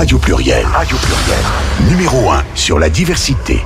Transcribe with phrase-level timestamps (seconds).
[0.00, 0.64] Radio Pluriel.
[0.64, 1.90] Radio Pluriel.
[1.90, 3.60] Numéro 1 sur la diversité.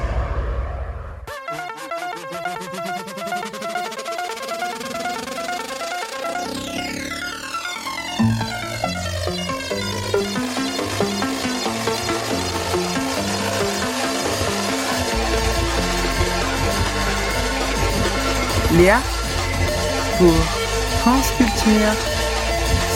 [18.73, 19.01] Léa
[20.19, 20.35] pour
[20.99, 21.95] France Culture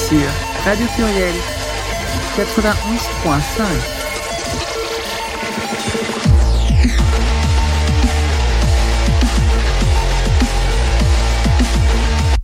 [0.09, 0.29] sur
[0.65, 1.35] Radio Pluriel
[2.39, 3.65] 91.5.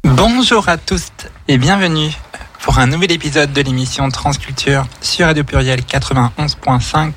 [0.03, 1.13] Bonjour à tous
[1.47, 2.11] et bienvenue
[2.59, 7.13] pour un nouvel épisode de l'émission Transculture sur Radio Pluriel 91.5.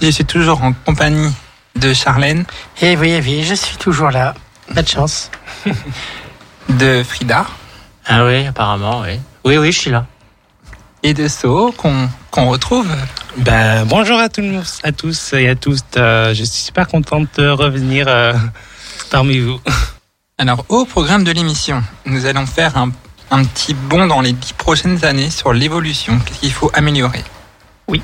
[0.00, 1.32] Je suis toujours en compagnie
[1.74, 2.44] de Charlène.
[2.82, 4.34] Eh oui, eh oui, je suis toujours là.
[4.72, 5.28] Pas de chance.
[6.68, 7.46] de Frida.
[8.06, 9.18] Ah oui, apparemment, oui.
[9.44, 10.06] Oui, oui, je suis là.
[11.04, 12.86] Et de So, qu'on qu'on retrouve.
[13.36, 15.96] Ben, bonjour à, tous, à tous et à toutes.
[15.96, 18.32] Euh, je suis super contente de revenir euh,
[19.10, 19.60] parmi vous.
[20.38, 22.92] Alors, au programme de l'émission, nous allons faire un,
[23.32, 26.20] un petit bond dans les dix prochaines années sur l'évolution.
[26.24, 27.24] Qu'est-ce qu'il faut améliorer?
[27.88, 28.00] Oui.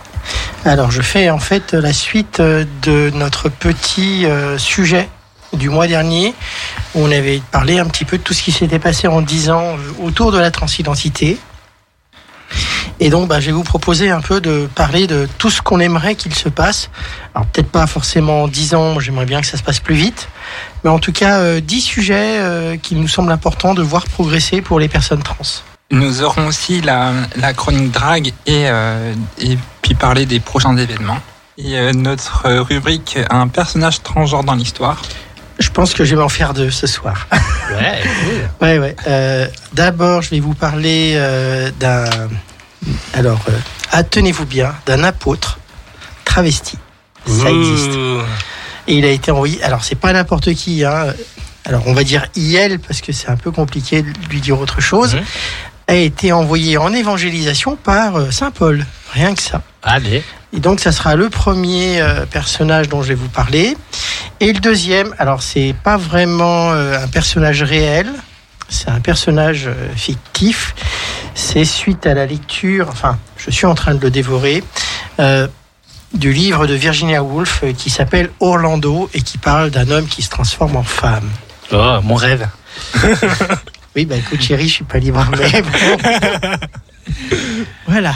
[0.65, 5.09] Alors, je fais en fait la suite euh, de notre petit euh, sujet
[5.53, 6.35] du mois dernier.
[6.97, 9.51] Où on avait parlé un petit peu de tout ce qui s'était passé en dix
[9.51, 11.39] ans autour de la transidentité.
[13.01, 15.79] Et donc, bah, je vais vous proposer un peu de parler de tout ce qu'on
[15.79, 16.91] aimerait qu'il se passe.
[17.35, 20.29] Alors, peut-être pas forcément en 10 ans, j'aimerais bien que ça se passe plus vite.
[20.83, 24.61] Mais en tout cas, euh, 10 sujets euh, qu'il nous semble important de voir progresser
[24.63, 25.37] pour les personnes trans.
[25.91, 31.19] Nous aurons aussi la, la chronique drague et, euh, et puis parler des prochains événements.
[31.57, 35.01] Et euh, notre rubrique Un personnage transgenre dans l'histoire.
[35.59, 37.27] Je pense que je vais m'en faire deux ce soir.
[37.33, 38.49] Ouais, cool.
[38.61, 38.97] Ouais, ouais.
[39.09, 42.05] Euh, D'abord, je vais vous parler euh, d'un.
[43.13, 43.53] Alors, euh,
[43.93, 45.59] attenez-vous bien, d'un apôtre
[46.25, 46.79] travesti.
[47.27, 47.91] Ça existe.
[47.91, 48.21] Ouh.
[48.87, 49.63] Et il a été envoyé.
[49.63, 50.85] Alors, c'est pas n'importe qui.
[50.85, 51.13] Hein.
[51.65, 54.81] Alors, on va dire IL parce que c'est un peu compliqué de lui dire autre
[54.81, 55.17] chose.
[55.87, 58.85] A été envoyé en évangélisation par euh, saint Paul.
[59.13, 59.63] Rien que ça.
[59.83, 60.23] Allez.
[60.53, 63.77] Et donc, ça sera le premier euh, personnage dont je vais vous parler.
[64.41, 68.11] Et le deuxième, alors, c'est pas vraiment euh, un personnage réel,
[68.69, 70.75] c'est un personnage euh, fictif.
[71.35, 74.63] C'est suite à la lecture, enfin, je suis en train de le dévorer,
[75.21, 75.49] euh,
[76.15, 80.23] du livre de Virginia Woolf euh, qui s'appelle Orlando et qui parle d'un homme qui
[80.23, 81.31] se transforme en femme.
[81.73, 82.49] Oh, mon rêve.
[83.97, 85.99] Oui, bah écoute, chérie, je suis pas libre, mais bon.
[87.89, 88.15] voilà.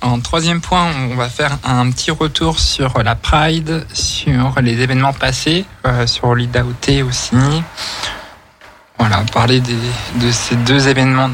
[0.00, 5.12] En troisième point, on va faire un petit retour sur la Pride, sur les événements
[5.12, 7.36] passés, euh, sur l'Ida OT aussi.
[8.98, 9.74] Voilà, parler des,
[10.16, 11.30] de ces deux événements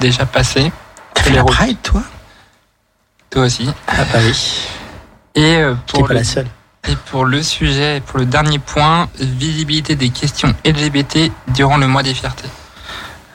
[0.00, 0.70] déjà passés.
[1.14, 2.02] T'as Les la Pride, toi?
[3.30, 3.68] Toi aussi.
[3.88, 4.68] Ah bah oui,
[5.34, 6.46] Et, euh, pour pas le, la seule.
[6.88, 12.02] et pour le sujet, pour le dernier point, visibilité des questions LGBT durant le mois
[12.02, 12.48] des fiertés.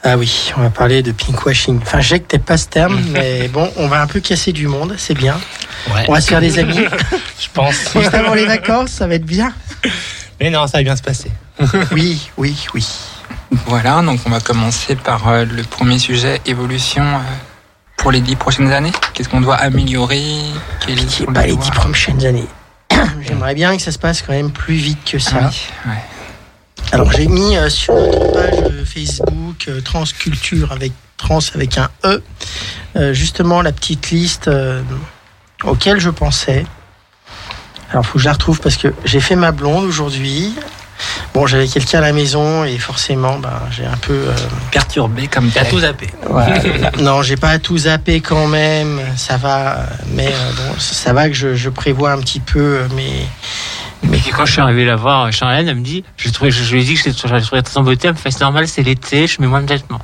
[0.06, 1.80] Ah oui, on va parler de pinkwashing.
[1.82, 4.52] Enfin, je sais que t'aimes pas ce terme, mais bon, on va un peu casser
[4.52, 5.40] du monde, c'est bien.
[5.94, 6.78] Ouais, On va se faire des amis.
[7.40, 7.76] je pense.
[7.96, 9.54] Juste avant les vacances, ça va être bien.
[10.42, 11.30] Mais non, ça va bien se passer.
[11.92, 12.88] Oui, oui, oui.
[13.68, 17.19] Voilà, donc on va commencer par euh, le premier sujet, évolution euh,
[17.97, 18.91] pour les dix prochaines années.
[19.14, 20.24] Qu'est-ce qu'on doit améliorer?
[20.86, 22.47] Pitié, sont pas les dix prochaines années.
[23.22, 25.38] J'aimerais bien que ça se passe quand même plus vite que ça.
[25.40, 26.03] Ah oui, ouais.
[26.91, 33.62] Alors j'ai mis euh, sur notre page Facebook Transculture avec trans avec un E, justement
[33.62, 34.50] la petite liste
[35.64, 36.66] auquel je pensais.
[37.91, 40.53] Alors faut que je la retrouve parce que j'ai fait ma blonde aujourd'hui.
[41.34, 44.14] Bon, j'avais quelqu'un à la maison et forcément, ben, j'ai un peu.
[44.14, 44.36] euh,
[44.72, 46.08] Perturbé comme T'as tout zappé.
[46.30, 46.59] voilà.
[47.00, 49.02] non, j'ai pas tout zappé quand même.
[49.18, 52.88] Ça va, mais euh, bon, ça va que je, je prévois un petit peu euh,
[52.96, 53.28] mes.
[54.03, 56.74] Mais quand je suis arrivé la voir, Charlène, elle me dit, je, trouvais, je, je
[56.74, 58.68] lui ai dit que j'étais- j'allais trouver très en beauté, elle me fait, c'est normal,
[58.68, 60.02] c'est l'été, je mets moins de vêtements.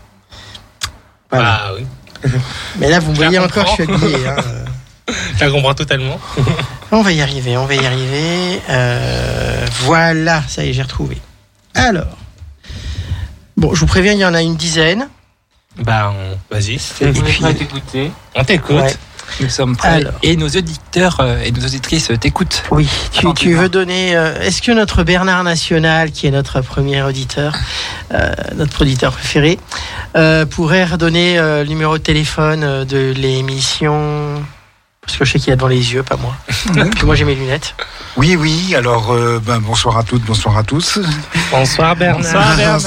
[1.31, 1.61] Voilà.
[1.65, 1.85] Ah oui.
[2.79, 4.27] Mais là, vous me Je la voyez encore, je suis habillé.
[4.27, 4.35] hein.
[5.39, 6.19] Je la comprends totalement.
[6.91, 8.59] On va y arriver, on va y arriver.
[8.69, 11.17] Euh, voilà, ça y est, j'ai retrouvé.
[11.75, 12.17] Alors,
[13.57, 15.07] bon, je vous préviens, il y en a une dizaine.
[15.77, 16.79] Bah, on- vas-y.
[17.61, 18.11] Écouté.
[18.35, 18.75] On t'écoute.
[18.75, 18.95] Ouais.
[19.39, 19.87] nous sommes prêts.
[19.89, 20.13] Alors.
[20.23, 22.63] Et nos auditeurs euh, et nos auditrices euh, t'écoutent.
[22.71, 22.89] Oui,
[23.35, 24.15] tu, veux donner.
[24.15, 27.55] euh, Est-ce que notre Bernard National, qui est notre premier auditeur,
[28.11, 29.59] euh, notre auditeur préféré,
[30.17, 34.43] euh, pourrait redonner euh, le numéro de téléphone de l'émission?
[35.09, 36.35] Parce que je sais qu'il a devant les yeux, pas moi.
[36.99, 37.73] Que moi j'ai mes lunettes.
[38.15, 40.99] Oui, oui, alors euh, ben, bonsoir à toutes, bonsoir à tous.
[41.49, 42.21] Bonsoir Bernard.
[42.21, 42.79] Bonsoir, Bernard.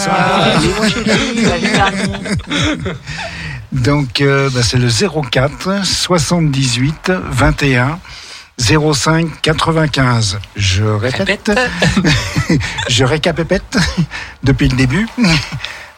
[3.72, 7.98] Donc, euh, bah, c'est le 04 78 21
[8.60, 10.38] 05 95.
[10.54, 11.50] Je répète.
[12.88, 13.78] je récapépète
[14.44, 15.08] depuis le début.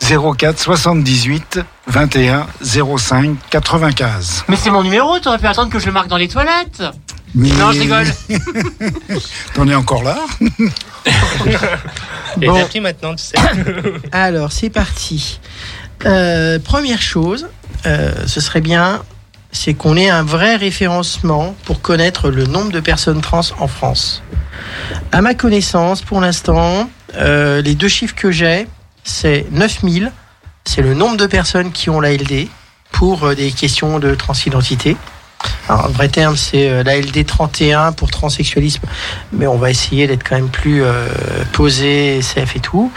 [0.05, 2.47] 04 78 21
[2.99, 4.45] 05 95.
[4.49, 6.83] Mais c'est mon numéro, t'aurais pu attendre que je le marque dans les toilettes.
[7.35, 7.49] Mais...
[7.49, 8.07] Non, je rigole.
[9.55, 10.19] T'en es encore là
[12.41, 12.55] Et Bon.
[12.55, 13.37] t'as pris maintenant, tu sais.
[14.13, 15.41] Alors, c'est parti.
[16.05, 17.49] Euh, première chose,
[17.87, 19.03] euh, ce serait bien,
[19.53, 24.23] c'est qu'on ait un vrai référencement pour connaître le nombre de personnes trans en France.
[25.13, 28.67] À ma connaissance, pour l'instant, euh, les deux chiffres que j'ai,
[29.05, 30.11] c'est 9000,
[30.65, 32.49] c'est le nombre de personnes qui ont l'ALD
[32.91, 34.97] pour euh, des questions de transidentité.
[35.69, 38.83] Alors, un vrai terme, c'est euh, l'ALD 31 pour transsexualisme,
[39.33, 41.09] mais on va essayer d'être quand même plus euh,
[41.53, 42.93] posé, SF et tout.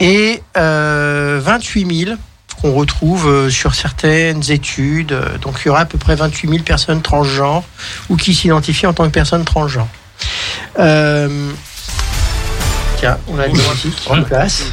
[0.00, 2.16] Et euh, 28 000
[2.60, 5.16] qu'on retrouve sur certaines études.
[5.42, 7.64] Donc il y aura à peu près 28 000 personnes transgenres
[8.08, 9.88] ou qui s'identifient en tant que personnes transgenres.
[12.96, 13.58] Tiens, on a une
[14.08, 14.72] en place.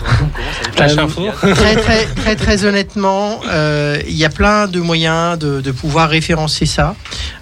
[0.79, 5.71] Euh, très très très très honnêtement, euh, il y a plein de moyens de, de
[5.71, 6.95] pouvoir référencer ça.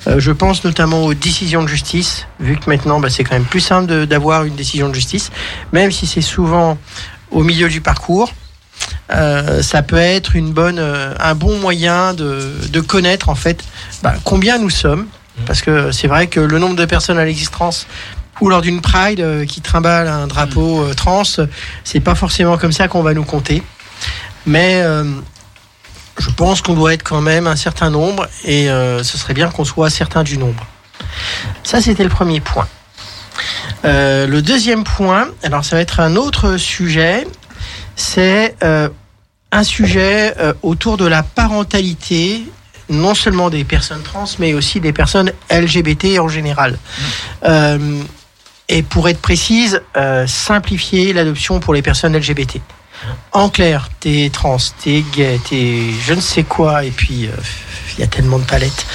[0.08, 3.46] Euh, je pense notamment aux décisions de justice, vu que maintenant bah, c'est quand même
[3.46, 5.32] plus simple d'avoir une décision de justice,
[5.74, 6.78] même si c'est souvent
[7.32, 8.34] au milieu du parcours.
[9.12, 13.64] Euh, ça peut être une bonne, euh, un bon moyen de, de connaître en fait
[14.04, 15.08] bah, combien nous sommes,
[15.46, 17.88] parce que c'est vrai que le nombre de personnes à l'existence
[18.42, 21.24] ou lors d'une Pride euh, qui trimballe un drapeau euh, trans,
[21.84, 23.64] c'est pas forcément comme ça qu'on va nous compter.
[24.46, 25.04] Mais euh,
[26.18, 29.64] je pense qu'on doit être quand même un certain nombre et ce serait bien qu'on
[29.64, 30.66] soit certain du nombre.
[31.64, 32.68] Ça, c'était le premier point.
[33.84, 37.26] Le deuxième point, alors ça va être un autre sujet,
[37.96, 42.44] c'est un sujet autour de la parentalité,
[42.90, 46.78] non seulement des personnes trans, mais aussi des personnes LGBT en général.
[47.46, 48.02] Euh,
[48.70, 52.62] et pour être précise, euh, simplifier l'adoption pour les personnes LGBT.
[53.32, 57.32] En clair, t'es trans, t'es gay, t'es je ne sais quoi, et puis euh,
[57.98, 58.86] il y a tellement de palettes.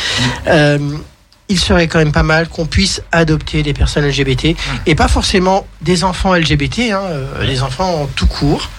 [0.46, 0.78] Euh,
[1.48, 4.56] il serait quand même pas mal qu'on puisse adopter des personnes LGBT
[4.86, 8.70] et pas forcément des enfants LGBT, hein, euh, des enfants en tout court.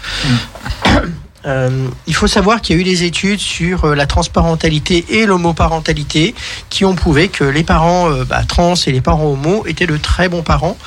[1.45, 5.25] Euh, il faut savoir qu'il y a eu des études sur euh, la transparentalité et
[5.27, 6.33] l'homoparentalité
[6.69, 9.97] qui ont prouvé que les parents euh, bah, trans et les parents homo étaient de
[9.97, 10.77] très bons parents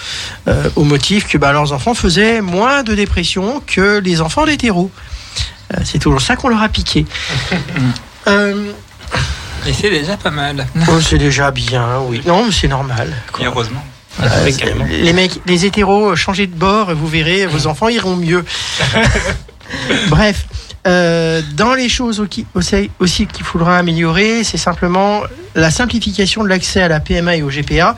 [0.49, 4.91] euh, au motif que bah, leurs enfants faisaient moins de dépression que les enfants d'hétéros.
[5.75, 7.07] Euh, c'est toujours ça qu'on leur a piqué.
[8.27, 8.73] Euh,
[9.67, 10.67] Et c'est déjà pas mal.
[10.91, 12.21] oh, c'est déjà bien, oui.
[12.27, 13.11] Non, mais c'est normal.
[13.33, 13.43] quoi.
[13.43, 13.83] Et heureusement.
[14.23, 14.51] Euh,
[14.91, 18.45] les mecs, les hétéros, changez de bord, vous verrez, vos enfants iront mieux.
[20.09, 20.47] Bref,
[20.87, 25.23] euh, dans les choses au- aussi, aussi qu'il faudra améliorer, c'est simplement
[25.55, 27.97] la simplification de l'accès à la PMA et au GPA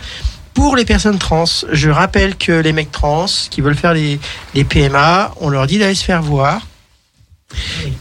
[0.55, 1.45] pour les personnes trans.
[1.73, 4.19] Je rappelle que les mecs trans qui veulent faire les,
[4.55, 6.67] les PMA, on leur dit d'aller se faire voir.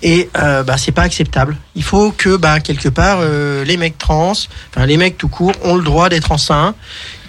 [0.04, 1.58] Et euh, bah, c'est pas acceptable.
[1.76, 5.54] Il faut que bah, quelque part euh, les mecs trans, enfin les mecs tout court,
[5.64, 6.76] ont le droit d'être enceints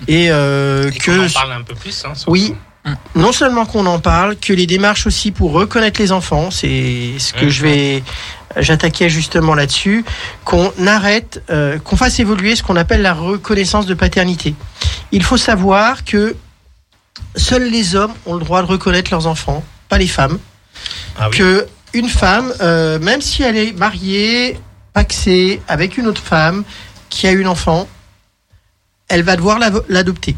[0.06, 2.04] et, euh, Et que qu'on en parle un peu plus.
[2.04, 2.54] Hein, oui,
[3.14, 7.32] non seulement qu'on en parle, que les démarches aussi pour reconnaître les enfants, c'est ce
[7.32, 8.02] que je vais
[8.56, 10.04] j'attaquais justement là-dessus,
[10.44, 14.54] qu'on arrête, euh, qu'on fasse évoluer ce qu'on appelle la reconnaissance de paternité.
[15.12, 16.34] Il faut savoir que
[17.36, 20.38] seuls les hommes ont le droit de reconnaître leurs enfants, pas les femmes.
[21.18, 21.36] Ah oui.
[21.36, 24.58] Que une femme, euh, même si elle est mariée,
[24.92, 26.64] paxée avec une autre femme
[27.08, 27.88] qui a une enfant,
[29.08, 30.36] elle va devoir l'adopter.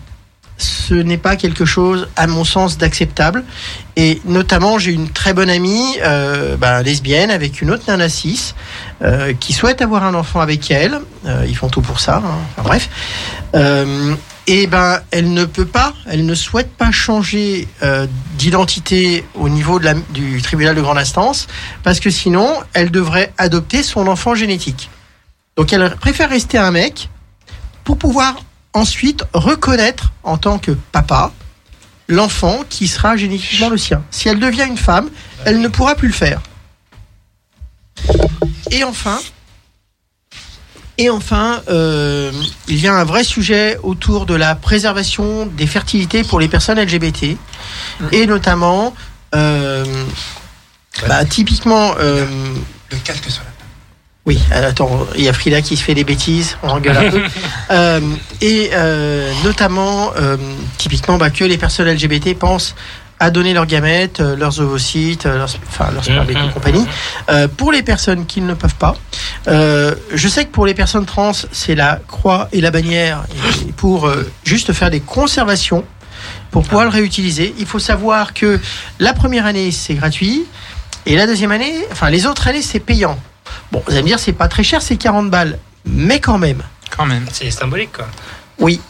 [0.62, 3.42] Ce n'est pas quelque chose, à mon sens, d'acceptable.
[3.97, 8.54] Et notamment, j'ai une très bonne amie, euh, ben, lesbienne, avec une autre nana cis,
[9.02, 11.00] euh, qui souhaite avoir un enfant avec elle.
[11.26, 12.23] Euh, ils font tout pour ça.
[12.25, 12.38] hein.
[12.57, 12.88] Enfin, bref.
[14.47, 17.69] Et ben, elle ne peut pas, elle ne souhaite pas changer
[18.38, 21.47] d'identité au niveau du tribunal de grande instance,
[21.83, 24.90] parce que sinon, elle devrait adopter son enfant génétique.
[25.57, 27.09] Donc, elle préfère rester un mec
[27.85, 28.37] pour pouvoir
[28.73, 31.33] ensuite reconnaître en tant que papa
[32.09, 34.02] l'enfant qui sera génétiquement le sien.
[34.11, 35.11] Si elle devient une femme,
[35.45, 36.41] elle ne pourra plus le faire.
[38.71, 39.19] Et enfin,
[40.99, 42.31] et enfin, euh,
[42.69, 46.79] il y a un vrai sujet autour de la préservation des fertilités pour les personnes
[46.79, 47.37] LGBT,
[48.12, 48.95] et notamment,
[49.35, 49.85] euh,
[51.09, 52.26] bah, typiquement, euh,
[52.91, 53.51] Le casque la
[54.26, 57.11] oui, euh, attends, il y a Frida qui se fait des bêtises, on rigole un
[57.11, 57.23] peu.
[57.71, 58.00] Euh,
[58.43, 60.37] et euh, notamment, euh,
[60.79, 62.75] typiquement, bah, que les personnes LGBT pensent
[63.19, 66.50] à donner leurs gamètes, euh, leurs ovocytes, euh, leurs, enfin, leurs spermatozoïdes Mhm.
[66.50, 66.87] et compagnie.
[67.31, 68.95] Euh, pour les personnes qui ne peuvent pas,
[69.49, 73.23] euh, je sais que pour les personnes trans, c'est la croix et la bannière
[73.67, 74.11] et pour
[74.45, 75.85] juste faire des conservations
[76.50, 77.55] pour pouvoir le réutiliser.
[77.59, 78.61] Il faut savoir que
[78.99, 80.45] la première année, c'est gratuit
[81.07, 83.19] et la deuxième année, enfin les autres années, c'est payant.
[83.70, 86.62] Bon, vous allez me dire, c'est pas très cher, c'est 40 balles, mais quand même.
[86.96, 87.25] Quand même.
[87.32, 88.06] C'est symbolique, quoi.
[88.58, 88.80] Oui.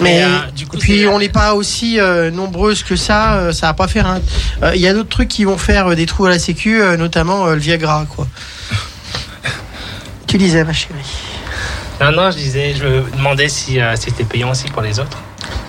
[0.00, 3.34] Mais euh, du coup, et puis on n'est pas aussi euh, nombreuses que ça.
[3.34, 4.20] euh, ça va pas faire un.
[4.64, 6.82] euh, Il y a d'autres trucs qui vont faire euh, des trous à la sécu,
[6.82, 8.26] euh, notamment euh, le Viagra, quoi.
[10.26, 10.94] tu disais, ma chérie.
[12.00, 15.18] Non, non, je disais, je me demandais si euh, c'était payant aussi pour les autres.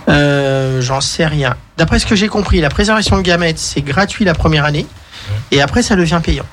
[0.09, 1.55] Euh, J'en sais rien.
[1.77, 4.87] D'après ce que j'ai compris, la préservation de gamètes c'est gratuit la première année,
[5.51, 6.45] et après ça devient payant.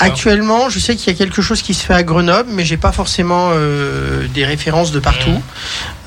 [0.00, 2.76] Actuellement, je sais qu'il y a quelque chose qui se fait à Grenoble, mais j'ai
[2.76, 5.30] pas forcément euh, des références de partout.
[5.30, 5.40] Mhm.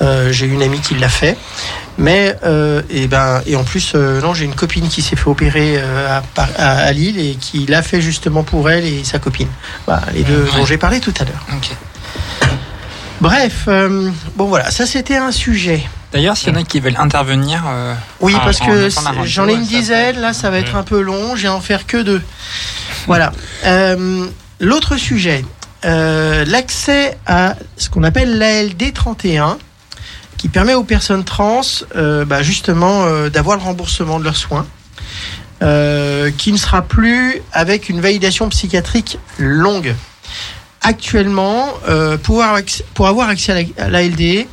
[0.02, 1.36] Euh, j'ai une amie qui l'a fait,
[1.98, 5.80] mais euh, et ben et en plus non, j'ai une copine qui s'est fait opérer
[5.80, 9.48] à, Par- à, à Lille et qui l'a fait justement pour elle et sa copine.
[10.14, 10.58] Les deux Ouais.
[10.58, 11.46] dont j'ai parlé tout à l'heure.
[13.20, 13.68] Bref,
[14.36, 15.82] bon voilà, ça c'était un sujet.
[16.12, 18.88] D'ailleurs, s'il y en a qui veulent intervenir, euh, Oui, parce en que
[19.24, 21.96] j'en ai une dizaine, là ça va être un peu long, j'ai en faire que
[21.96, 22.20] deux.
[23.06, 23.32] Voilà.
[23.64, 24.26] Euh,
[24.60, 25.44] L'autre sujet,
[25.84, 29.58] euh, l'accès à ce qu'on appelle l'ALD 31,
[30.36, 31.62] qui permet aux personnes trans
[31.96, 34.66] euh, bah, justement d'avoir le remboursement de leurs soins,
[35.60, 39.94] qui ne sera plus avec une validation psychiatrique longue.
[40.80, 41.68] Actuellement,
[42.24, 44.46] pour, avoir accès, pour avoir accès à l'ALD,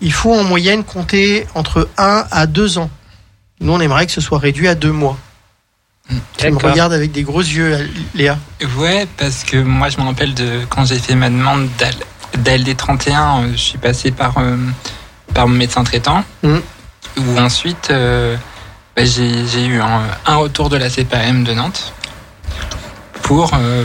[0.00, 2.90] il faut en moyenne compter entre 1 à 2 ans.
[3.60, 5.18] Nous, on aimerait que ce soit réduit à 2 mois.
[6.36, 8.38] Tu me regardes avec des gros yeux, Léa.
[8.76, 11.68] Ouais, parce que moi, je me rappelle de quand j'ai fait ma demande
[12.36, 14.56] d'ALD 31, euh, je suis passé par, euh,
[15.34, 16.60] par mon médecin traitant, Mhm.
[17.18, 18.36] où ensuite, euh,
[18.94, 21.92] bah, j'ai eu un, un retour de la CPAM de Nantes
[23.22, 23.84] pour, euh,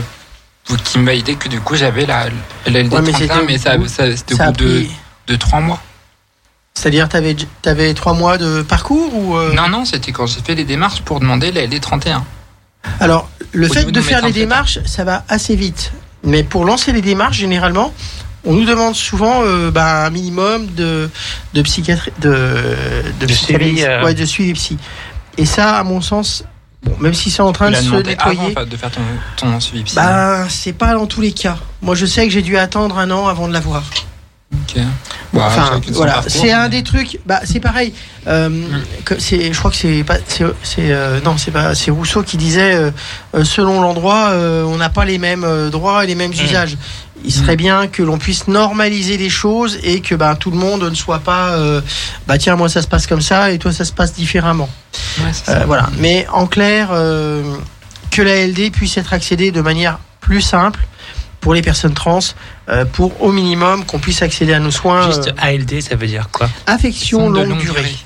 [0.84, 2.26] qui me validait que du coup, j'avais la
[2.66, 4.86] l'ALD Ouais, mais 31, c'était mais, ça, ça- c'était au bout de,
[5.26, 5.80] de 3 mois.
[6.74, 7.36] C'est-à-dire, tu avais,
[7.66, 11.02] avais 3 mois de parcours ou euh, Non, non, c'était quand j'ai fait les démarches
[11.02, 12.24] pour demander l'ALD 31.
[13.00, 15.92] Alors, le Au fait de faire les démarches, ça va assez vite.
[16.24, 17.92] Mais pour lancer les démarches, généralement,
[18.44, 21.10] on nous demande souvent euh, bah, un minimum de,
[21.54, 22.64] de psychiatrie, de,
[23.20, 24.04] de, De suivi, euh.
[24.04, 24.78] Ouais, de suivi psy.
[25.38, 26.44] Et ça, à mon sens,
[26.82, 29.00] bon, même si c'est en train de se nettoyer, avant de faire ton,
[29.36, 29.94] ton suivi psy.
[29.94, 31.56] bah, c'est pas dans tous les cas.
[31.82, 33.84] Moi, je sais que j'ai dû attendre un an avant de l'avoir.
[35.32, 37.18] Bah, Enfin, voilà, c'est un mais- des trucs.
[37.24, 37.94] Bah, c'est pareil.
[38.26, 38.50] Euh,
[39.04, 40.44] que c'est, je crois que c'est pas, c'est,
[40.78, 45.18] euh, non, c'est pas, c'est Rousseau qui disait, euh, selon l'endroit, on n'a pas les
[45.18, 46.76] mêmes droits et les mêmes usages.
[47.24, 50.82] Il serait bien que l'on puisse normaliser les choses et que bah, tout le monde
[50.82, 51.56] ne soit pas,
[52.26, 54.68] bah tiens, moi ça se passe comme ça et toi ça se passe différemment.
[55.20, 55.88] Ouais, voilà.
[55.98, 60.80] Mais en clair, que la LD puisse être accédée de manière plus simple
[61.42, 62.20] pour les personnes trans,
[62.70, 65.06] euh, pour au minimum qu'on puisse accéder à nos soins.
[65.06, 66.48] Juste euh, ALD, ça veut dire quoi?
[66.66, 67.82] Affection longue, longue durée.
[67.82, 67.96] durée.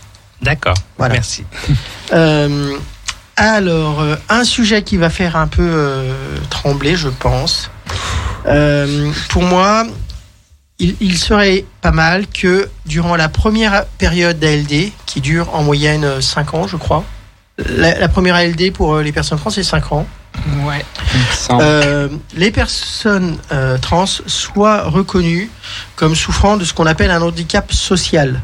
[0.42, 0.74] D'accord.
[0.98, 1.14] Voilà.
[1.14, 1.44] Merci.
[2.12, 2.76] Euh,
[3.34, 7.68] alors, un sujet qui va faire un peu euh, trembler, je pense.
[9.28, 9.84] Pour moi,
[10.78, 16.22] il, il serait pas mal que durant la première période d'ALD, qui dure en moyenne
[16.22, 17.02] 5 ans, je crois,
[17.58, 20.06] la, la première ALD pour les personnes trans, c'est 5 ans.
[20.64, 20.84] Ouais.
[21.50, 25.50] Euh, les personnes euh, trans soient reconnues
[25.94, 28.40] comme souffrant de ce qu'on appelle un handicap social.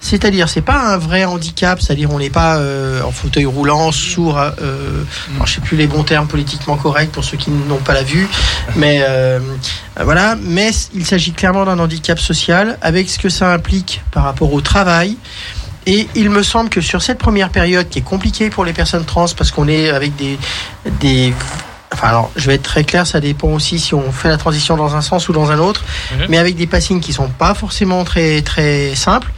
[0.00, 4.38] C'est-à-dire, c'est pas un vrai handicap, c'est-à-dire on n'est pas euh, en fauteuil roulant, sourd,
[4.38, 4.52] euh,
[5.34, 8.04] alors, je sais plus les bons termes politiquement corrects pour ceux qui n'ont pas la
[8.04, 8.28] vue,
[8.76, 9.40] mais euh,
[10.00, 10.36] voilà.
[10.40, 14.60] Mais il s'agit clairement d'un handicap social avec ce que ça implique par rapport au
[14.60, 15.16] travail.
[15.88, 19.06] Et il me semble que sur cette première période qui est compliquée pour les personnes
[19.06, 20.38] trans parce qu'on est avec des,
[21.00, 21.32] des
[21.90, 24.76] Enfin, alors, je vais être très clair, ça dépend aussi si on fait la transition
[24.76, 26.26] dans un sens ou dans un autre, Mhm.
[26.28, 29.32] mais avec des passings qui sont pas forcément très très simples,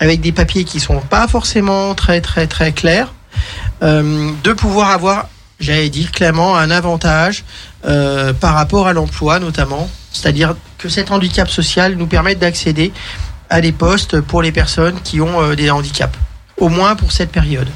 [0.00, 3.14] avec des papiers qui sont pas forcément très très très clairs,
[3.82, 7.42] euh, de pouvoir avoir, j'avais dit clairement, un avantage
[7.86, 12.92] euh, par rapport à l'emploi notamment, c'est-à-dire que cet handicap social nous permette d'accéder
[13.54, 16.18] à des postes pour les personnes qui ont euh, des handicaps,
[16.56, 17.68] au moins pour cette période.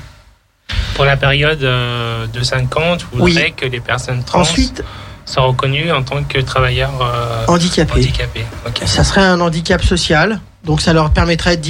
[0.96, 3.30] Pour la période euh, de 50, vous Oui.
[3.32, 4.82] voudrez que les personnes trans Ensuite,
[5.24, 7.92] soient reconnues en tant que travailleurs euh, handicapé.
[7.92, 8.44] handicapés.
[8.66, 8.80] Ok.
[8.86, 11.60] Ça serait un handicap social, donc ça leur permettrait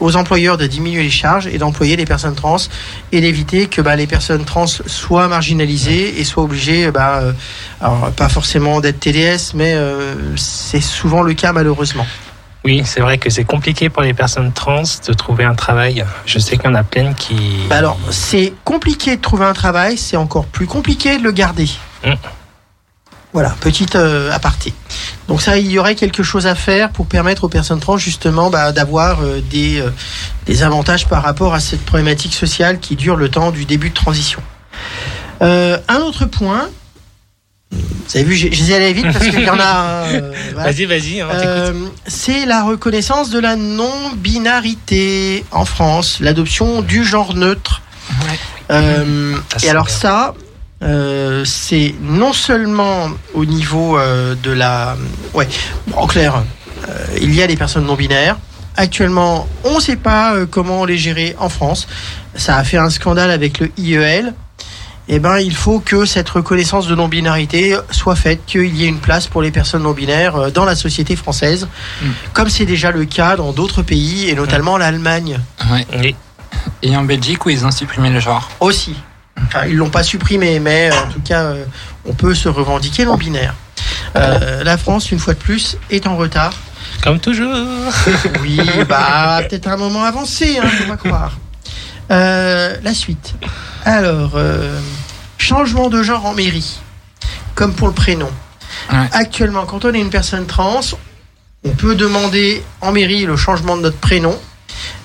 [0.00, 2.56] aux employeurs de diminuer les charges et d'employer les personnes trans
[3.12, 7.20] et d'éviter que bah, les personnes trans soient marginalisées et soient obligées, bah,
[7.82, 12.06] alors pas forcément d'être TDS, mais euh, c'est souvent le cas malheureusement.
[12.64, 16.04] Oui, c'est vrai que c'est compliqué pour les personnes trans de trouver un travail.
[16.26, 17.36] Je sais qu'il y en a plein qui.
[17.68, 21.68] Bah alors, c'est compliqué de trouver un travail, c'est encore plus compliqué de le garder.
[22.04, 22.12] Mm.
[23.32, 24.74] Voilà, petite euh, aparté.
[25.26, 28.50] Donc ça, il y aurait quelque chose à faire pour permettre aux personnes trans justement
[28.50, 29.90] bah, d'avoir euh, des, euh,
[30.44, 33.94] des avantages par rapport à cette problématique sociale qui dure le temps du début de
[33.94, 34.42] transition.
[35.40, 36.68] Euh, un autre point,
[37.72, 40.04] vous avez vu, j'ai- j'essaie d'aller vite parce qu'il y en a.
[40.08, 40.70] euh, voilà.
[40.70, 41.28] Vas-y, vas-y, hein.
[41.32, 41.72] Euh,
[42.06, 47.82] c'est la reconnaissance de la non-binarité en France, l'adoption du genre neutre.
[48.22, 48.38] Ouais.
[48.70, 49.94] Euh, et alors bien.
[49.94, 50.34] ça,
[50.82, 54.96] euh, c'est non seulement au niveau euh, de la...
[55.34, 55.48] Ouais,
[55.86, 56.42] bon, en clair,
[56.88, 58.36] euh, il y a des personnes non binaires.
[58.76, 61.86] Actuellement, on ne sait pas euh, comment les gérer en France.
[62.34, 64.34] Ça a fait un scandale avec le IEL.
[65.14, 68.98] Eh ben, il faut que cette reconnaissance de non-binarité soit faite, qu'il y ait une
[68.98, 71.68] place pour les personnes non-binaires euh, dans la société française,
[72.02, 72.06] Mm.
[72.32, 75.38] comme c'est déjà le cas dans d'autres pays, et notamment l'Allemagne
[75.70, 76.14] Ouais.
[76.82, 78.48] Et en Belgique où ils ont supprimé le genre.
[78.60, 78.94] aussi.
[79.48, 81.64] Enfin, ils l'ont pas supprimé, mais euh, en tout cas, euh,
[82.06, 83.54] on peut se revendiquer non-binaire.
[84.16, 86.54] Euh, la France, une fois de plus, est en retard.
[87.02, 87.54] Comme toujours.
[88.42, 91.32] Oui, bah peut-être un moment avancé, hein, faut pas croire.
[92.12, 93.34] Euh, la suite.
[93.84, 94.78] Alors, euh,
[95.38, 96.78] changement de genre en mairie,
[97.54, 98.30] comme pour le prénom.
[98.92, 99.08] Ouais.
[99.12, 100.80] Actuellement, quand on est une personne trans,
[101.64, 104.38] on peut demander en mairie le changement de notre prénom.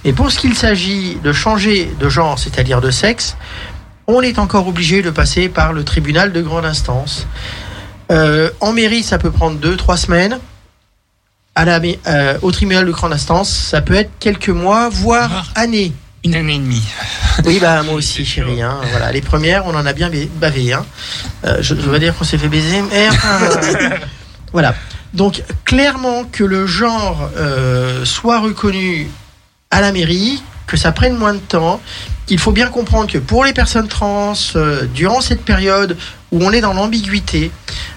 [0.04, 3.36] Et pour ce qu'il s'agit de changer de genre, c'est-à-dire de sexe,
[4.08, 7.28] on est encore obligé de passer par le tribunal de grande instance.
[8.12, 10.40] Euh, en mairie, ça peut prendre deux, trois semaines.
[11.56, 15.48] À la, mai- euh, au tribunal de grande instance, ça peut être quelques mois, voire
[15.56, 15.62] Ah.
[15.62, 15.92] années.
[16.24, 16.84] Une année et demie.
[17.46, 18.62] Oui, bah moi aussi, chérie.
[18.62, 18.78] Hein.
[18.92, 20.74] Voilà, les premières, on en a bien ba- bavé.
[20.74, 20.86] Hein.
[21.46, 23.40] Euh, je, je veux dire qu'on s'est fait baiser, mais enfin,
[24.52, 24.74] voilà.
[25.14, 29.08] Donc clairement que le genre euh, soit reconnu
[29.72, 31.80] à la mairie, que ça prenne moins de temps.
[32.30, 35.96] Il faut bien comprendre que pour les personnes trans, euh, durant cette période
[36.32, 37.52] où on est dans l'ambiguïté,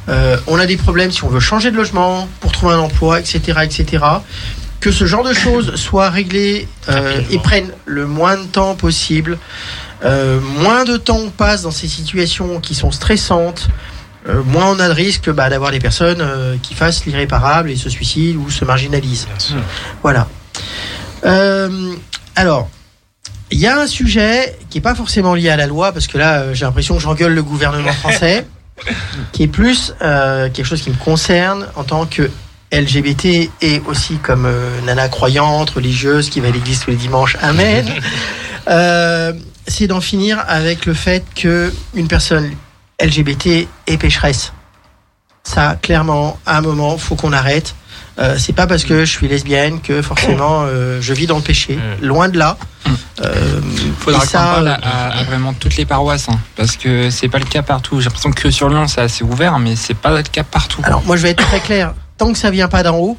[0.09, 3.19] euh, on a des problèmes si on veut changer de logement, pour trouver un emploi,
[3.19, 4.05] etc., etc.
[4.81, 9.38] Que ce genre de choses soit réglé euh, et prenne le moins de temps possible.
[10.05, 13.69] Euh, moins de temps on passe dans ces situations qui sont stressantes,
[14.29, 17.77] euh, moins on a de risque bah, d'avoir des personnes euh, qui fassent l'irréparable et
[17.77, 19.29] se suicident ou se marginalisent.
[20.03, 20.29] Voilà.
[21.25, 21.95] Euh,
[22.37, 22.69] alors,
[23.51, 26.19] il y a un sujet qui n'est pas forcément lié à la loi, parce que
[26.19, 28.47] là, j'ai l'impression que j'engueule le gouvernement français,
[29.33, 32.31] qui est plus quelque chose qui me concerne en tant que
[32.72, 37.37] LGBT et aussi comme euh, nana croyante, religieuse, qui va à l'église tous les dimanches.
[37.42, 37.87] Amen.
[38.68, 39.33] Euh,
[39.66, 42.50] c'est d'en finir avec le fait que une personne
[43.02, 44.52] LGBT est pécheresse.
[45.42, 47.74] Ça, clairement, à un moment, faut qu'on arrête.
[48.18, 51.42] Euh, c'est pas parce que je suis lesbienne que forcément euh, je vis dans le
[51.42, 51.78] péché.
[52.02, 52.59] Loin de là.
[52.87, 52.90] Mm.
[53.24, 53.61] Euh,
[53.98, 57.38] Faudra qu'on parle à, à- à vraiment toutes les paroisses, hein, parce que c'est pas
[57.38, 57.98] le cas partout.
[58.00, 60.83] J'ai l'impression que sur Lyon c'est assez ouvert, mais c'est pas le cas partout.
[60.85, 61.94] Alors moi je vais être très clair.
[62.20, 63.16] Tant que ça vient pas d'en haut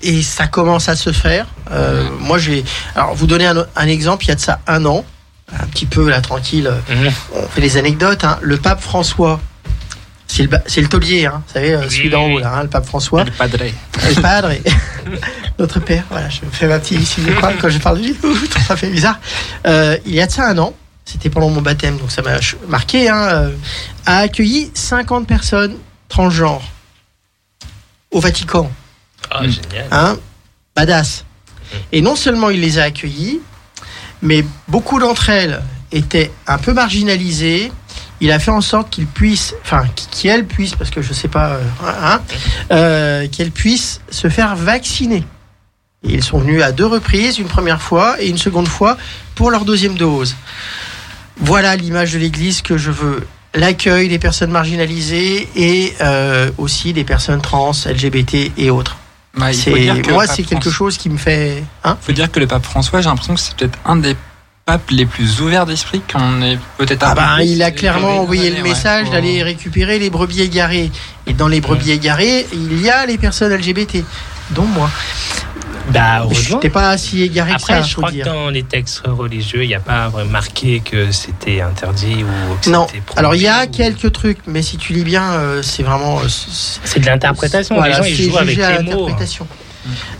[0.00, 1.46] et ça commence à se faire.
[1.72, 2.64] euh, moi j'ai.
[2.94, 4.24] Alors vous donner un, un exemple.
[4.24, 5.04] Il y a de ça un an,
[5.52, 6.70] un petit peu là tranquille.
[6.88, 7.10] Mhm.
[7.34, 8.22] On fait des anecdotes.
[8.22, 8.38] hein.
[8.40, 9.40] Le pape François.
[10.28, 12.62] C'est le, c'est le taulier, hein, vous savez, euh, Oui, celui d'en haut, là, hein,
[12.62, 13.24] le pape François.
[13.24, 13.56] Le padre.
[14.06, 14.50] Le padre
[15.58, 16.04] notre père.
[16.10, 17.22] Voilà, je fais ma petite ici,
[17.60, 18.16] quand je parle de lui.
[18.68, 19.18] Ça fait bizarre.
[19.66, 20.74] Euh, il y a de ça un an,
[21.06, 22.32] c'était pendant mon baptême, donc ça m'a
[22.68, 23.50] marqué, hein, euh,
[24.06, 25.74] a accueilli 50 personnes
[26.10, 26.62] transgenres
[28.10, 28.70] au Vatican.
[29.30, 29.48] Ah, Mm.
[29.50, 29.86] génial.
[29.90, 30.16] Hein,
[30.76, 31.24] badass.
[31.92, 33.40] Et non seulement il les a accueillis,
[34.22, 35.60] mais beaucoup d'entre elles
[35.92, 37.70] étaient un peu marginalisées.
[38.20, 39.84] Il a fait en sorte qu'ils puissent, enfin,
[40.20, 41.62] qu'elles puissent, parce que je sais pas, euh,
[42.02, 42.20] hein,
[42.72, 45.24] euh, qu'elles puissent se faire vacciner.
[46.04, 48.96] Et ils sont venus à deux reprises, une première fois et une seconde fois
[49.34, 50.34] pour leur deuxième dose.
[51.36, 53.26] Voilà l'image de l'Église que je veux.
[53.54, 58.96] L'accueil des personnes marginalisées et euh, aussi des personnes trans, LGBT et autres.
[59.34, 61.62] Bah, il que moi, c'est quelque François- chose qui me fait.
[61.84, 64.16] Hein faut dire que le pape François, j'ai l'impression que c'est peut-être un des
[64.66, 67.02] papes les plus ouverts d'esprit qu'on est peut-être.
[67.06, 68.62] ah ben, plus il a clairement envoyé le ouais.
[68.62, 70.90] message d'aller récupérer les brebis égarées.
[71.26, 74.04] Et dans les brebis égarées, il y a les personnes LGBT,
[74.50, 74.90] dont moi.
[75.90, 76.60] Bah, heureusement.
[76.72, 79.74] pas si égaré Après, que ça, je crois que dans les textes religieux, il n'y
[79.74, 82.86] a pas marqué que c'était interdit ou que Non.
[83.16, 86.18] Alors il y a ou- quelques trucs, mais si tu lis bien, euh, c'est vraiment.
[86.20, 87.76] euh, c'est- de l'interprétation.
[87.76, 89.08] Voilà, les gens, ils jouent avec les mots.
[89.08, 89.16] hein.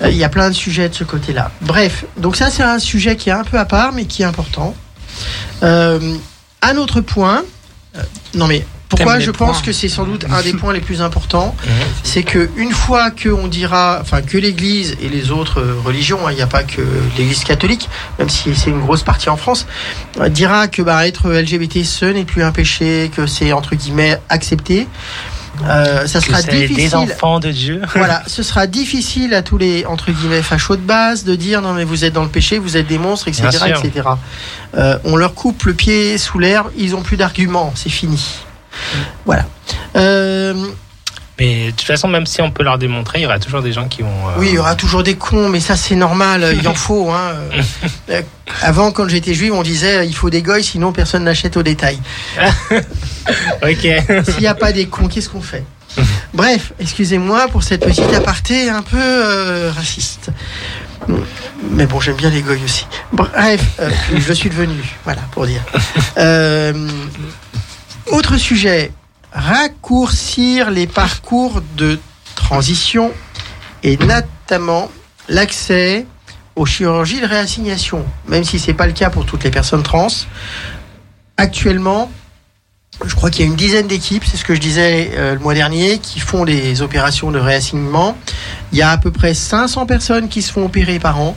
[0.02, 1.50] Euh, Il y a plein de sujets de ce côté-là.
[1.60, 4.26] Bref, donc ça c'est un sujet qui est un peu à part, mais qui est
[4.26, 4.74] important.
[5.62, 6.16] Euh,
[6.62, 7.42] un autre point,
[8.34, 9.66] non mais pourquoi je pense points.
[9.66, 11.54] que c'est sans doute un des points les plus importants
[12.02, 16.30] C'est que une fois que on dira, enfin que l'Église et les autres religions, hein,
[16.32, 16.80] il n'y a pas que
[17.16, 19.66] l'Église catholique, même si c'est une grosse partie en France,
[20.20, 24.18] euh, dira que bah, être LGBT ce n'est plus un péché, que c'est entre guillemets
[24.28, 24.86] accepté.
[25.64, 26.94] euh, ça sera c'est des difficile.
[26.96, 27.82] enfants de Dieu.
[27.94, 31.74] Voilà, ce sera difficile à tous les entre guillemets fachos de base de dire non
[31.74, 33.48] mais vous êtes dans le péché, vous êtes des monstres, etc.,
[33.82, 34.08] etc.
[34.76, 38.24] Euh, on leur coupe le pied sous l'herbe, ils ont plus d'arguments, c'est fini.
[39.24, 39.44] Voilà.
[39.96, 40.54] Euh,
[41.38, 43.72] Mais de toute façon, même si on peut leur démontrer, il y aura toujours des
[43.72, 44.08] gens qui vont.
[44.28, 47.10] euh, Oui, il y aura toujours des cons, mais ça c'est normal, il en faut.
[47.10, 47.32] Hein.
[48.10, 48.22] Euh,
[48.62, 51.98] Avant, quand j'étais juif, on disait il faut des goy, sinon personne n'achète au détail.
[53.62, 53.86] Ok.
[54.24, 55.64] S'il n'y a pas des cons, qu'est-ce qu'on fait?
[56.32, 60.30] Bref, excusez-moi pour cette petite aparté un peu euh, raciste.
[61.70, 62.86] Mais bon, j'aime bien les goy aussi.
[63.12, 63.60] Bref,
[64.16, 65.60] je suis devenu, voilà, pour dire.
[68.10, 68.92] Autre sujet,
[69.32, 71.98] raccourcir les parcours de
[72.34, 73.12] transition
[73.82, 74.90] et notamment
[75.28, 76.06] l'accès
[76.56, 80.08] aux chirurgies de réassignation, même si c'est pas le cas pour toutes les personnes trans.
[81.36, 82.10] Actuellement,
[83.04, 85.40] je crois qu'il y a une dizaine d'équipes, c'est ce que je disais euh, le
[85.40, 88.16] mois dernier, qui font des opérations de réassignement.
[88.72, 91.36] Il y a à peu près 500 personnes qui se font opérer par an.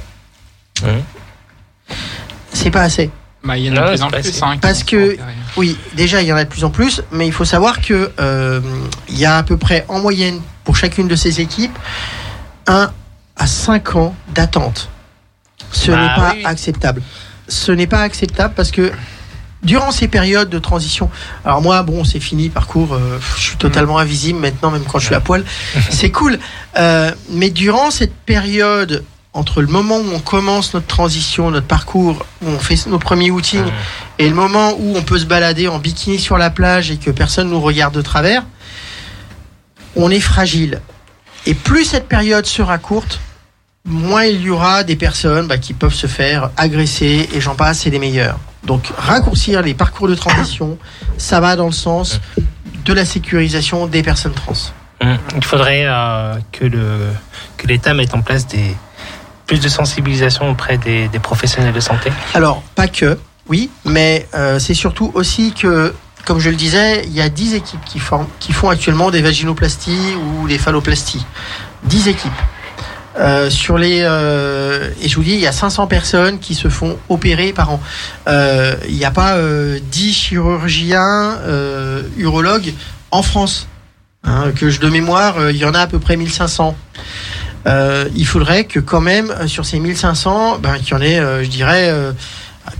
[2.54, 3.12] C'est pas assez.
[3.44, 4.44] Bah, il y en a de plus en plus.
[4.44, 5.18] hein, Parce que-.
[5.58, 8.12] Oui, déjà il y en a de plus en plus, mais il faut savoir que
[8.20, 8.62] euh,
[9.10, 11.78] il y a à peu près en moyenne pour chacune de ces équipes
[12.68, 12.92] 1
[13.38, 14.90] à 5 ans d'attente.
[15.72, 16.44] Ce Bah n'est pas oui.
[16.46, 17.02] acceptable.
[17.48, 18.92] Ce n'est pas acceptable parce que
[19.64, 21.10] durant ces périodes de transition,
[21.46, 25.06] alors moi bon c'est fini parcours, euh, je suis totalement invisible maintenant même quand je
[25.08, 25.44] suis à poil,
[25.90, 26.40] c'est cool.
[26.78, 32.26] Euh, mais durant cette période entre le moment où on commence notre transition, notre parcours,
[32.42, 33.72] où on fait nos premiers Mhm.
[34.20, 37.12] et le moment où on peut se balader en bikini sur la plage et que
[37.12, 38.44] personne nous regarde de travers,
[39.96, 40.82] on est fragile.
[41.46, 43.20] Et plus cette période sera courte,
[43.86, 47.80] moins il y aura des personnes bah, qui peuvent se faire agresser et j'en passe,
[47.80, 48.38] c'est des meilleurs.
[48.64, 50.78] Donc raccourcir les parcours de transition,
[51.18, 52.20] ça va dans le sens
[52.86, 54.54] de la sécurisation des personnes trans.
[55.02, 55.16] Mm.
[55.38, 57.08] Il faudrait euh, que le
[57.58, 58.76] que l'État mette en place des
[59.52, 62.10] plus de sensibilisation auprès des, professionnels de santé.
[62.34, 63.18] Alors, pas que,
[63.50, 67.56] oui, mais euh, c'est surtout aussi que, comme je le disais, il y a 10
[67.56, 71.26] équipes qui, font actuellement des vaginoplasties ou des phalloplasties.
[71.84, 72.32] 10 équipes.
[73.20, 76.70] Euh, sur les euh, et je vous dis il y a 500 personnes qui se
[76.70, 77.82] font opérer par an.
[78.88, 81.40] Il n'y a pas euh, 10 chirurgiens
[82.16, 82.74] urologues
[83.12, 83.68] en France.
[84.24, 86.74] Hein, que je de mémoire, il y en a à peu près 1500.
[87.68, 91.20] Euh, il faudrait que quand même euh, sur ces 1500, ben, qu'il y en ait,
[91.20, 92.12] euh, je dirais, euh,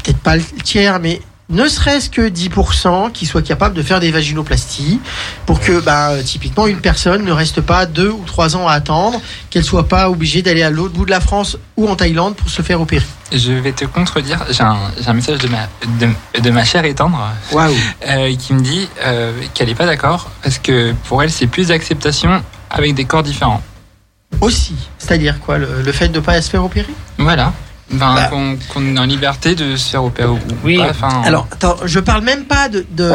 [0.04, 4.10] peut-être pas le tiers, mais ne serait-ce que 10% qui soient capables de faire des
[4.10, 5.00] vaginoplasties
[5.46, 8.74] pour que ben, euh, typiquement une personne ne reste pas deux ou trois ans à
[8.74, 12.36] attendre, qu'elle soit pas obligée d'aller à l'autre bout de la France ou en Thaïlande
[12.36, 13.06] pour se faire opérer.
[13.34, 14.46] Je vais te contredire.
[14.50, 15.68] J'ai un, message de ma,
[16.00, 17.20] de, de ma chère et tendre
[17.52, 17.74] Waouh
[18.08, 21.68] euh, qui me dit euh, qu'elle n'est pas d'accord parce que pour elle, c'est plus
[21.68, 23.62] d'acceptation avec des corps différents.
[24.40, 26.88] Aussi, c'est-à-dire quoi, le, le fait de pas se faire opérer?
[27.18, 27.54] Voilà.
[27.92, 28.30] Ben, Bah.
[28.32, 30.78] qu'on, est en liberté de se faire opérer ou Oui.
[30.78, 30.90] pas.
[30.90, 33.14] Enfin, Alors, attends, je parle même pas de, de-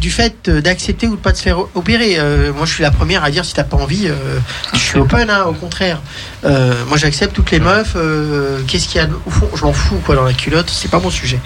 [0.00, 2.14] du fait d'accepter ou de pas de se faire opérer.
[2.18, 4.38] Euh, moi, je suis la première à dire si t'as pas envie, euh,
[4.72, 6.00] je suis open, hein, au contraire.
[6.44, 7.94] Euh, moi, j'accepte toutes les meufs.
[7.96, 10.90] euh, Qu'est-ce qu'il y a au fond Je m'en fous quoi dans la culotte, c'est
[10.90, 11.40] pas mon sujet.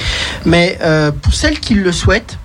[0.45, 2.39] Mais euh, pour celles qui le souhaitent,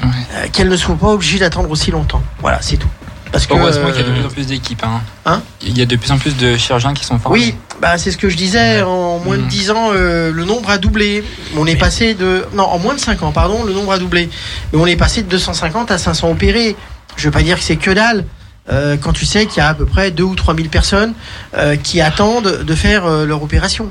[0.00, 0.08] Ouais.
[0.34, 2.22] euh, qu'elles ne soient pas obligées d'attendre aussi longtemps.
[2.40, 2.88] Voilà, c'est tout.
[3.32, 4.82] Parce que Heureusement qu'il y a de euh, plus en plus d'équipes.
[4.84, 5.00] Hein.
[5.26, 7.38] Hein Il y a de plus en plus de chirurgiens qui sont formés.
[7.38, 8.82] Oui, bah c'est ce que je disais.
[8.82, 9.48] En moins de Mhm.
[9.48, 11.22] 10 ans, euh, le nombre a doublé.
[11.56, 12.44] On est passé de.
[12.54, 14.30] Non, en moins de 5 ans, pardon, le nombre a doublé.
[14.72, 16.76] Mais on est passé de 250 à 500 opérés.
[17.16, 18.24] Je veux pas dire que c'est que dalle.
[18.70, 21.14] euh, quand tu sais qu'il y a à peu près 2 ou 3 000 personnes
[21.56, 23.90] euh, qui attendent de faire leur opération.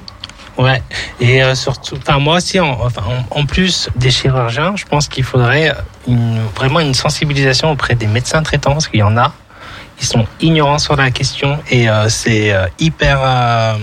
[0.58, 0.82] Ouais.
[1.20, 2.78] Et euh, surtout, enfin moi aussi, en,
[3.30, 5.72] en, plus des chirurgiens, je pense qu'il faudrait
[6.08, 9.34] une, vraiment une sensibilisation auprès des médecins traitants, parce qu'il y en a,
[10.00, 13.74] ils sont ignorants sur la question et euh, c'est euh, hyper euh,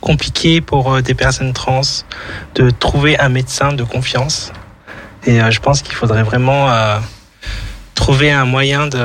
[0.00, 1.80] compliqué pour euh, des personnes trans
[2.54, 4.52] de trouver un médecin de confiance.
[5.26, 6.68] Et euh, je pense qu'il faudrait vraiment
[7.94, 8.96] trouver un moyen de,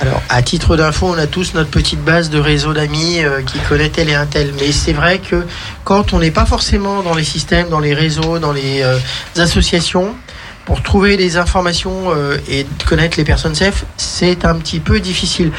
[0.00, 3.58] Alors, à titre d'info, on a tous notre petite base de réseau d'amis euh, qui
[3.60, 4.52] connaît tel et un tel.
[4.60, 5.44] Mais c'est vrai que
[5.84, 8.98] quand on n'est pas forcément dans les systèmes, dans les réseaux, dans les euh,
[9.36, 10.14] associations,
[10.66, 15.50] pour trouver des informations euh, et connaître les personnes safe, c'est un petit peu difficile.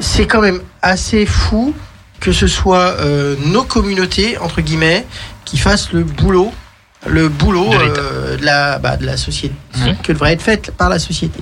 [0.00, 1.74] C'est quand même assez fou
[2.20, 2.96] que ce soit
[3.44, 5.04] nos communautés, entre guillemets,
[5.44, 6.54] qui fassent le boulot
[7.06, 9.94] le boulot De euh, la, bah, de la société, Ouais.
[10.02, 11.40] que devrait être faite par la société.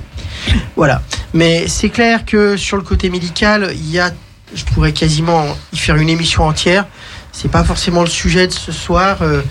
[0.76, 1.02] Voilà.
[1.34, 4.10] Mais c'est clair que sur le côté médical, il y a,
[4.54, 6.86] je pourrais quasiment y faire une émission entière.
[7.32, 9.18] C'est pas forcément le sujet de ce soir.
[9.22, 9.42] euh,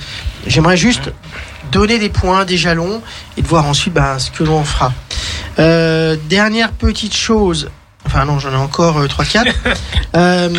[0.47, 1.12] J'aimerais juste
[1.71, 3.02] donner des points, des jalons,
[3.38, 4.91] et de voir ensuite ben, ce que l'on fera.
[5.60, 7.69] Euh, dernière petite chose.
[8.06, 9.45] Enfin non, j'en ai encore euh, 3-4.
[10.13, 10.50] Euh,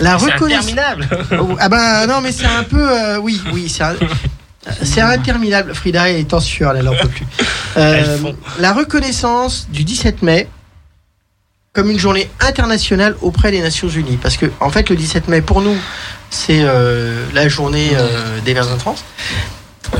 [0.00, 0.72] la reconnaissance.
[0.72, 1.08] interminable.
[1.40, 3.94] Oh, ah bah non mais c'est un peu oui oui c'est un-
[4.82, 5.74] c'est interminable.
[5.74, 7.26] Frida est en sueur elle en peut plus.
[7.78, 8.16] Euh,
[8.58, 10.48] la reconnaissance du 17 mai
[11.74, 14.16] comme une journée internationale auprès des Nations Unies.
[14.16, 15.76] Parce que en fait le 17 mai pour nous
[16.30, 18.94] c'est euh, la journée euh, des Verts trans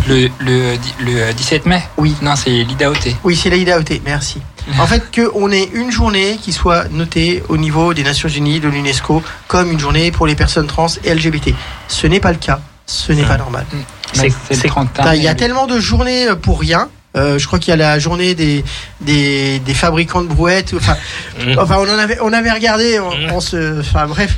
[0.08, 2.14] Le, le, di- le 17 mai Oui.
[2.22, 2.94] Non, c'est l'IDAOT.
[3.24, 4.40] oui c'est l'IDAOT merci.
[4.80, 8.58] En fait que on ait une journée qui soit notée au niveau des Nations Unies
[8.58, 11.50] de l'UNESCO comme une journée pour les personnes trans et LGBT
[11.88, 13.66] ce n'est pas le cas ce n'est pas normal
[14.12, 15.02] C'est le c'est- 31.
[15.02, 16.88] Putain, Il y a tellement de journées euh, pour rien.
[17.16, 18.62] Euh, je crois qu'il y a la journée des,
[19.00, 20.74] des, des fabricants de brouettes.
[20.76, 20.96] Enfin,
[21.40, 21.58] Mm.
[21.58, 22.98] enfin on, en avait, on avait regardé.
[23.00, 23.32] On, Mm.
[23.32, 24.36] on se, enfin, bref.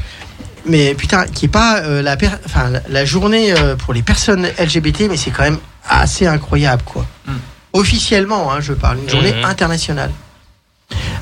[0.66, 4.46] Mais putain, qui est pas euh, la, per- enfin, la, journée euh, pour les personnes
[4.58, 5.58] LGBT, mais c'est quand même
[5.88, 7.04] assez incroyable, quoi.
[7.26, 7.32] Mm.
[7.72, 10.10] Officiellement, hein, je parle, une journée internationale.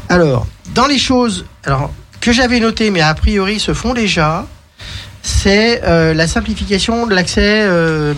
[0.08, 4.46] Alors, dans les choses alors, que j'avais notées, mais a priori se font déjà,
[5.26, 8.14] c'est euh, la simplification de l'accès euh,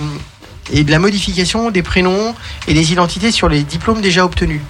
[0.70, 2.34] et de la modification des prénoms
[2.66, 4.60] et des identités sur les diplômes déjà obtenus.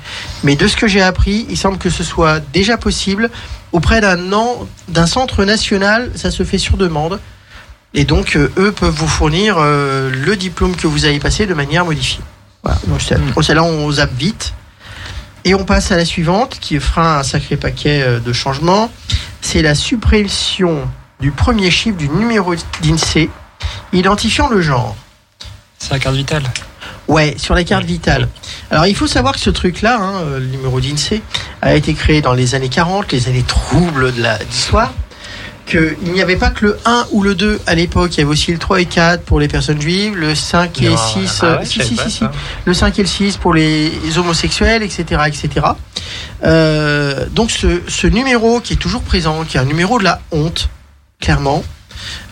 [0.45, 3.31] Mais de ce que j'ai appris, il semble que ce soit déjà possible
[3.73, 7.19] auprès d'un an- d'un centre national, ça se fait sur demande.
[7.95, 11.55] Et donc, euh, eux peuvent vous fournir euh, le diplôme que vous avez passé de
[11.55, 12.21] manière modifiée.
[12.63, 12.79] Voilà.
[13.35, 14.55] Donc, celle-là, on zappe vite.
[15.45, 18.93] Et on passe à la suivante, qui fera un sacré paquet euh, de changements.
[19.41, 20.87] C'est la suppression
[21.21, 23.31] du premier chiffre du numéro d'INSEE
[23.93, 24.97] identifiant le genre.
[25.79, 26.45] C'est la carte vitale.
[27.09, 28.29] Ouais, sur la carte vitale.
[28.71, 31.23] Alors il faut savoir que ce truc-là, hein, euh, le numéro d'INSEE,
[31.63, 34.93] a été créé dans les années 40, les années troubles de d'histoire.
[35.67, 38.31] Qu'il n'y avait pas que le 1 ou le 2 à l'époque, il y avait
[38.31, 41.45] aussi le 3 et 4 pour les personnes juives, le 5 et Non, 6, ah
[41.45, 42.25] euh, ouais, si, si, si,
[42.65, 45.23] le 5 et le 6 pour les homosexuels, etc.
[45.27, 45.67] etc.
[46.45, 50.21] Euh, donc ce, ce numéro qui est toujours présent, qui est un numéro de la
[50.31, 50.71] honte,
[51.29, 51.63] clairement,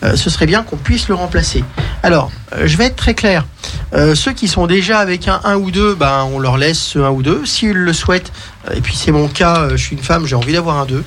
[0.03, 1.65] euh, ce serait bien qu'on puisse le remplacer.
[2.03, 3.45] Alors, euh, je vais être très clair.
[3.93, 6.99] Euh, ceux qui sont déjà avec un 1 ou 2, ben, on leur laisse ce
[6.99, 7.45] 1 ou 2.
[7.45, 8.33] S'ils le souhaitent,
[8.73, 11.05] et puis c'est mon cas, je suis une femme, j'ai envie d'avoir un 2.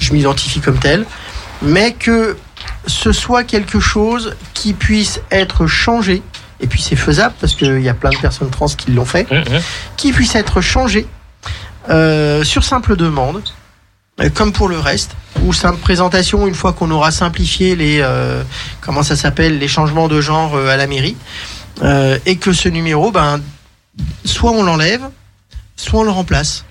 [0.00, 1.04] Je m'identifie comme tel.
[1.60, 2.36] Mais que
[2.86, 6.22] ce soit quelque chose qui puisse être changé,
[6.60, 9.26] et puis c'est faisable parce qu'il y a plein de personnes trans qui l'ont fait,
[9.96, 11.06] qui puisse être changé
[11.88, 13.42] sur simple demande,
[14.34, 18.42] comme pour le reste, ou simple présentation une fois qu'on aura simplifié les euh,
[18.80, 21.16] comment ça s'appelle les changements de genre euh, à la mairie,
[21.82, 23.40] euh, et que ce numéro, ben,
[24.24, 25.02] soit on l'enlève,
[25.76, 26.64] soit on le remplace.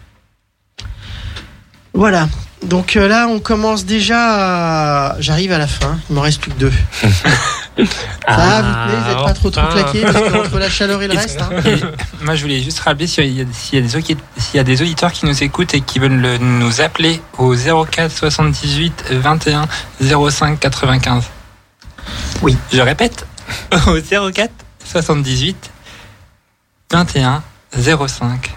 [1.94, 2.28] Voilà.
[2.64, 5.12] Donc euh, là, on commence déjà.
[5.12, 6.00] à- J'arrive à la fin.
[6.10, 6.74] Il m'en reste plus que deux.
[7.78, 11.14] Ça va, vous n'êtes pas trop trop claqué parce que entre la chaleur et le
[11.18, 11.42] reste.
[11.42, 11.50] hein.
[12.22, 15.12] Moi, je voulais juste rappeler s'il y, a- des audi- s'il y a des auditeurs
[15.12, 19.68] qui nous écoutent et qui veulent le- nous appeler au 04 78 21
[20.02, 21.24] 05 95.
[22.42, 22.58] Oui.
[22.72, 23.26] Je répète,
[23.88, 24.00] au
[24.32, 24.52] 04
[24.86, 25.70] 78
[26.92, 27.44] 21
[28.08, 28.54] 05.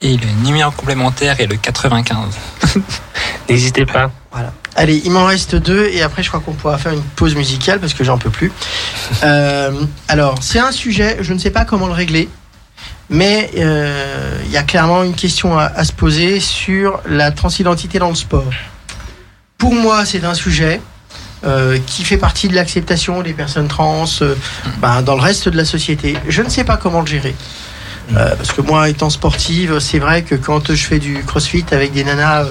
[0.00, 2.34] Et le numéro complémentaire est le 95.
[3.48, 4.10] N'hésitez pas.
[4.30, 4.52] Voilà.
[4.76, 7.80] Allez, il m'en reste deux et après je crois qu'on pourra faire une pause musicale
[7.80, 8.52] parce que j'en peux plus.
[9.24, 9.72] Euh,
[10.06, 12.28] alors, c'est un sujet, je ne sais pas comment le régler,
[13.08, 17.98] mais euh, il y a clairement une question à, à se poser sur la transidentité
[17.98, 18.50] dans le sport.
[19.56, 20.80] Pour moi, c'est un sujet
[21.42, 24.04] euh, qui fait partie de l'acceptation des personnes trans
[24.78, 26.16] ben, dans le reste de la société.
[26.28, 27.34] Je ne sais pas comment le gérer.
[28.12, 32.04] Parce que moi, étant sportive, c'est vrai que quand je fais du crossfit avec des
[32.04, 32.46] nanas,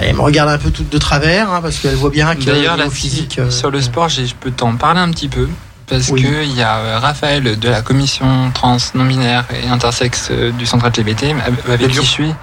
[0.00, 2.88] elles me regardent un peu de travers, hein, parce qu'elles voient bien que D'ailleurs, là,
[2.90, 3.38] physique.
[3.38, 5.48] euh, sur le sport, je peux t'en parler un petit peu.
[5.86, 6.22] Parce Oui.
[6.22, 10.66] que il y a euh, Raphaël de la commission trans, non-binaire et intersexe euh, du
[10.66, 11.34] centre LGBT,
[11.66, 12.34] avec qui je suis,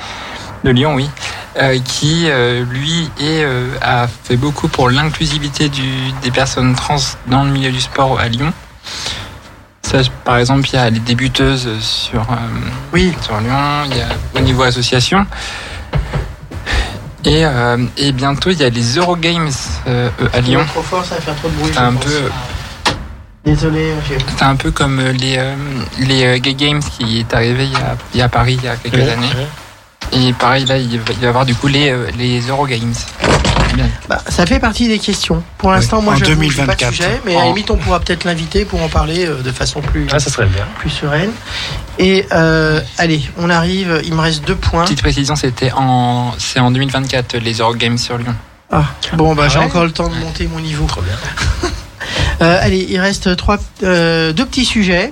[0.64, 1.08] de Lyon, oui,
[1.62, 5.70] euh, qui, euh, lui, est, euh, a fait beaucoup pour l'inclusivité
[6.24, 6.96] des personnes trans
[7.28, 8.52] dans le milieu du sport à Lyon.
[9.84, 12.26] Ça, par exemple, il y a les débuteuses sur,
[12.92, 15.28] Oui, sur Lyon, il y a au niveau association.
[17.26, 19.50] Et, euh, et bientôt, il y a les Eurogames
[19.88, 20.64] euh, à Lyon.
[20.68, 21.72] trop fort, ça va faire trop de bruit.
[21.74, 22.06] C'est un pense.
[22.06, 22.30] peu,
[23.46, 23.94] Désolé,
[24.38, 25.56] c'est un peu comme euh, les, euh,
[26.00, 28.58] les euh, Gay Games qui est arrivé il y a, il y a à Paris
[28.60, 29.30] il y a quelques années.
[30.14, 32.94] Et pareil, là, il va y avoir du coup les, euh, les Eurogames.
[34.10, 35.44] Bah, ça fait partie des questions.
[35.58, 36.92] Pour l'instant, moi, en je pas de 2024.
[36.94, 39.82] sujet, mais à la limite, on pourra peut-être l'inviter pour en parler euh, de façon
[39.82, 40.66] plus, Ah, ça serait bien.
[40.80, 41.32] plus sereine.
[42.00, 44.02] Et euh, allez, on arrive.
[44.06, 44.84] Il me reste deux points.
[44.86, 48.36] Petite précision, c'était en, c'est en 2024 les Eurogames sur Lyon.
[48.72, 48.84] Ah,
[49.14, 50.86] bon, bah, Ah j'ai ouais encore le temps de monter mon niveau.
[50.86, 51.16] Trop bien.
[52.42, 55.12] Euh, allez, il reste trois, euh, deux petits sujets.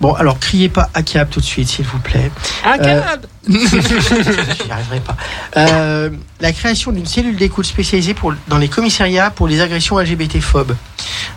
[0.00, 2.30] Bon, alors criez pas ACAB tout de suite, s'il vous plaît.
[2.64, 3.00] Ah, Euh,
[3.48, 5.16] J'y arriverai pas.
[5.56, 6.10] Euh,
[6.40, 10.74] la création d'une cellule d'écoute spécialisée pour, dans les commissariats pour les agressions LGBT-phobes.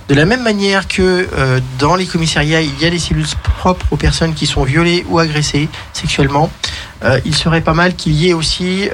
[0.08, 3.26] De la même manière que euh, dans les commissariats, il y a des cellules
[3.58, 6.50] propres aux personnes qui sont violées ou agressées sexuellement,
[7.26, 8.88] il serait pas mal qu'il y ait aussi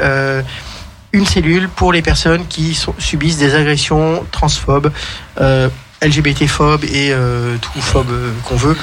[1.12, 4.92] une cellule pour les personnes qui sont- subissent des agressions transphobes.
[6.02, 8.78] LGBT-phobes et euh, tout phobe euh, qu'on veut.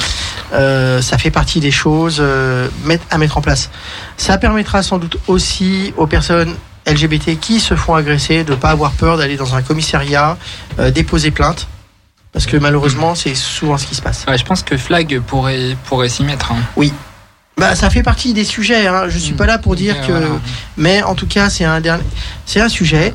[0.52, 2.22] Euh, ça fait partie des choses
[3.10, 3.70] à mettre en place.
[4.16, 6.54] Ça permettra sans doute aussi aux personnes
[6.86, 10.36] LGBT qui se font agresser de ne pas avoir peur d'aller dans un commissariat,
[10.94, 11.66] déposer plainte.
[12.32, 14.24] Parce que malheureusement, c'est souvent ce qui se passe.
[14.28, 16.52] Ouais, je pense que Flag pourrait, pourrait s'y mettre.
[16.52, 16.58] hein.
[17.58, 18.86] Bah, ça fait partie des sujets.
[18.86, 19.04] Hein.
[19.08, 19.36] Je suis Mm.
[19.36, 20.12] pas là pour dire que,
[20.76, 22.04] mais en tout cas, c'est un dernier,
[22.44, 23.14] c'est un sujet.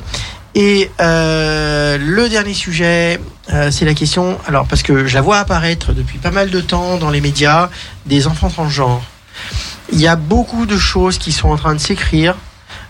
[0.54, 3.20] Et euh, le dernier sujet,
[3.52, 4.38] euh, c'est la question.
[4.46, 7.70] Alors, parce que je la vois apparaître depuis pas mal de temps dans les médias,
[8.06, 9.02] des enfants transgenres.
[9.92, 12.36] Il y a beaucoup de choses qui sont en train de s'écrire,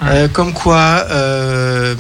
[0.02, 1.06] euh, comme quoi.
[1.10, 1.94] euh,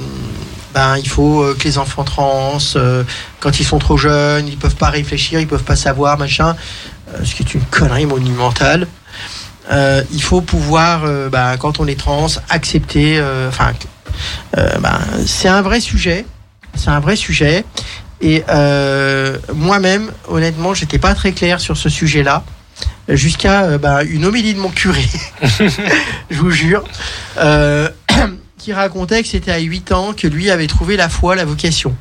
[0.74, 3.04] ben, il faut euh, que les enfants trans, euh,
[3.40, 6.56] quand ils sont trop jeunes, ils peuvent pas réfléchir, ils peuvent pas savoir, machin,
[7.10, 8.86] euh, ce qui est une connerie monumentale.
[9.70, 13.22] Euh, il faut pouvoir, ben, quand on est trans, accepter.
[13.48, 13.72] Enfin,
[14.56, 16.24] ben, c'est un vrai sujet.
[16.74, 17.64] C'est un vrai sujet.
[18.22, 22.44] Et euh, moi-même, honnêtement, j'étais pas très clair sur ce sujet-là,
[23.08, 25.04] jusqu'à euh, ben, une homélie de mon curé,
[26.30, 26.84] je vous jure,
[27.38, 27.88] euh,
[28.58, 31.96] qui racontait que c'était à 8 ans que lui avait trouvé la foi, la vocation.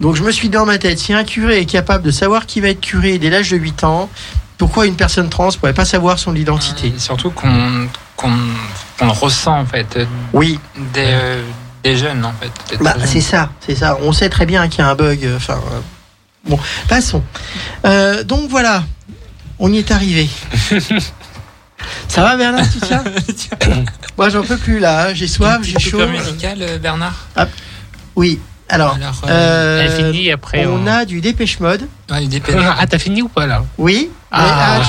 [0.00, 2.46] Donc je me suis dit dans ma tête, si un curé est capable de savoir
[2.46, 4.10] qui va être curé dès l'âge de 8 ans,
[4.58, 6.92] pourquoi une personne trans pourrait pas savoir son identité?
[6.98, 9.98] Surtout qu'on qu'on ressent en fait
[10.32, 10.58] Oui,
[10.94, 11.42] des, euh,
[11.84, 12.78] des jeunes en fait.
[12.80, 13.06] Bah, jeune.
[13.06, 13.98] c'est ça, c'est ça.
[14.02, 15.28] On sait très bien qu'il y a un bug.
[15.36, 15.80] Enfin, euh,
[16.48, 17.22] bon, passons.
[17.84, 18.84] Euh, donc voilà,
[19.58, 20.28] on y est arrivé.
[22.08, 23.04] ça va Bernard, tu tiens
[24.18, 25.08] Moi, j'en peux plus là.
[25.08, 25.14] hein.
[25.14, 26.00] J'ai soif, j'ai chaud.
[26.00, 27.26] euh, Bernard?
[28.14, 28.40] Oui.
[28.68, 30.66] Alors, Alors, euh, Elle finit après.
[30.66, 31.86] on a du dépêche mode.
[32.26, 32.52] dépend.
[32.78, 33.64] Ah, t'as fini ou pas là?
[33.78, 34.10] Oui.
[34.38, 34.82] Ah.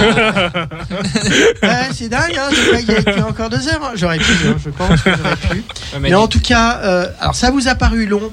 [1.62, 2.38] Ah, ouais, c'est dingue.
[2.38, 3.82] Hein, qu'il y a été encore deux heures.
[3.84, 3.92] hein.
[3.96, 4.32] J'aurais pu.
[4.48, 5.64] hein, je pense que j'aurais pu.
[6.02, 8.32] Mais en tout cas, euh, alors ça vous a paru long.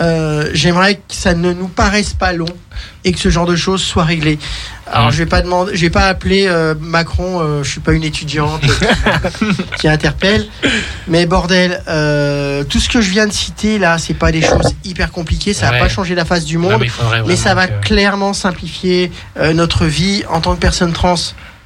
[0.00, 2.46] Euh, J'aimerais que ça ne nous paraisse pas long
[3.04, 4.38] et que ce genre de choses soit réglé.
[4.90, 5.12] Alors Mm.
[5.12, 7.40] je vais pas demander, je vais pas appeler euh, Macron.
[7.40, 8.62] euh, je suis pas une étudiante
[9.78, 10.46] qui, interpelle.
[11.06, 14.74] Mais bordel, euh, tout ce que je viens de citer là, c'est pas des choses
[14.84, 15.52] hyper compliquées.
[15.52, 15.78] Ça va Ouais.
[15.80, 16.84] pas changer la face du Non, monde.
[17.26, 19.12] mais ça va que- clairement simplifier
[19.54, 21.14] notre vie en tant que personne trans.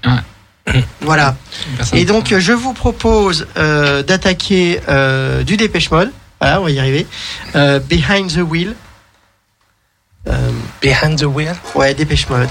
[0.05, 0.83] Ouais.
[1.03, 1.37] Voilà.
[1.77, 4.81] Personne- Et donc, je vous propose d'attaquer
[5.47, 6.11] du Dépêche Mode.
[6.45, 7.07] Voilà, on va y arriver.
[7.57, 8.75] Euh, Behind the Wheel.
[10.29, 10.51] Euh,
[10.83, 11.55] Behind the wheel.
[11.75, 12.51] ouais, Dépêche Mode.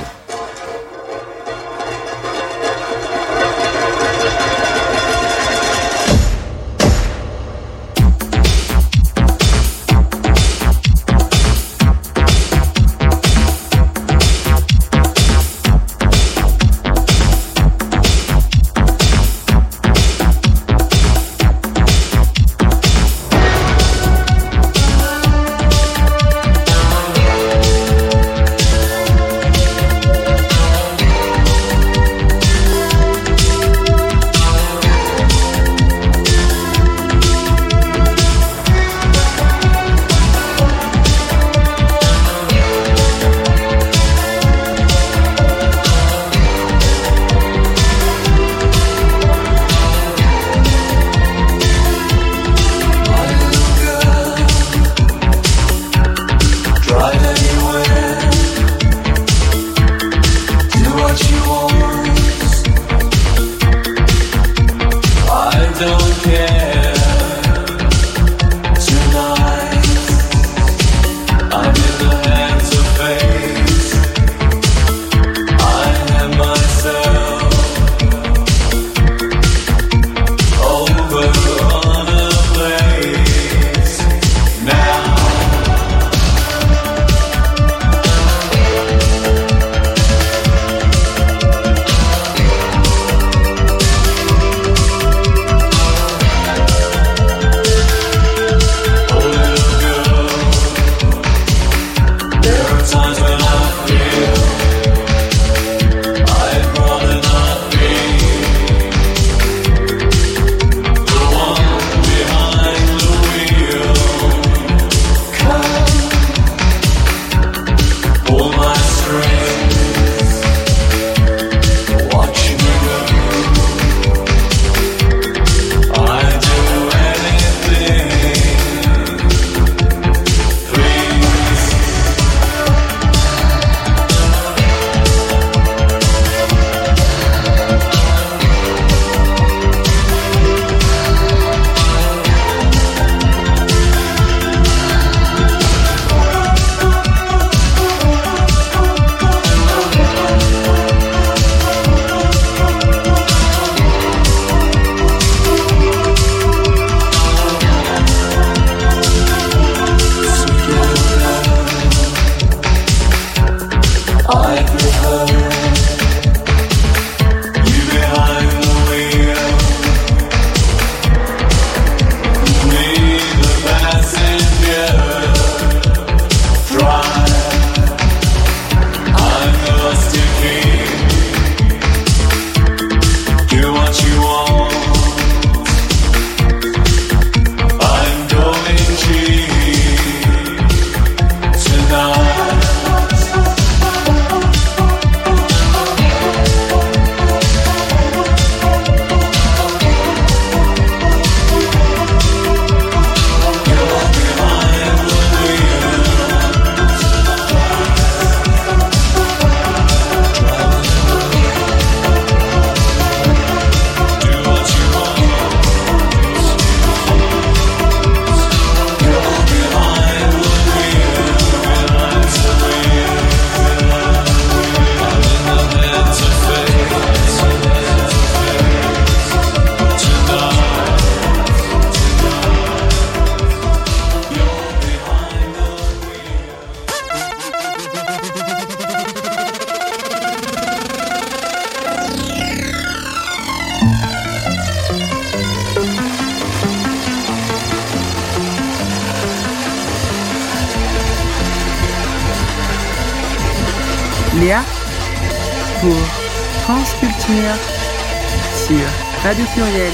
[259.43, 259.91] Radio Pluriel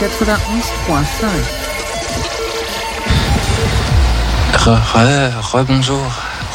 [0.00, 1.28] 91.5.
[5.52, 6.00] Rebonjour.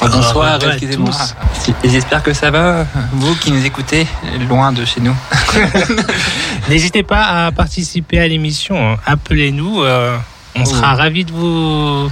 [0.02, 1.12] Rebonsoir, Re- re- excusez-moi.
[1.12, 1.36] tous.
[1.84, 4.08] Et J'espère que ça va, vous qui nous écoutez,
[4.50, 5.16] loin de chez nous.
[6.70, 8.98] N'hésitez pas à participer à l'émission.
[9.06, 9.84] Appelez-nous.
[9.84, 10.18] euh,
[10.56, 12.10] on sera ravis de vous,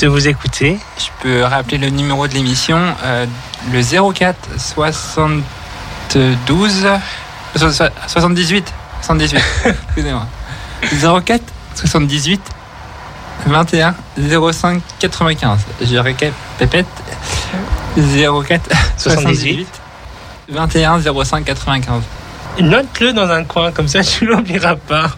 [0.00, 0.78] de vous écouter.
[0.98, 3.26] Je peux rappeler le numéro de l'émission, euh,
[3.70, 6.86] le 04 72
[7.56, 9.40] so- so- 78 78,
[9.86, 10.26] excusez-moi.
[11.22, 11.42] 04
[11.74, 12.40] 78
[13.46, 13.94] 21
[14.52, 15.58] 05 95.
[15.82, 16.86] Je répète, répète
[17.96, 19.66] 04 78
[20.48, 22.02] 21 05 95.
[22.60, 25.10] Note-le dans un coin, comme ça tu l'oublieras pas.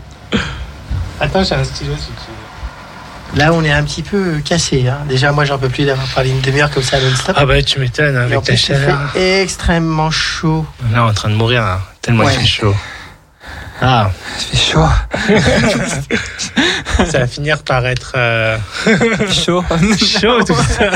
[1.20, 3.38] Attends, j'ai un stylo si tu veux.
[3.38, 4.86] Là, on est un petit peu cassé.
[4.86, 4.98] Hein.
[5.08, 7.34] Déjà, moi, j'en peux plus d'avoir parlé une demi-heure comme ça non-stop.
[7.38, 9.10] Ah bah tu m'étonnes en avec il chaleur.
[9.12, 10.66] fait extrêmement chaud.
[10.92, 12.34] Là, on est en train de mourir, là, tellement Ouais.
[12.34, 12.74] il fait chaud.
[13.84, 14.10] Ah,
[14.52, 14.86] Il fait chaud.
[17.10, 18.56] ça va finir par être euh,
[19.30, 19.64] chaud.
[19.98, 20.90] chaud tout ça.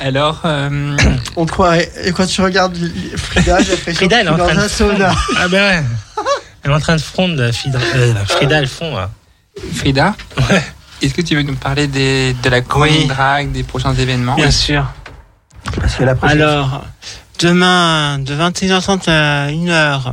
[0.00, 0.96] Alors, euh,
[1.36, 1.90] On croirait.
[2.04, 2.76] Et quand tu regardes
[3.16, 5.12] Frida, j'ai l'impression Frida, elle est en train dans de- un sauna.
[5.38, 5.82] Ah bah ouais.
[6.62, 8.94] Elle est en train de fondre, la Frida, euh, Frida elle fond.
[8.94, 9.10] là.
[9.74, 10.14] Frida,
[10.50, 10.62] Ouais.
[11.00, 13.06] est-ce que tu veux nous parler des, de la Coin Oui.
[13.06, 14.34] Drag, des prochains événements?
[14.34, 14.84] Bien sûr.
[15.80, 16.84] Parce que la prochaine Alors,
[17.40, 20.12] demain, de 21h30 à 1h,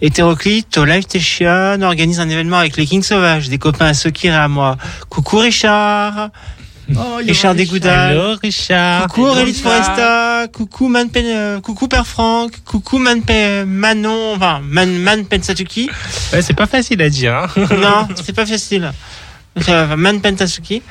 [0.00, 4.32] Hétéroclite au Live Station organise un événement avec les Kings Sauvages, des copains à Sokir
[4.34, 4.76] et à moi.
[5.08, 6.30] Coucou Richard,
[6.94, 9.08] Oh, Richard des Desgoudal, Hello Richard.
[9.08, 9.52] coucou Aurélie.
[9.54, 15.24] Foresta, coucou Man Pen- euh, coucou Père Franck, coucou Man Pe- Manon, enfin Man, Man
[15.26, 15.90] Pensatuki.
[16.32, 17.34] Ouais, c'est pas facile à dire.
[17.34, 17.48] Hein.
[17.80, 18.92] non, c'est pas facile.
[19.96, 20.82] Man Pentasuki.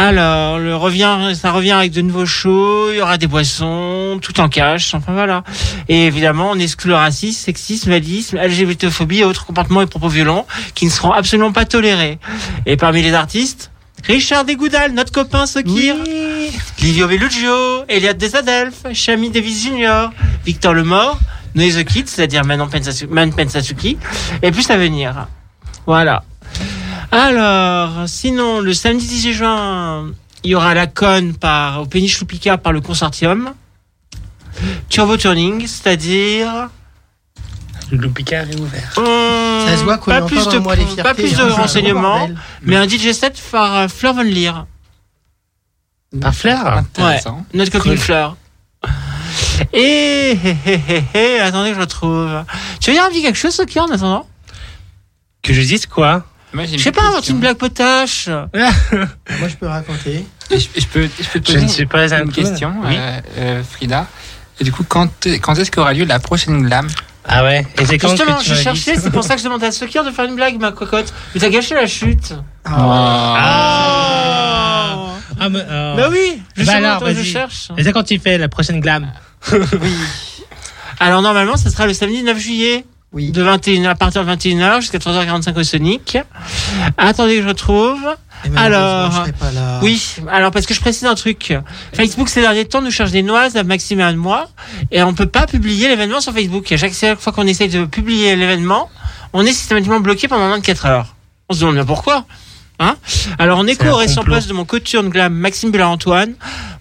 [0.00, 4.38] Alors, le revient, ça revient avec de nouveaux shows, il y aura des boissons, tout
[4.38, 5.42] en cash, enfin voilà.
[5.88, 10.46] Et évidemment, on exclut le racisme, sexisme, validisme, LGBTophobie et autres comportements et propos violents
[10.76, 12.20] qui ne seront absolument pas tolérés.
[12.64, 13.72] Et parmi les artistes,
[14.04, 15.96] Richard Desgoudal, notre copain Sokir,
[16.80, 20.10] Livio Bellugio, Elliot Desadelph, Chami Davis Jr.,
[20.46, 21.18] Victor Lemort,
[21.56, 23.98] Noé The Kid, c'est-à-dire Manon Pensatsuki,
[24.42, 25.26] et plus à venir.
[25.86, 26.22] Voilà.
[27.10, 30.12] Alors, sinon, le samedi 18 juin,
[30.44, 33.54] il y aura la conne par, au Péniche Loupika par le consortium.
[34.88, 36.68] Turbo Turning, c'est-à-dire...
[37.90, 38.92] Le Loupicard est ouvert.
[38.98, 41.02] hum, Ça se voit qu'on pas plus de, dans le mois des fiertés.
[41.02, 42.28] pas plus de hein, gros renseignements,
[42.62, 44.66] mais un DJ set par euh, Fleur Von Leer.
[46.20, 46.66] Par Fleur?
[46.66, 47.46] Intéressant.
[47.54, 47.98] Notre copine Cool.
[48.00, 48.36] Fleur.
[49.72, 52.44] Et hé, hé, hé, hé, attendez que je retrouve.
[52.80, 54.26] Tu veux dire un petit quelque chose, Soki, en attendant?
[55.42, 56.24] Que je dise quoi?
[56.54, 58.28] Je sais pas, inventer une blague potache.
[58.28, 60.24] Moi, je peux raconter.
[60.50, 62.72] Et Je, je peux, je peux te Je poser ne suis pas un une question,
[62.84, 62.96] Oui.
[62.96, 64.06] euh, euh, Frida.
[64.60, 65.08] Et du coup, quand,
[65.42, 66.88] quand est-ce qu'aura lieu la prochaine glam?
[67.30, 69.44] Ah ouais Et c'est quand Justement, que tu je cherchais, c'est pour ça que je
[69.44, 71.12] demandais à Soki de faire une blague, ma cocotte.
[71.34, 72.34] Mais t'as gâché la chute.
[72.64, 72.74] Ah
[75.40, 77.24] Ah, mais, euh, Bah oui, Bah alors, je vas-y.
[77.24, 77.68] cherche.
[77.76, 79.12] Et c'est quand tu fais la prochaine glam?
[79.52, 79.94] Oui.
[81.00, 82.84] Alors normalement, ça sera le samedi 9 juillet.
[83.12, 83.30] Oui.
[83.30, 86.18] De 21 à partir de 21h jusqu'à 3h45 au Sonic.
[86.98, 88.00] Attendez que je retrouve.
[88.54, 89.80] Alors, je serai pas là.
[89.82, 91.54] Oui, alors parce que je précise un truc.
[91.94, 94.48] Facebook ces derniers temps nous charge des noises à Maxime et moi
[94.90, 96.70] et on peut pas publier l'événement sur Facebook.
[96.70, 98.90] Et à chaque chaque fois qu'on essaye de publier l'événement,
[99.32, 101.14] on est systématiquement bloqué pendant 24 heures.
[101.48, 102.26] On se demande bien pourquoi.
[102.80, 102.96] Hein
[103.38, 104.36] alors en écho au récent complot.
[104.36, 106.34] post de mon coturne glam Maxime Buller Antoine,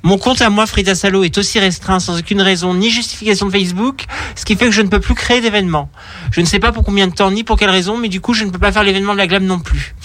[0.03, 3.51] mon compte à moi Frida Salo est aussi restreint sans aucune raison ni justification de
[3.51, 5.89] Facebook, ce qui fait que je ne peux plus créer d'événement.
[6.31, 8.33] Je ne sais pas pour combien de temps ni pour quelle raison, mais du coup
[8.33, 9.95] je ne peux pas faire l'événement de la glam non plus.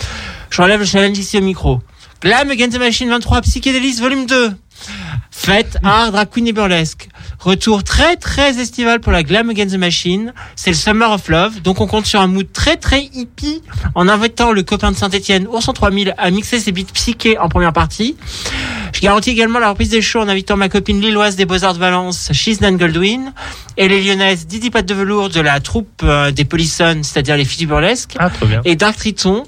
[0.48, 1.80] Je relève le challenge ici au micro.
[2.22, 4.52] Glam Against the Machine 23 Psychédélis volume 2.
[5.30, 7.08] Fête, art, drag queen et burlesque.
[7.44, 10.32] Retour très très estival pour la Glam Against the Machine.
[10.54, 11.60] C'est le Summer of Love.
[11.62, 13.62] Donc on compte sur un mood très très hippie
[13.96, 17.72] en invitant le copain de Saint-Etienne, Ourson 3000, à mixer ses beats psychés en première
[17.72, 18.16] partie.
[18.92, 21.80] Je garantis également la reprise des shows en invitant ma copine lilloise des Beaux-Arts de
[21.80, 23.32] Valence, Shiznan Goldwyn,
[23.76, 27.44] et les lyonnaises Didi Pat de Velours de la troupe euh, des Polissons, c'est-à-dire les
[27.44, 27.66] filles
[28.20, 28.30] Ah,
[28.64, 29.42] et Dark Triton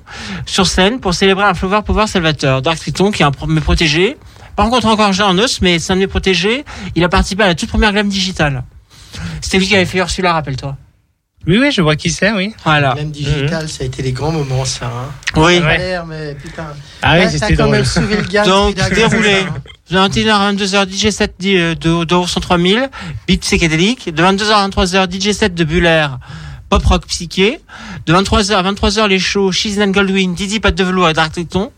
[0.47, 2.61] sur scène pour célébrer un Flower Pouvoir Salvateur.
[2.61, 4.17] Dark Triton qui est un mes protégés,
[4.57, 6.65] pas rencontré encore Jean en os, mais c'est un de mes protégés.
[6.95, 8.65] Il a participé à la toute première glam digitale.
[9.41, 10.77] C'était lui qui avait fait Ursula, rappelle-toi.
[11.47, 12.55] Oui, oui, je vois qui c'est, oui.
[12.65, 12.95] Voilà.
[12.95, 14.87] Même digital, ça a été les grands moments, ça.
[14.87, 15.11] Hein.
[15.37, 15.61] Oui.
[15.61, 16.69] Ça l'air, mais putain.
[17.03, 17.77] Ah oui, c'était T'as quand drôle.
[17.77, 18.45] même sauvé le gars.
[18.45, 19.45] Donc, déroulé.
[19.45, 22.89] comme De 21h à 22h, DJ 7 de, de, de Ourson 3000,
[23.29, 24.15] beat psychédélique.
[24.15, 26.07] De 22h à 23h, DJ 7 de Buller,
[26.69, 27.61] pop rock psyché.
[28.07, 31.71] De 23h à 23h, les shows Shiznan Goldwyn, Didi Pat de Velours et Dark Triton.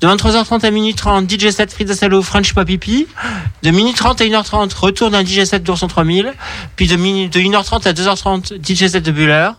[0.00, 3.06] De 23h30 à minuit 30, DJ 7 Frida Salo, French Pop Hippie.
[3.62, 6.32] De minuit 30 à 1h30, retour d'un DJ 7 d'Ourson 3000.
[6.76, 9.50] Puis de, de 1h30 à 2h30, DJ 7 de Buller.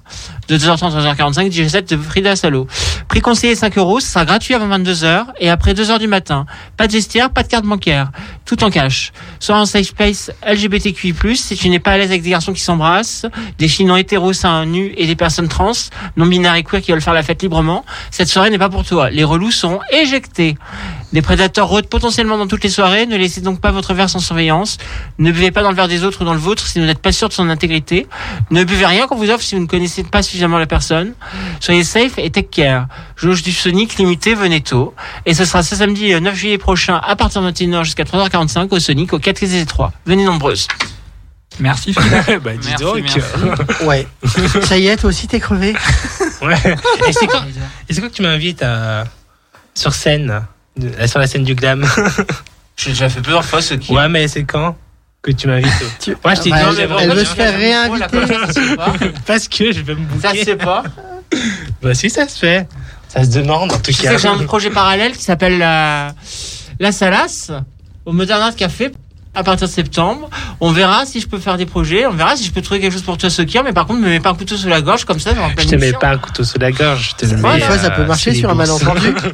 [0.48, 2.68] De 2h30 à 2h45, DJ 7 de Frida Salo.
[3.08, 6.46] Prix conseillé 5 euros, ce sera gratuit avant 22h et après 2h du matin.
[6.78, 8.12] Pas de vestiaire, pas de carte bancaire.
[8.46, 9.12] Tout en cash.
[9.40, 12.62] Soit en safe space LGBTQI+, si tu n'es pas à l'aise avec des garçons qui
[12.62, 13.26] s'embrassent,
[13.58, 15.72] des filles non hétéros, seins nus et des personnes trans,
[16.16, 18.86] non binaires et queer qui veulent faire la fête librement, cette soirée n'est pas pour
[18.86, 19.10] toi.
[19.10, 20.58] Les relous seront éjectés.
[21.16, 24.20] Des prédateurs rôdent potentiellement dans toutes les soirées, ne laissez donc pas votre verre sans
[24.20, 24.78] surveillance.
[25.18, 27.00] Ne buvez pas dans le verre des autres ou dans le vôtre si vous n'êtes
[27.00, 28.06] pas sûr de son intégrité.
[28.52, 31.14] Ne buvez rien qu'on vous offre si vous ne connaissez pas suffisamment la personne.
[31.62, 32.88] Soyez safe et take care.
[33.16, 34.94] Jauge du Sonic limité, venez tôt.
[35.26, 38.68] Et ce sera ce samedi euh, 9 juillet prochain à partir de 21h jusqu'à 3h45
[38.72, 39.94] au Sonic au 4 et 3.
[40.06, 40.68] Venez nombreuses.
[41.62, 41.94] Merci
[42.44, 42.98] bah, dis Merci, donc.
[43.02, 43.20] merci.
[43.86, 44.06] Ouais.
[44.66, 45.76] ça y est, toi aussi, t'es crevé.
[46.42, 46.58] Ouais.
[47.08, 47.46] Et c'est quand,
[47.90, 49.06] et c'est quand que tu m'invites à...
[49.76, 50.46] sur scène?
[51.08, 51.86] Sur la scène du glam
[52.78, 53.94] J'ai déjà fait plusieurs fois ce qui.
[53.94, 54.76] Ouais, mais c'est quand
[55.22, 57.34] que tu m'invites Tu- Moi, je t'ai Ah, dit, bah, elle vraiment, veut je- se
[57.36, 58.08] faire réinviter.
[58.28, 58.94] Ça se fait pas.
[59.26, 60.84] Parce que je vais me Ça se fait pas.
[61.82, 62.68] Bah si, ça se fait.
[63.08, 64.18] Ça se demande, en tout cas.
[64.18, 66.14] j'ai un projet parallèle qui s'appelle la,
[66.80, 67.52] la Salas
[68.06, 68.92] au Modern Art Café
[69.36, 70.30] à partir de septembre.
[70.60, 72.06] On verra si je peux faire des projets.
[72.06, 73.64] On verra si je peux trouver quelque chose pour toi, Sokir.
[73.64, 75.32] Mais par contre, ne me mets pas un couteau sous la gorge comme ça.
[75.32, 77.16] en Je te mets pas un couteau sous la gorge.
[77.20, 79.14] Je te mets, Des fois, ça euh, peut marcher sous sur un malentendu.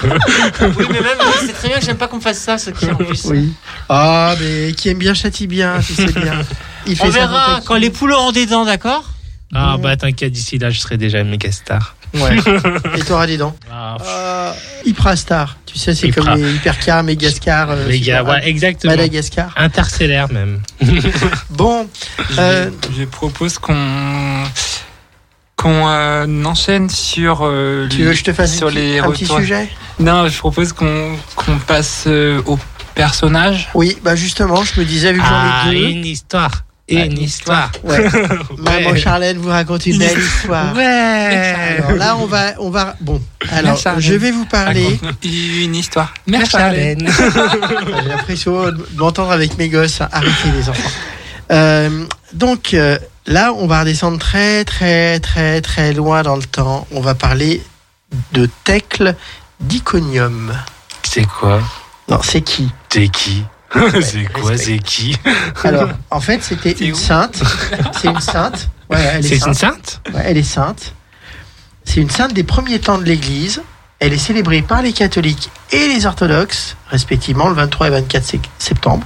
[0.00, 2.94] Oui, mais même, c'est très bien que j'aime pas qu'on me fasse ça, Sokir, en
[2.94, 3.24] plus.
[3.24, 3.52] Oui.
[3.88, 6.40] Ah, mais qui aime bien châtie bien, tu sais bien.
[6.86, 9.04] Il On ça verra quand les poules auront des dents, d'accord?
[9.54, 11.96] Ah bah t'inquiète, d'ici là, je serai déjà une méga star.
[12.14, 12.36] Ouais.
[12.96, 13.54] Et t'auras des dents.
[13.70, 14.52] Ah, Euh,
[14.86, 15.56] Hyprastar.
[15.66, 16.32] Tu sais, c'est Hypra.
[16.32, 17.68] comme les Hypercar, Mégascar.
[17.70, 18.92] euh, ouais, exactement.
[18.94, 19.52] Madagascar.
[19.56, 20.60] Interstellaire même.
[21.50, 21.86] Bon,
[22.30, 24.44] Je, Euh, je propose qu'on
[25.56, 29.24] qu'on euh, enchaîne sur euh, tu veux que je te fasse sur les un petit
[29.24, 29.40] retours.
[29.40, 29.68] sujet?
[29.98, 32.58] Non, je propose qu'on qu'on passe euh, au
[32.94, 33.68] personnage.
[33.74, 35.88] Oui, bah justement, je me disais, vu que j'en Ah, ai deux.
[35.88, 36.62] une histoire.
[36.88, 37.70] Une histoire.
[37.84, 38.08] Ouais.
[38.58, 38.96] Maman.
[38.96, 40.74] Charlène vous raconte une belle histoire.
[40.74, 41.54] Ouais.
[41.78, 42.96] Alors là, on va, on va.
[43.00, 43.20] Bon,
[43.52, 44.98] alors je vais vous parler.
[45.22, 46.12] Une histoire.
[46.26, 47.08] Mère Charlène.
[47.08, 50.00] J'ai l'impression de m'entendre avec mes gosses.
[50.00, 50.90] Arrêtez les enfants.
[51.50, 56.86] Euh, donc euh, là, on va redescendre très, très, très, très loin dans le temps.
[56.92, 57.62] On va parler
[58.32, 59.14] de Thècle
[59.60, 60.54] d'Iconium.
[61.02, 61.60] C'est quoi?
[62.08, 62.68] Non, c'est qui?
[62.88, 63.44] T'es qui?
[64.00, 64.56] C'est quoi.
[64.56, 65.16] C'est qui
[65.64, 67.42] Alors, en fait, c'était une sainte.
[68.00, 68.68] C'est une sainte.
[68.90, 69.56] Ouais, elle est, C'est une sainte.
[69.56, 70.94] sainte Ouais, elle est sainte.
[71.84, 73.62] C'est une sainte des premiers temps de l'Église.
[74.00, 78.40] Elle est célébrée par les catholiques et les orthodoxes, respectivement le 23 et 24 sé-
[78.58, 79.04] septembre.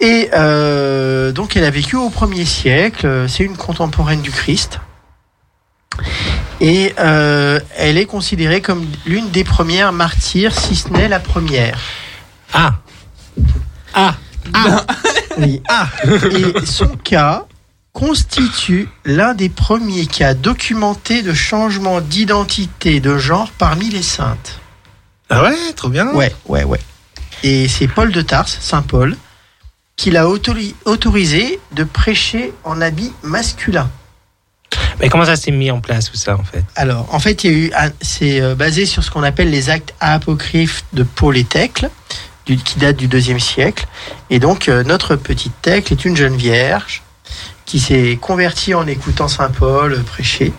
[0.00, 3.26] Et euh, donc elle a vécu au 1er siècle.
[3.28, 4.78] C'est une contemporaine du Christ.
[6.60, 11.78] Et euh, elle est considérée comme l'une des premières martyrs, si ce n'est la première.
[12.54, 12.74] Ah
[13.94, 14.16] Ah
[15.38, 15.62] Oui.
[16.32, 17.46] Et son cas
[17.92, 24.58] constitue l'un des premiers cas documentés de changement d'identité de genre parmi les saintes.
[25.30, 26.08] Ah ouais, trop bien.
[26.12, 26.80] Ouais, ouais, ouais.
[27.42, 29.16] Et c'est Paul de Tarse, Saint Paul,
[29.96, 33.90] qui l'a autori- autorisé de prêcher en habit masculin.
[35.00, 36.64] Mais comment ça s'est mis en place tout ça en fait?
[36.76, 39.50] Alors, en fait, il y a eu, un- c'est euh, basé sur ce qu'on appelle
[39.50, 41.90] les actes apocryphes de Paul et Thècle,
[42.46, 43.86] du- qui datent du deuxième siècle.
[44.30, 47.02] Et donc, euh, notre petite Thècle est une jeune vierge
[47.64, 50.52] qui s'est convertie en écoutant Saint Paul prêcher.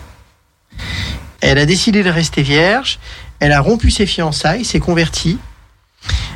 [1.40, 2.98] Elle a décidé de rester vierge.
[3.40, 5.38] Elle a rompu ses fiançailles, s'est convertie.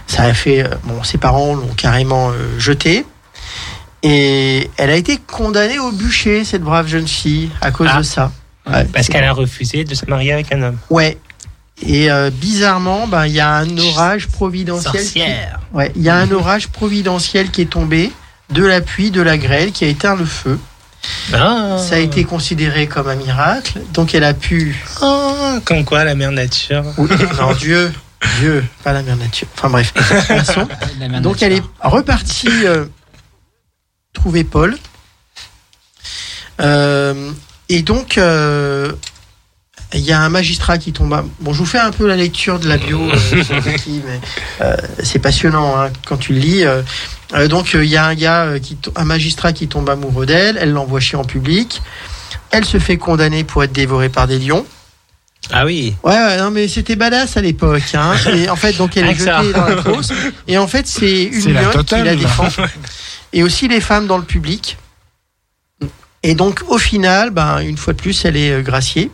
[0.07, 3.05] Ça a fait, euh, bon, ses parents l'ont carrément euh, jetée.
[4.03, 7.99] Et elle a été condamnée au bûcher, cette brave jeune fille, à cause Ah.
[7.99, 8.32] de ça.
[8.70, 10.78] Ouais, Parce qu'elle a refusé de se marier avec un homme.
[10.90, 11.16] Ouais.
[11.87, 14.93] Et euh, bizarrement, ben, il y a un orage providentiel.
[14.93, 15.61] qui- Sorcière.
[15.72, 18.12] Ouais, il y a un orage providentiel qui est tombé,
[18.51, 20.59] de la pluie, de la grêle, qui a éteint le feu.
[21.33, 21.76] Ah.
[21.79, 24.76] Ça a été considéré comme un miracle, donc elle a pu.
[25.01, 26.85] Ah, comme quoi la mère nature.
[26.99, 27.09] Oui,
[27.39, 27.93] non, Dieu,
[28.41, 29.47] Dieu, pas la mère nature.
[29.55, 29.95] Enfin bref.
[29.95, 30.07] de toute
[30.45, 30.66] façon,
[30.99, 31.70] La mère donc elle est nature.
[31.83, 32.87] repartie euh,
[34.12, 34.76] trouver Paul.
[36.61, 37.31] Euh,
[37.68, 38.93] et donc, euh,
[39.95, 41.12] il y a un magistrat qui tombe.
[41.14, 43.43] à- Bon, je vous fais un peu la lecture de la bio, euh,
[44.61, 46.64] euh, c'est passionnant hein, quand tu le lis.
[46.64, 46.82] euh.
[47.34, 49.89] Euh, donc, euh, il y a un gars, euh, qui, to- un magistrat qui tombe
[49.91, 50.59] amoureux d'elle.
[50.61, 51.82] Elle l'envoie chier en public.
[52.51, 54.64] Elle se fait condamner pour être dévorée par des lions.
[55.51, 55.95] Ah oui.
[56.03, 57.82] Ouais, ouais, non, mais c'était badass à l'époque.
[57.95, 58.12] Hein.
[58.34, 60.12] Et en fait, donc elle est jetée dans la fosse.
[60.47, 62.49] Et en fait, c'est une C'est la lionne qui la défend.
[63.32, 64.76] Et aussi les femmes dans le public.
[66.22, 69.11] Et donc, au final, ben, une fois de plus, elle est euh, graciée.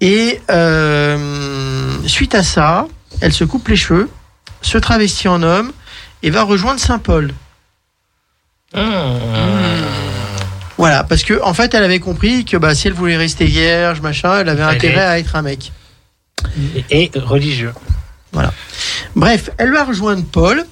[0.00, 2.86] Et euh, suite à ça,
[3.20, 4.08] elle se coupe les cheveux,
[4.62, 5.72] se travestit en homme
[6.22, 7.32] et va rejoindre Saint Paul.
[8.74, 8.80] Mmh.
[10.76, 14.00] Voilà, parce que en fait, elle avait compris que bah, si elle voulait rester vierge,
[14.00, 15.72] machin, elle avait intérêt à être un mec.
[16.90, 17.72] Et religieux.
[19.16, 20.64] Bref, elle va rejoindre Paul.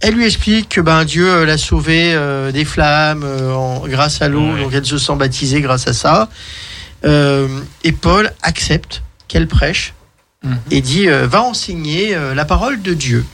[0.00, 4.22] Elle lui explique que ben, Dieu euh, l'a sauvée euh, des flammes euh, en- grâce
[4.22, 4.62] à l'eau, Ouais.
[4.62, 6.28] donc elle se sent baptisée grâce à ça.
[7.04, 7.48] Euh,
[7.82, 9.92] et Paul accepte qu'elle prêche
[10.44, 10.58] Mhm.
[10.70, 13.24] et dit euh, va enseigner euh, la parole de Dieu.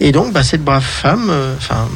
[0.00, 1.88] Et donc, bah, cette brave femme, euh, enfin,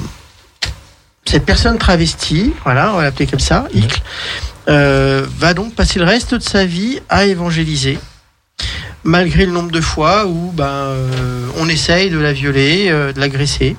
[1.24, 4.00] cette personne travestie, voilà, on va l'appeler comme ça, Icle,
[4.68, 7.98] euh, va donc passer le reste de sa vie à évangéliser,
[9.04, 13.20] malgré le nombre de fois où ben, euh, on essaye de la violer, euh, de
[13.20, 13.76] l'agresser.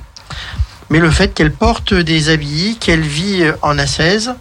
[0.89, 4.34] Mais le fait qu'elle porte des habits, qu'elle vit en ascèse,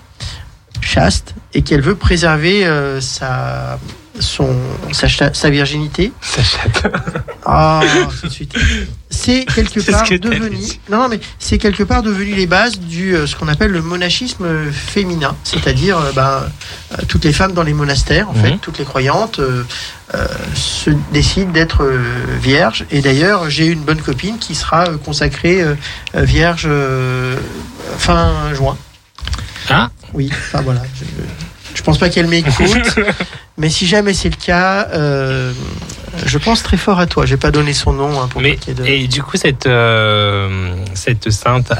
[0.81, 3.79] chaste, et qu'elle veut préserver euh, sa,
[4.21, 4.55] son,
[4.93, 6.93] sa, sa virginité, Ça chatte.
[7.47, 7.81] ah,
[8.21, 8.55] tout de suite.
[9.11, 10.57] C'est quelque ce part que devenu.
[10.91, 13.83] Non, non, mais c'est quelque part devenu les bases du euh, ce qu'on appelle le
[13.83, 16.43] monachisme féminin, c'est-à-dire euh, ben,
[17.09, 18.43] toutes les femmes dans les monastères, en Mhm.
[18.43, 19.65] fait, toutes les croyantes euh,
[20.15, 21.99] euh, se décident d'être euh,
[22.41, 22.85] vierges.
[22.91, 25.65] Et d'ailleurs, j'ai une bonne copine qui sera euh, consacrée
[26.15, 26.69] vierge
[27.99, 28.77] fin juin.
[29.71, 29.91] Ah.
[30.15, 30.83] Oui, enfin voilà.
[30.95, 31.05] Je,
[31.75, 32.99] je pense pas qu'elle m'écoute,
[33.59, 35.53] mais si jamais c'est le cas, euh,
[36.27, 37.27] Je pense très fort à toi.
[37.27, 41.31] J'ai pas donné son nom hein, pour Mais, de- et du coup, cette, euh, cette
[41.31, 41.71] sainte,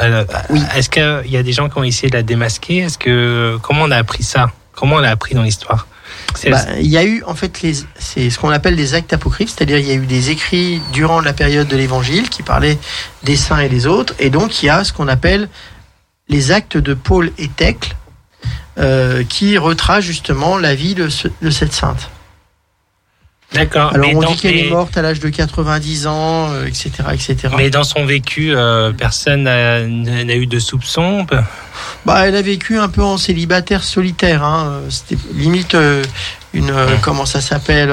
[0.51, 0.61] Oui.
[0.77, 2.79] est-ce qu'il y a des gens qui ont essayé de la démasquer?
[2.79, 4.51] Est-ce que comment on a appris ça?
[4.73, 5.87] Comment on l'a appris dans l'histoire?
[6.51, 9.51] Bah, il y a eu en fait les, c'est ce qu'on appelle des actes apocryphes,
[9.57, 12.79] c'est-à-dire il y a eu des écrits durant la période de l'Évangile qui parlaient
[13.25, 15.49] des saints et des autres, et donc il y a ce qu'on appelle
[16.29, 17.97] les actes de Paul et Thècle
[18.79, 22.11] euh, qui retracent justement la vie de, ce- de cette sainte.
[23.55, 23.95] D'accord.
[23.95, 27.37] Alors mais on dit qu'elle est morte à l'âge de 90 ans, euh, etc., etc.
[27.57, 29.81] Mais dans son vécu, euh, personne n'a
[30.37, 31.27] eu de soupçons.
[32.05, 34.45] Bah, elle a vécu un peu en célibataire solitaire.
[34.45, 34.81] Hein.
[34.91, 36.05] C'était limite euh,
[36.53, 36.99] une Ouais.
[37.01, 37.91] comment ça s'appelle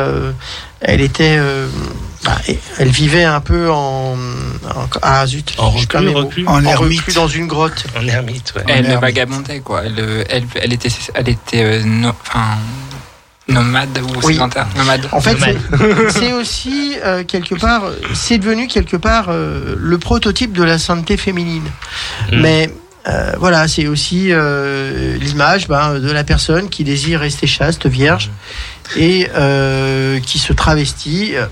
[0.81, 1.39] Elle était,
[2.47, 6.45] et- elle vivait un peu en, en- ah zut, En reclus.
[6.47, 7.13] En en ermite.
[7.15, 7.85] dans une grotte.
[7.97, 8.63] En ermite, ouais.
[8.67, 9.01] Elle merde.
[9.01, 9.83] vagabondait, quoi.
[9.85, 12.57] Elle, euh, elle, elle était, elle était euh, no- enfin,
[13.47, 14.33] nomade ou Oui.
[14.33, 14.67] sédentaire.
[14.75, 15.07] Nomade.
[15.11, 15.37] En fait,
[16.09, 21.17] c'est- aussi euh, quelque part, c'est devenu quelque part euh, le prototype de la sainteté
[21.17, 21.69] féminine.
[22.31, 22.41] Mm.
[22.41, 22.69] Mais
[23.07, 28.31] euh, voilà, c'est aussi euh, l'image ben, de la personne qui désire rester chaste, vierge,
[28.95, 31.35] et euh, qui se travestit.
[31.35, 31.45] euh,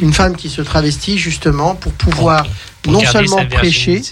[0.00, 2.46] Une femme qui se travestit justement pour pouvoir
[2.82, 4.02] Pour non seulement prêcher,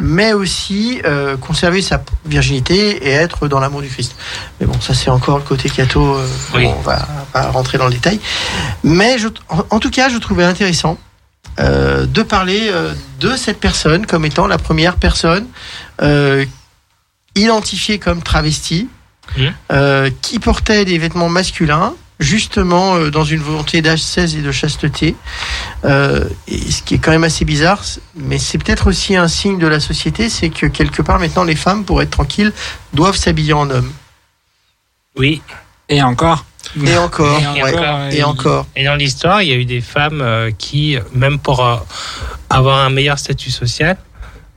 [0.00, 4.16] mais aussi euh, conserver sa virginité et être dans l'amour du Christ.
[4.60, 6.66] Mais bon, ça c'est encore le côté catho, euh, Oui.
[6.66, 8.18] on va pas rentrer dans le détail.
[8.82, 10.98] Mais je, en, en tout cas, je trouvais intéressant
[11.60, 12.70] euh, de parler
[13.20, 15.46] de cette personne comme étant la première personne
[17.36, 18.88] identifiée comme travestie,
[19.72, 25.16] euh, qui portait des vêtements masculins, justement euh, dans une volonté d'ascèse et de chasteté.
[25.84, 27.82] Euh, et ce qui est quand même assez bizarre,
[28.14, 31.56] mais c'est peut-être aussi un signe de la société, c'est que quelque part maintenant les
[31.56, 32.52] femmes, pour être tranquilles,
[32.92, 33.92] doivent s'habiller en homme.
[35.16, 35.42] Oui.
[35.88, 36.44] Et encore.
[36.82, 38.66] Et encore, Et ouais, encore, et il- encore.
[38.74, 41.76] Et dans l'histoire, il y a eu des femmes euh, qui, même pour euh,
[42.48, 43.98] avoir un meilleur statut social,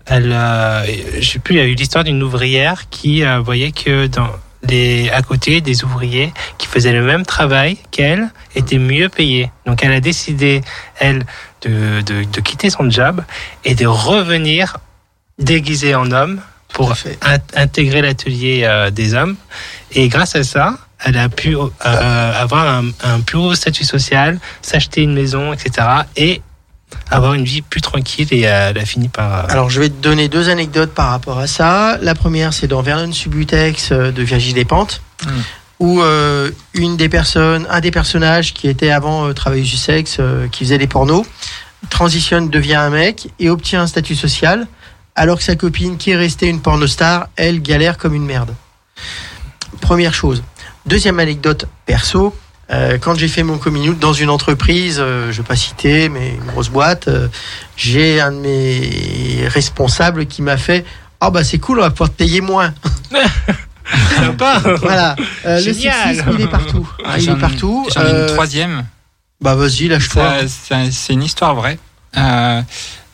[0.06, 0.86] elle, euh,
[1.20, 4.30] je sais plus, il y a eu l'histoire d'une ouvrière qui euh, voyait que dans
[5.12, 9.52] à côté des ouvriers qui faisaient le même travail qu'elle étaient mieux payés.
[9.66, 10.62] Donc elle a décidé,
[11.00, 11.26] elle,
[11.62, 13.24] de, de, de quitter son job
[13.66, 14.78] et de revenir
[15.40, 16.42] déguisée en homme
[16.74, 19.36] pour in- intégrer l'atelier euh, des hommes.
[19.92, 24.40] Et grâce à ça, elle a pu euh, avoir un, un plus haut statut social,
[24.62, 25.88] s'acheter une maison, etc.
[26.16, 26.42] Et
[27.12, 28.28] avoir une vie plus tranquille.
[28.32, 29.46] Et euh, elle a fini par.
[29.46, 31.98] euh, Alors je vais te donner deux anecdotes par rapport à ça.
[32.02, 35.30] La première, c'est dans Vernon Subutex euh, de Virginie Despentes, Mm.
[35.80, 40.18] où euh, une des personnes, un des personnages qui était avant euh, travailleuse du sexe,
[40.20, 41.26] euh, qui faisait des pornos,
[41.90, 44.68] transitionne, devient un mec et obtient un statut social,
[45.16, 48.54] alors que sa copine, qui est restée une pornostar, elle galère comme une merde.
[49.82, 50.44] Première chose.
[50.86, 52.36] Deuxième anecdote perso.
[52.72, 56.10] Euh, quand j'ai fait mon coming out dans une entreprise, euh, je vais pas citer,
[56.10, 57.28] mais une grosse boîte, euh,
[57.76, 60.86] j'ai un de mes responsables qui m'a fait
[61.22, 62.74] Ah bah c'est cool, on va pouvoir te payer moins.
[64.16, 64.62] Sympa.
[64.82, 65.16] Voilà.
[65.46, 65.94] Euh, le Génial.
[66.16, 66.90] sexisme, il est partout.
[67.06, 67.88] hein, il est partout.
[67.96, 68.84] J'en ai Euh, une troisième.
[69.40, 70.34] bah vas-y, lâche-toi.
[70.92, 71.80] C'est une histoire vraie.
[72.18, 72.62] Euh,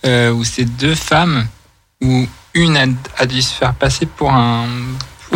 [0.05, 1.47] euh, où c'est deux femmes,
[2.01, 2.25] où
[2.55, 2.85] une a,
[3.17, 4.65] a dû se faire passer pour un,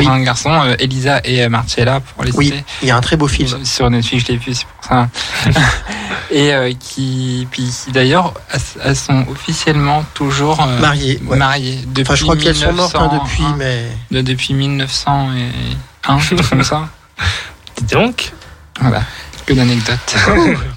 [0.04, 3.02] pour un garçon, euh, Elisa et euh, Marcella, pour les Oui, il y a un
[3.02, 3.64] très beau film.
[3.66, 5.10] Sur Netflix, je l'ai vu, c'est pour ça.
[6.32, 8.34] et euh, qui, puis qui, d'ailleurs,
[8.84, 11.20] elles, sont officiellement toujours euh, Marié.
[11.26, 11.38] ouais.
[11.38, 13.86] mariées depuis Enfin, je crois qu'elles sont mortes hein, 1900, depuis, hein, mais.
[14.12, 16.89] de- depuis 1900 et un, quelque chose comme ça.
[17.82, 18.32] Dis donc,
[18.80, 19.02] Voilà,
[19.45, 20.16] que d'anecdotes.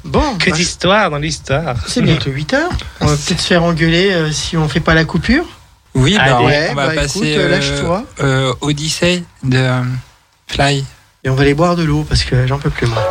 [0.04, 1.76] Bon, que bah, d'histoire dans l'histoire.
[1.86, 2.70] c'est bientôt 8 heures.
[3.00, 5.44] On va peut-être se faire engueuler euh, si on fait pas la coupure.
[5.94, 6.46] Oui, bah, Allez.
[6.46, 8.04] Ouais, on va bah, passer écoute, euh, lâche-toi.
[8.20, 9.82] euh, Odyssey de euh,
[10.46, 10.84] Fly.
[11.24, 13.02] Et on va aller boire de l'eau parce que j'en peux plus moi.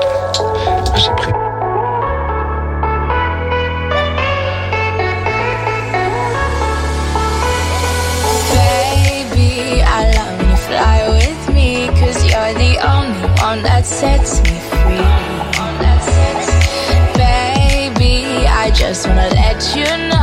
[0.95, 1.31] J'ai pris.
[8.53, 14.41] Baby, I love when you fly with me Cause you're the only one that sets
[14.43, 15.05] me free
[17.15, 20.18] Baby, I just wanna let you know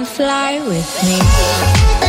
[0.00, 1.99] and fly with me.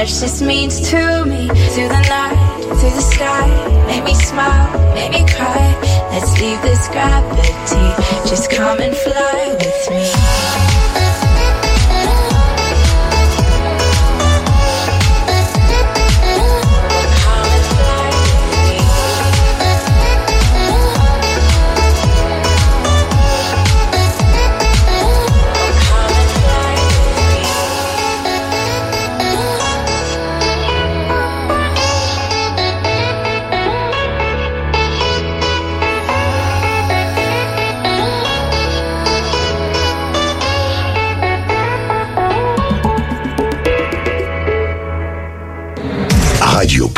[0.00, 1.46] Much this means to me?
[1.72, 2.38] Through the night,
[2.78, 3.46] through the sky,
[3.86, 5.76] make me smile, make me cry.
[6.10, 7.86] Let's leave this gravity,
[8.26, 9.59] just come and fly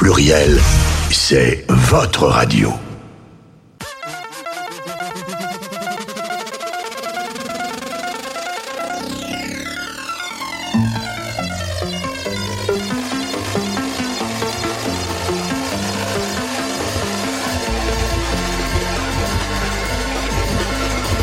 [0.03, 0.59] Pluriel,
[1.13, 2.73] c'est votre radio.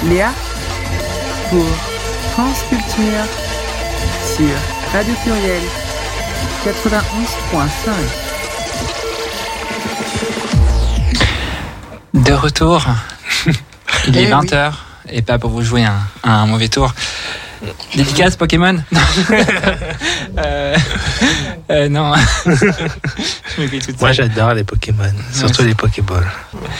[0.05, 0.31] Léa
[1.49, 1.65] pour
[2.31, 3.25] France Culture
[4.23, 4.47] sur
[4.93, 5.63] Radio Pluriel
[6.63, 8.28] 91.5.
[12.39, 12.85] retour.
[14.07, 14.47] Il est Eh oui.
[14.47, 14.71] 20h
[15.11, 16.93] et pas pour vous jouer un, un mauvais tour.
[17.95, 19.01] Dédicace Pokémon Non.
[20.37, 20.77] Euh,
[21.71, 22.13] euh, non.
[23.99, 25.69] Moi, j'adore les Pokémon, surtout Ouais.
[25.69, 26.31] les Pokéballs.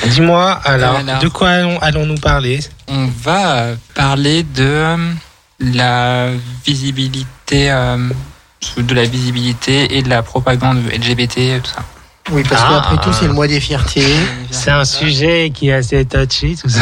[0.06, 1.20] Dis-moi, alors, Alors.
[1.20, 4.98] de quoi allons- allons-nous parler On va euh, parler de euh,
[5.60, 6.30] la
[6.66, 7.98] visibilité, euh,
[8.78, 11.84] de la visibilité et de la propagande LGBT, tout ça.
[12.32, 12.82] Oui, parce Ah.
[12.90, 14.06] qu'après tout, c'est le mois des fiertés.
[14.52, 16.80] C'est un sujet qui est assez touchy, tout ça.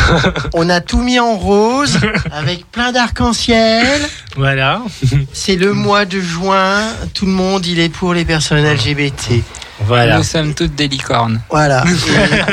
[0.54, 1.98] On a tout mis en rose,
[2.32, 4.02] avec plein d'arc-en-ciel.
[4.36, 4.82] voilà.
[5.34, 6.82] C'est le mois de juin.
[7.14, 9.44] Tout le monde, il est pour les personnes LGBT.
[9.86, 10.18] Voilà.
[10.18, 11.40] Nous sommes toutes des licornes.
[11.52, 11.84] Voilà.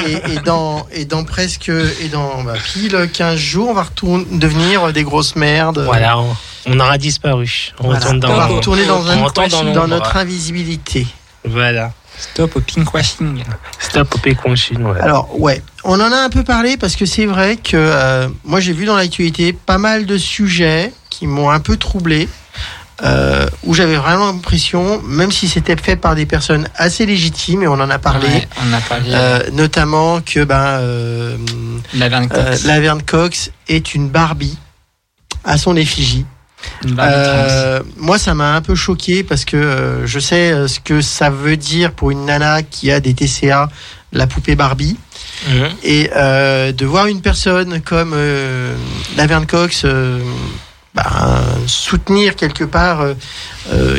[0.07, 3.84] Et, et- et dans, et dans presque, et dans bah, pile 15 jours, on va
[3.84, 5.82] retourner, devenir des grosses merdes.
[5.86, 6.36] Voilà, on,
[6.66, 7.72] on aura disparu.
[7.80, 7.99] On Voilà.
[8.01, 9.86] retourne dans on va retourner dans, un, On retourne dans dans l'ombre.
[9.88, 11.07] notre invisibilité.
[11.47, 11.92] Voilà.
[12.19, 13.43] Stop au pinkwashing.
[13.79, 15.05] Stop au péconchine, voilà.
[15.05, 18.61] Alors ouais, on en a un peu parlé parce que c'est vrai que euh, moi
[18.61, 22.29] j'ai vu dans l'actualité pas mal de sujets qui m'ont un peu troublé,
[23.03, 27.67] euh, où j'avais vraiment l'impression, même si c'était fait par des personnes assez légitimes et
[27.69, 31.37] on en a parlé, Ouais, on a parlé euh, notamment que ben euh,
[31.93, 32.65] de la Verne euh, Cox.
[32.65, 34.57] Laverne Cox est une Barbie
[35.45, 36.25] à son effigie.
[36.99, 41.01] Euh, moi, ça m'a un peu choqué parce que euh, je sais euh, ce que
[41.01, 43.69] ça veut dire pour une nana qui a des TCA,
[44.12, 44.97] la poupée Barbie,
[45.83, 48.15] et euh, de voir une personne comme
[49.17, 49.85] Laverne Cox
[50.95, 51.05] bah,
[51.67, 53.05] soutenir quelque part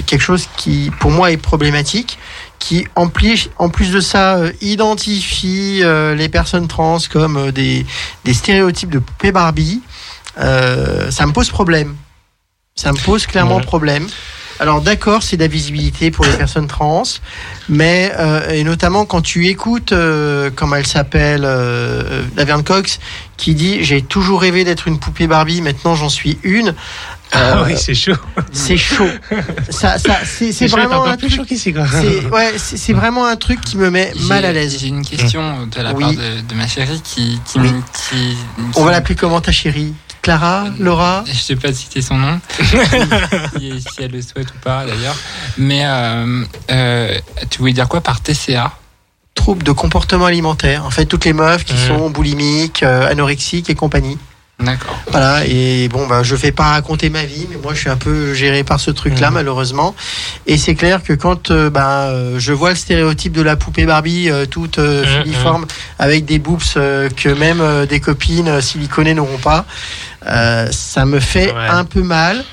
[0.08, 2.18] quelque chose qui, pour moi, est problématique,
[2.60, 7.52] qui en plus, en plus de ça euh, identifie euh, les personnes trans comme euh,
[7.52, 7.86] des,
[8.24, 9.82] des stéréotypes de poupée Barbie.
[10.38, 11.96] Ça me pose problème.
[12.78, 13.64] Ça me pose clairement Ouais.
[13.64, 14.06] problème.
[14.60, 17.04] Alors d'accord, c'est de la visibilité pour les personnes trans,
[17.70, 23.00] mais euh, et notamment quand tu écoutes, euh, comment elle s'appelle, euh, Laverne Cox,
[23.38, 26.76] qui dit j'ai toujours rêvé d'être une poupée Barbie, maintenant j'en suis une.
[27.32, 28.16] Ah Euh, oui, c'est chaud.
[28.52, 29.08] c'est chaud.
[29.70, 31.32] Ça, ça, c'est vraiment un truc.
[31.56, 34.78] C'est ouais, c'est vraiment un truc qui me met mal à l'aise.
[34.82, 36.04] J'ai une question de la Oui.
[36.04, 37.72] part de, de ma chérie qui, qui, Oui.
[38.10, 39.94] qui- On qui- va l'appeler comment ta chérie?
[40.26, 41.24] Clara, Laura.
[41.28, 42.40] Je sais pas citer son nom,
[43.60, 45.16] si, si elle le souhaite ou pas d'ailleurs.
[45.60, 47.20] Mais euh, euh,
[47.52, 48.72] tu voulais dire quoi par TCA
[49.36, 50.84] Trouble de comportement alimentaire.
[50.84, 54.18] En fait, toutes les meufs qui sont boulimiques, euh, anorexiques et compagnie.
[54.58, 54.98] D'accord.
[55.12, 57.98] Voilà, et bon, bah, je vais pas raconter ma vie, mais moi, je suis un
[57.98, 59.34] peu géré par ce truc-là, Mhm.
[59.34, 59.94] malheureusement.
[60.48, 63.86] Et c'est clair que quand euh, bah, euh, je vois le stéréotype de la poupée
[63.86, 65.66] Barbie euh, toute euh, Mhm, filiforme,
[66.00, 69.66] avec des boobs que même des copines siliconées n'auront pas,
[70.72, 71.68] ça me fait Ouais.
[71.70, 72.44] un peu mal.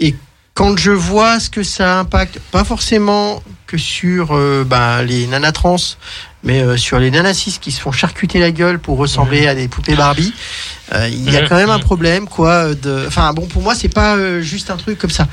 [0.00, 0.16] Et
[0.54, 5.52] quand je vois ce que ça impacte, pas forcément que sur euh, bah, les nanas
[5.52, 5.76] trans,
[6.44, 9.54] mais euh, sur les nanas cis qui se font charcuter la gueule pour ressembler à
[9.54, 10.32] des poupées Barbie,
[10.94, 11.48] euh, il y a Mhm.
[11.48, 12.74] quand même un problème, quoi.
[12.74, 13.04] De...
[13.08, 15.26] Enfin, bon, pour moi, c'est pas euh, juste un truc comme ça.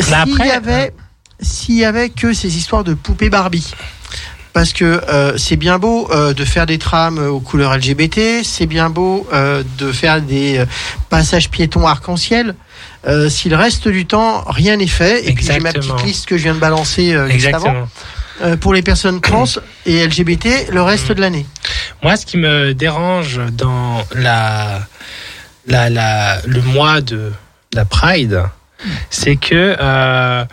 [0.00, 0.92] S'il après, y avait,
[1.40, 3.70] s'il y avait que ces histoires de poupées Barbie.
[4.54, 8.66] Parce que euh, c'est bien beau euh, de faire des trames aux couleurs LGBT, c'est
[8.66, 10.64] bien beau euh, de faire des
[11.10, 12.56] passages piétons arc-en-ciel.
[13.06, 15.94] Euh, si le reste du temps, rien n'est fait, et puis j'ai ma Exactement.
[15.94, 17.88] petite liste que je viens de balancer euh, juste avant, Exactement.
[18.42, 19.44] Euh, pour les personnes trans
[19.86, 21.46] et LGBT, le reste de l'année.
[22.02, 24.80] Moi, ce qui me dérange dans la,
[25.66, 27.32] la, la, le mois de
[27.74, 28.42] la Pride,
[29.10, 30.44] c'est que euh,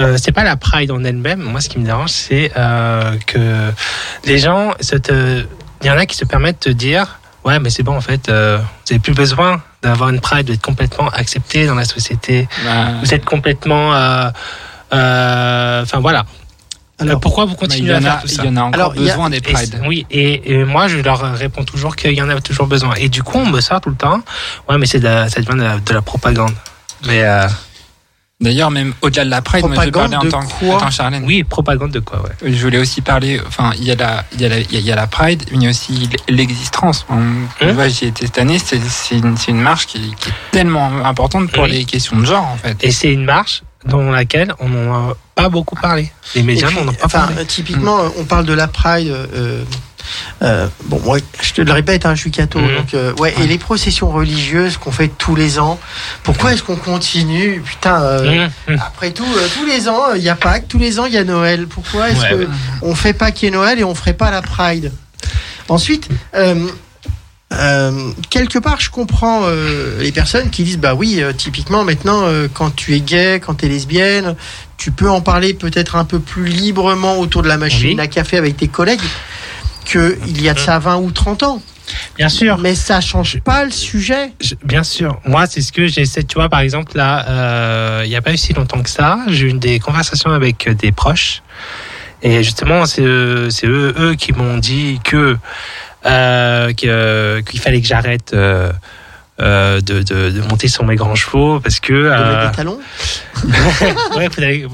[0.00, 1.40] euh, c'est pas la Pride en elle-même.
[1.40, 3.70] Moi, ce qui me dérange, c'est euh, que
[4.24, 5.46] les gens, il
[5.86, 8.28] y en a qui se permettent de te dire, ouais, mais c'est bon, en fait,
[8.28, 12.48] euh, vous n'avez plus besoin d'avoir une Pride, d'être complètement accepté dans la société.
[13.02, 14.30] Vous êtes complètement, euh,
[14.94, 16.24] euh, enfin voilà.
[17.08, 18.92] Alors, pourquoi vous continuez à faire a, tout ça il y en a encore Alors,
[18.96, 19.80] il y a- besoin des prides.
[19.86, 22.94] oui, et, et moi je leur réponds toujours qu'il y en a toujours besoin.
[22.94, 24.20] Et du coup, on me sort tout le temps.
[24.68, 26.52] Ouais, mais c'est de la- ça devient de la, de la propagande.
[27.06, 27.46] Mais euh,
[28.40, 30.74] D'ailleurs, même au-delà de la Pride, moi je parler en tant que.
[30.76, 31.22] Attends, Charlène.
[31.24, 32.50] oui, propagande de quoi, ouais.
[32.52, 34.76] Je voulais aussi parler, enfin, il y a la, il y a la, il y
[34.76, 37.06] a- il y a la Pride, mais il y a aussi l'existence.
[37.08, 37.18] On-
[37.60, 40.28] tu Hein vois, J'y étais cette année, c'est c'est une, c'est une marche qui, qui
[40.30, 41.70] est tellement importante pour Oui.
[41.70, 42.76] les questions de genre, en fait.
[42.82, 46.10] Et c'est une marche dans laquelle on n'en a pas beaucoup parlé.
[46.34, 47.36] Les médias n'en ont pas enfin, parlé.
[47.40, 49.08] euh, typiquement, euh, on parle de la Pride.
[49.08, 49.64] euh,
[50.42, 52.58] euh, bon, moi, je te le répète, hein, je suis catho.
[52.58, 52.76] Mhm.
[52.76, 55.78] Donc, euh, ouais, et les processions religieuses qu'on fait tous les ans.
[56.24, 57.60] Pourquoi est-ce qu'on continue?
[57.64, 58.02] Putain.
[58.02, 58.76] euh, Mmh, mmh.
[58.86, 61.12] Après tout, euh, tous les ans, euh, il y a Pâques, tous les ans, il
[61.14, 61.66] y a Noël.
[61.68, 62.46] Pourquoi est-ce Ouais,
[62.80, 62.94] que ouais.
[62.94, 64.92] fait Pâques et Noël et on ferait pas la Pride?
[65.68, 66.66] Ensuite, euh,
[67.52, 72.22] euh, quelque part, je comprends euh, les personnes qui disent bah oui, euh, typiquement maintenant,
[72.24, 74.34] euh, quand tu es gay, quand tu es lesbienne,
[74.76, 78.04] tu peux en parler peut-être un peu plus librement autour de la machine Oui.
[78.04, 79.00] à café avec tes collègues
[79.84, 81.62] que il y a de ça 20 ou 30 ans.
[82.16, 82.58] Bien sûr.
[82.58, 84.32] Mais ça change pas le sujet.
[84.40, 85.20] Je- Bien sûr.
[85.26, 86.22] Moi, c'est ce que j'essaie.
[86.22, 89.18] Tu vois, par exemple, là, euh, il n'y a pas eu si longtemps que ça,
[89.28, 91.42] j'ai eu des conversations avec des proches.
[92.22, 93.48] Et justement, c'est eux,
[93.98, 95.36] eux qui m'ont dit que
[96.06, 98.72] euh, que- qu'il fallait que j'arrête euh,
[99.40, 102.56] euh, de, de, de monter sur mes grands chevaux parce que De euh, mettre des
[102.56, 102.78] talons?
[104.16, 104.64] ouais, faudrait-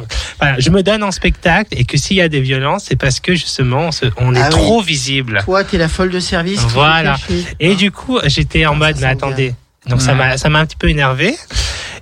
[0.41, 3.20] voilà, je me donne en spectacle et que s'il y a des violences, c'est parce
[3.20, 4.57] que justement on, se- on est Ah oui.
[4.57, 5.41] trop visible.
[5.45, 6.61] Toi, t'es la folle de service.
[6.68, 7.16] Voilà.
[7.61, 9.55] Et du coup, j'étais en Ah, mode, mais attendez.
[9.87, 10.18] Donc ça Ouais.
[10.18, 11.35] m'a ça m'a un petit peu énervé.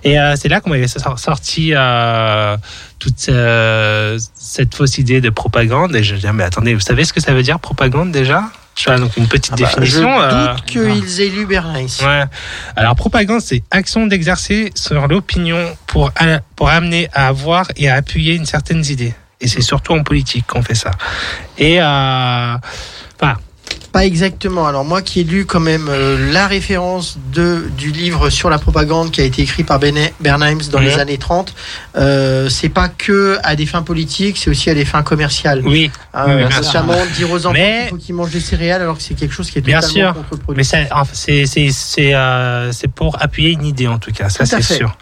[0.03, 2.57] Et euh, c'est là qu'on m'avait sor- sorti euh,
[2.99, 5.95] toute euh, cette fausse idée de propagande.
[5.95, 8.43] Et je dis, ah, mais attendez, vous savez ce que ça veut dire propagande déjà?
[8.77, 10.19] Je fais donc une petite Ah bah, définition.
[10.19, 11.87] je euh, doute qu'ils aient lu Bernays.
[12.03, 12.23] Ouais.
[12.75, 16.11] Alors, propagande, c'est action d'exercer sur l'opinion pour,
[16.55, 19.15] pour amener à avoir et à appuyer une certaine idée.
[19.41, 20.91] Et c'est surtout en politique qu'on fait ça.
[21.57, 22.55] Et, euh,
[23.19, 23.37] enfin,
[23.91, 24.67] Pas exactement.
[24.67, 28.59] Alors moi qui ai lu quand même euh, la référence de, du livre sur la
[28.59, 30.85] propagande qui a été écrit par Bene- Bernheim dans Mhm.
[30.85, 31.53] les années 30,
[31.95, 35.61] euh, c'est pas que à des fins politiques, c'est aussi à des fins commerciales.
[35.65, 38.81] oui, Hein, oui, bien notamment dire aux enfants Mais- qu'il faut qu'ils mangent des céréales
[38.81, 40.21] alors que c'est quelque chose qui est Bien totalement sûr.
[40.29, 40.57] contre-productif.
[40.57, 44.29] mais ça, enfin, c'est, c'est, c'est, euh, c'est pour appuyer une idée en tout cas,
[44.29, 44.95] ça c'est sûr.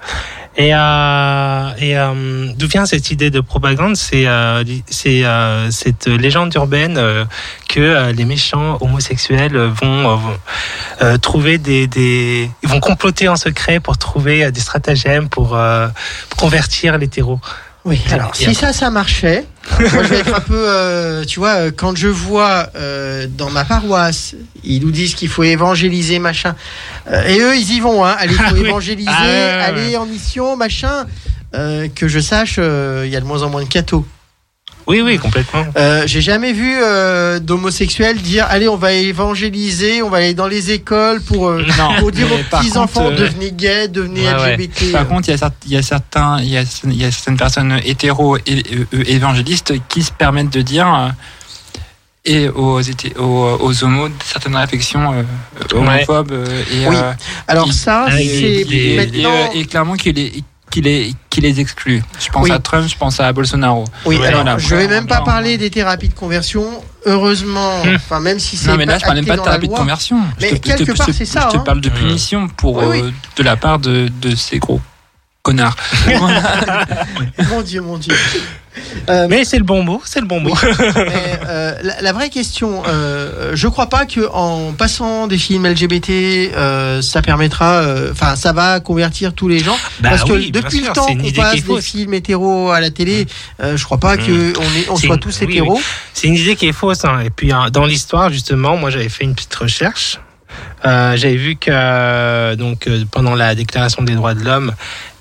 [0.57, 3.97] Et, euh, et euh, d'où vient cette idée de propagande?
[3.97, 4.63] C'est euh,
[5.05, 7.25] euh, cette légende urbaine euh,
[7.67, 13.97] que les méchants homosexuels vont, vont, trouver des, des ils vont comploter en secret pour
[13.97, 15.57] trouver des stratagèmes pour,
[16.37, 17.39] convertir l'hétéro.
[17.85, 19.45] Oui, alors si ça, ça marchait,
[19.79, 23.51] moi je vais être un peu, euh, tu vois, euh, quand je vois euh, dans
[23.51, 24.33] ma paroisse,
[24.63, 26.55] ils nous disent qu'il faut évangéliser, machin,
[27.11, 29.35] euh, et eux ils y vont, hein, allez, il faut Ah évangéliser, Ah ouais, ouais,
[29.35, 29.63] ouais.
[29.63, 31.05] aller en mission, machin,
[31.53, 34.05] que je sache, il y a de moins en moins de cathos.
[34.87, 35.65] Oui, oui, complètement.
[35.77, 40.47] Euh, J'ai jamais vu euh, d'homosexuels dire, allez, on va évangéliser, on va aller dans
[40.47, 44.35] les écoles pour, euh, Non, pour dire aux petits enfants, euh, devenez gays, devenez ouais,
[44.35, 44.55] ouais.
[44.57, 44.91] LGBT.
[44.91, 45.35] Par contre, il
[45.71, 48.37] y a, y certains, il y a, il y a certaines personnes hétéro
[49.07, 51.13] évangélistes qui se permettent de dire
[52.25, 52.81] et aux,
[53.19, 55.23] aux, aux homos certaines réflexions euh,
[55.73, 56.95] homophobes et, Oui.
[56.95, 57.13] euh,
[57.47, 59.09] alors ça, c'est et,
[59.53, 60.43] et clairement qui les
[60.75, 62.03] qui les, qui les exclut.
[62.19, 62.51] Je pense Oui.
[62.51, 63.85] à Trump, je pense à Bolsonaro.
[64.05, 64.57] Oui, alors voilà.
[64.57, 66.65] je vais même pas parler des thérapies de conversion.
[67.05, 67.95] Heureusement, Hmm.
[67.95, 70.17] enfin même si c'est Non, mais là, je parlais acté pas de thérapie de conversion.
[70.41, 71.63] Mais je te, quelque je te- part, je te- c'est ça, Je te hein.
[71.65, 71.93] parle de Mm.
[71.93, 73.01] punition pour, Oui, oui.
[73.03, 74.81] euh, de la part de, de ces gros
[75.43, 75.77] connards.
[77.49, 78.13] Mon Dieu, mon Dieu.
[79.09, 80.53] Euh, Mais c'est le bon mot, c'est le bon mot.
[80.95, 85.65] mais, euh, la, la vraie question, euh, je crois pas que en passant des films
[85.67, 86.09] LGBT,
[86.55, 89.77] euh, ça permettra, enfin, ça va convertir tous les gens.
[90.01, 93.27] Bah parce que oui, depuis le temps qu'on passe des films hétéros à la télé,
[93.61, 94.19] euh, je crois pas Mm.
[94.25, 95.81] que on, est, on C'est soit une- tous oui, hétéros.
[96.13, 97.05] C'est une idée qui est fausse.
[97.05, 97.19] hein.
[97.25, 100.19] Et puis hein, dans l'histoire, justement, moi j'avais fait une petite recherche.
[100.85, 104.73] Euh, j'avais vu que euh, donc euh, pendant la Déclaration des droits de l'homme,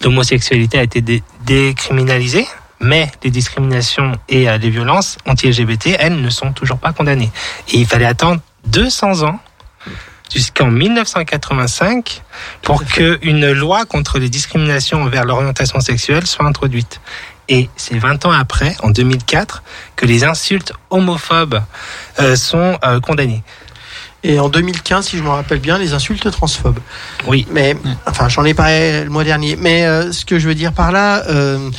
[0.03, 2.47] l'homosexualité a été dé- décriminalisée,
[2.85, 7.31] mais les discriminations et euh, les violences anti-LGBT, elles, ne sont toujours pas condamnées.
[7.69, 9.41] Et il fallait attendre 200 ans
[10.33, 12.23] jusqu'en 1985
[12.63, 17.01] pour que une loi contre les discriminations envers l'orientation sexuelle soit introduite.
[17.49, 19.63] Et c'est 20 ans après, en 2004,
[19.97, 21.63] que les insultes homophobes
[22.19, 23.43] euh, sont euh, condamnées.
[24.25, 26.81] Et en 2015, si je me rappelle bien, les insultes transphobes.
[27.27, 27.47] Oui.
[27.51, 29.55] Mais, enfin, j'en ai parlé le mois dernier.
[29.57, 31.71] Mais euh, ce que je veux dire par là, euh,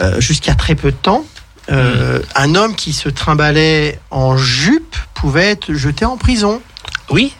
[0.00, 1.24] euh, jusqu'à très peu de temps,
[1.72, 6.60] euh, un homme qui se trimballait en jupe pouvait être jeté en prison.
[7.08, 7.34] Oui.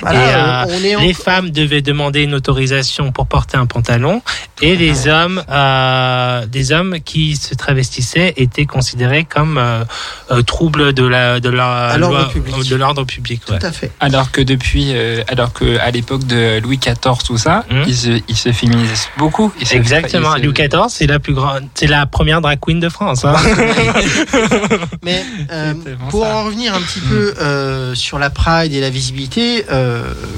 [0.00, 3.66] Voilà, Et, euh, on est en- Les femmes devaient demander une autorisation pour porter un
[3.66, 4.22] pantalon
[4.62, 9.84] et les hommes, euh, des hommes qui se travestissaient étaient considérés comme euh,
[10.30, 12.68] euh, troubles de la de la loi- public.
[12.68, 13.42] de l'ordre public.
[13.50, 13.58] ouais.
[13.58, 13.90] Tout à fait.
[14.00, 17.82] Alors que depuis, euh, alors que à l'époque de Louis XIV, tout ça, Hmm.
[17.86, 19.52] ils, se, ils se féminisent beaucoup.
[19.60, 20.34] Ils se- Exactement.
[20.36, 23.24] ils se- Louis XIV, c'est la plus grande, c'est la première drag queen de France.
[23.24, 23.34] hein.
[25.02, 25.74] Mais euh,
[26.10, 26.34] pour ça.
[26.36, 29.75] en revenir un petit peu euh, sur la Pride et la visibilité, euh,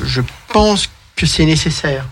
[0.05, 0.21] je
[0.53, 2.05] pense que c'est nécessaire.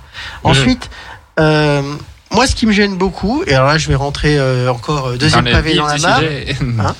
[0.43, 0.91] Ensuite,
[1.39, 1.83] euh,
[2.31, 5.16] moi, ce qui me gêne beaucoup, et alors là, je vais rentrer euh, encore euh,
[5.16, 6.22] deuxième pavé dans la mare.
[6.81, 6.95] Hein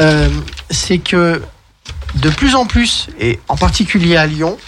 [0.00, 0.28] euh,
[0.70, 1.42] c'est que
[2.16, 4.58] de plus en plus, et en particulier à Lyon,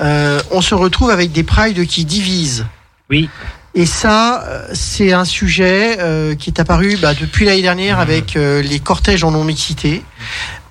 [0.00, 2.66] euh, on se retrouve avec des prides qui divisent.
[3.10, 3.28] Oui.
[3.74, 8.36] Et ça, euh, c'est un sujet euh, qui est apparu bah, depuis l'année dernière avec
[8.36, 10.02] euh, les cortèges en non-mixité.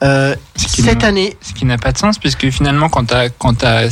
[0.03, 3.13] Euh, Ce qui cette année, Ce qui n'a pas de sens, puisque finalement, quand tu
[3.13, 3.87] as, quand t'as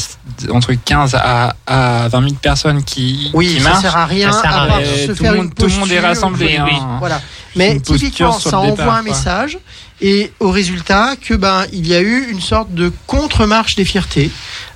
[0.49, 4.31] entre 15 à, à 20 000 personnes qui, oui, qui ça marchent, sert à rien
[4.31, 6.57] ça sert à à se Tout faire une monde- tout le monde est posture, rassemblé,
[6.57, 6.65] hein.
[6.67, 7.21] oui, Voilà.
[7.55, 9.01] Mais posture typiquement, ça envoie un quoi.
[9.03, 9.59] message
[10.01, 14.31] et au résultat que ben il y a eu une sorte de contre-marche des fiertés,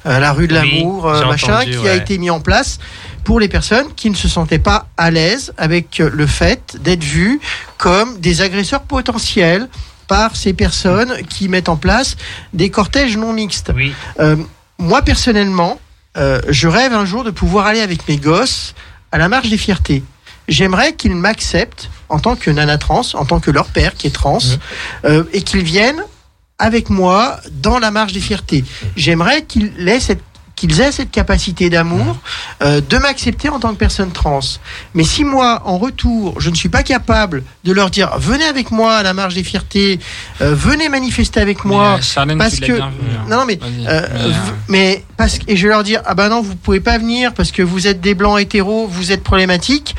[0.05, 2.77] euh, la rue de Oui, l'amour, euh, machin, entendu, qui a été mis en place
[3.23, 7.39] pour les personnes qui ne se sentaient pas à l'aise avec le fait d'être vues
[7.77, 9.67] comme des agresseurs potentiels
[10.07, 12.15] par ces personnes qui mettent en place
[12.53, 13.71] des cortèges non mixtes.
[13.75, 13.93] Oui.
[14.19, 14.35] Euh,
[14.77, 15.79] moi personnellement,
[16.17, 18.75] euh, je rêve un jour de pouvoir aller avec mes gosses
[19.11, 20.03] à la marche des fiertés.
[20.47, 24.11] J'aimerais qu'ils m'acceptent en tant que nana trans, en tant que leur père qui est
[24.11, 24.39] trans,
[25.05, 26.03] euh, et qu'ils viennent
[26.59, 28.63] avec moi dans la marche des fiertés.
[28.95, 30.21] J'aimerais qu'ils aient cette
[30.67, 32.15] qu'ils aient cette capacité d'amour
[32.61, 34.39] euh, de m'accepter en tant que personne trans.
[34.93, 38.71] Mais si moi, en retour, je ne suis pas capable de leur dire venez avec
[38.71, 39.99] moi à la marche des fiertés,
[40.41, 42.91] euh, venez manifester avec moi, Mais, euh, parce que- hein.
[43.29, 44.07] non, non, mais, euh,
[44.69, 47.33] Mais, parce que et je vais leur dire ah bah non vous pouvez pas venir
[47.33, 49.95] parce que vous êtes des blancs hétéros vous êtes problématiques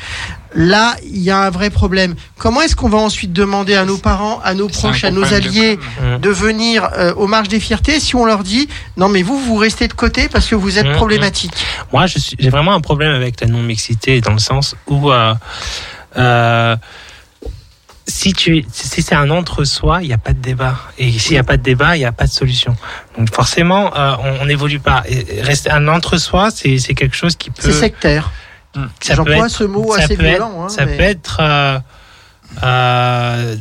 [0.55, 3.97] là il y a un vrai problème comment est-ce qu'on va ensuite demander à nos
[3.97, 5.77] parents à nos proches à nos de alliés
[6.21, 9.55] de venir euh, aux marches des fiertés si on leur dit non mais vous vous
[9.57, 11.53] restez de côté parce que vous êtes problématique
[11.91, 15.33] Moi, je suis- j'ai vraiment un problème avec la non-mixité dans le sens où euh,
[16.17, 16.75] euh,
[18.07, 20.77] si tu si c'est un entre-soi, il n'y a pas de débat.
[20.99, 22.75] Et s'il n'y a pas de débat, il n'y a pas de solution.
[23.17, 25.03] Donc forcément, euh, on n'évolue pas.
[25.09, 27.61] Et rester un entre-soi, c'est quelque chose qui peut.
[27.63, 28.31] c'est sectaire
[29.01, 31.37] j'emploie être- ce mot ça assez peut être- violent hein, ça mais- peut être.
[31.41, 31.79] euh,
[32.63, 33.55] euh,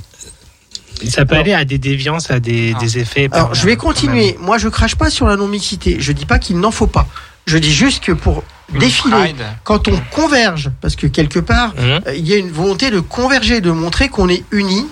[1.08, 2.78] ça peut Alors- aller à des déviances, à des, Ah.
[2.78, 3.28] des effets.
[3.32, 4.36] Alors, je vais continuer.
[4.40, 5.96] Moi, je crache pas sur la non-mixité.
[6.00, 7.06] Je dis pas qu'il n'en faut pas.
[7.46, 8.42] Je dis juste que pour
[8.72, 9.34] défiler,
[9.64, 12.00] quand on converge, parce que quelque part, Mhm.
[12.06, 14.86] euh, il y a une volonté de converger, de montrer qu'on est unis.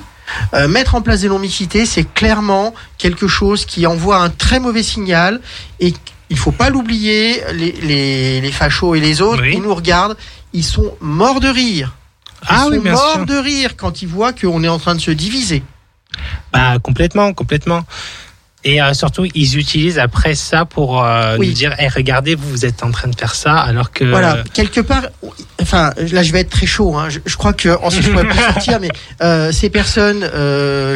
[0.54, 4.82] Euh, mettre en place des non-mixités, c'est clairement quelque chose qui envoie un très mauvais
[4.82, 5.40] signal
[5.80, 5.92] et
[6.32, 7.40] il faut pas l'oublier.
[7.52, 10.16] Les, les, les fachos et les autres, ils nous regardent,
[10.52, 11.94] ils sont morts de rire.
[12.42, 13.26] Ils Ah sont oui, bien morts sûr.
[13.26, 15.62] de rire quand ils voient qu'on est en train de se diviser.
[16.52, 17.82] Bah complètement, complètement.
[18.64, 21.48] Et euh, surtout, ils utilisent après ça pour euh, Oui.
[21.48, 24.04] nous dire hey, regardez, vous, vous êtes en train de faire ça, alors que.
[24.04, 25.02] Voilà, quelque part,
[25.60, 28.28] enfin, là je vais être très chaud, hein, je, je crois que ensuite je pourrais
[28.28, 28.90] plus sortir, mais
[29.22, 30.22] euh, ces personnes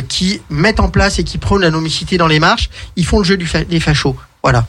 [0.08, 3.24] qui mettent en place et qui prônent la nomicité dans les marches, ils font le
[3.24, 4.16] jeu du fa- des fachos.
[4.44, 4.64] Voilà.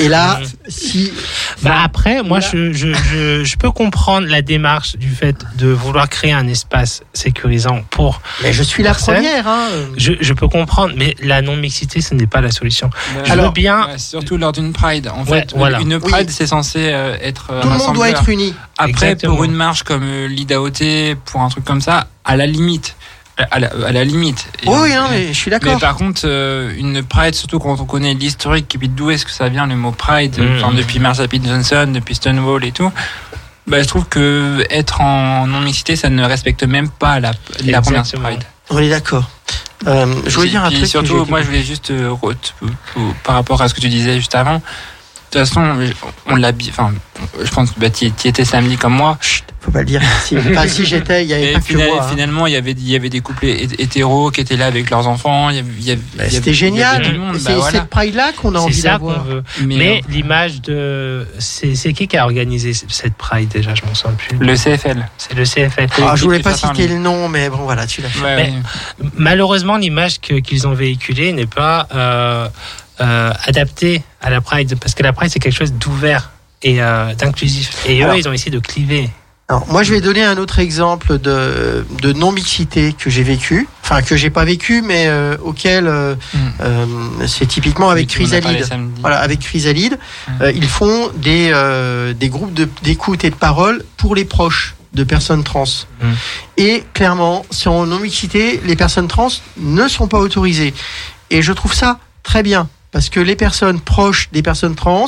[0.00, 1.12] Et là, si
[1.62, 5.68] Bah après, moi, Là- je, je, je, je peux comprendre la démarche du fait de
[5.68, 8.20] vouloir créer un espace sécurisant pour.
[8.42, 9.14] mais je suis la Personne.
[9.16, 9.46] première.
[9.48, 9.68] Hein.
[9.96, 12.90] Je, je peux comprendre, mais la non-mixité, ce n'est pas la solution.
[13.24, 13.86] Je Alors, veux bien.
[13.88, 15.08] Ouais, surtout lors d'une Pride.
[15.14, 15.80] En Ouais, fait, voilà.
[15.80, 16.00] une Oui.
[16.10, 18.54] Pride, c'est censé euh, être un Tout le monde doit être uni.
[18.76, 19.34] Après, Exactement.
[19.36, 22.94] pour une marche comme euh, l'IDAOT, pour un truc comme ça, à la limite.
[23.50, 24.48] À la, à la limite.
[24.64, 25.78] Et- Oui, oui, mais je suis Mais d'accord.
[25.78, 29.30] par contre, euh, une Pride, surtout quand on connaît l'historique, et puis d'où est-ce que
[29.30, 30.56] ça vient le mot Pride, Mmh.
[30.64, 31.40] enfin, depuis Marsha P.
[31.44, 32.90] Johnson, depuis Stonewall et tout,
[33.68, 37.32] bah, je trouve que être en non-mixité, ça ne respecte même pas la,
[37.64, 38.02] la première.
[38.02, 38.42] Pride.
[38.70, 39.30] On est d'accord.
[39.86, 40.86] Euh, je voulais dire un truc.
[40.86, 42.66] surtout, moi, je voulais juste euh, euh,
[43.22, 44.60] par rapport à ce que tu disais juste avant.
[45.30, 45.76] De toute façon,
[46.26, 46.92] on l'a, enfin,
[47.44, 49.18] je pense que bah, tu y étais samedi comme moi.
[49.20, 50.00] Chut, faut pas le dire.
[50.24, 51.98] Si, enfin, si j'étais, il y avait pas que final- moi.
[52.02, 52.08] hein.
[52.10, 54.88] finalement, il y avait, il y avait des couples hé- hétéros qui étaient là avec
[54.88, 55.50] leurs enfants.
[55.50, 57.04] Il y avait, il y avait- Bah, C'était génial.
[57.04, 57.70] C'est bah, voilà.
[57.80, 59.26] cette Pride-là qu'on a envie d'avoir.
[59.60, 61.26] Mais, Mais euh, l'image de.
[61.38, 63.74] C'est qui qui a organisé cette Pride déjà?
[63.74, 64.38] Je m'en souviens plus.
[64.38, 65.06] le CFL.
[65.18, 65.88] C'est le CFL.
[66.02, 68.24] Ah, je voulais pas citer le nom, mais bon, voilà, tu l'as fait.
[68.24, 68.52] Ouais.
[69.16, 72.48] Malheureusement, l'image que- qu'ils ont véhiculée n'est pas euh,
[73.00, 76.30] euh, adaptée à la Pride, parce que la Pride, c'est quelque chose d'ouvert
[76.62, 77.84] et euh, d'inclusif.
[77.86, 79.10] Et eux, Alors- ils ont essayé de cliver.
[79.50, 83.66] Alors, moi, je vais donner un autre exemple de, de non-mixité que j'ai vécu.
[83.82, 86.38] Enfin, que j'ai pas vécu, mais euh, auquel euh, Mm.
[86.60, 86.86] euh,
[87.26, 88.66] c'est typiquement avec Chrysalide.
[89.00, 89.94] Voilà, avec Chrysalide,
[90.28, 90.42] Mm.
[90.42, 91.50] euh, ils font des,
[92.14, 95.64] des groupes de- d'écoute et de parole pour les proches de personnes trans.
[96.02, 96.06] Mm.
[96.58, 100.74] Et clairement, si en non-mixité, les personnes trans ne sont pas autorisées.
[101.30, 105.06] Et je trouve ça très bien, parce que les personnes proches des personnes trans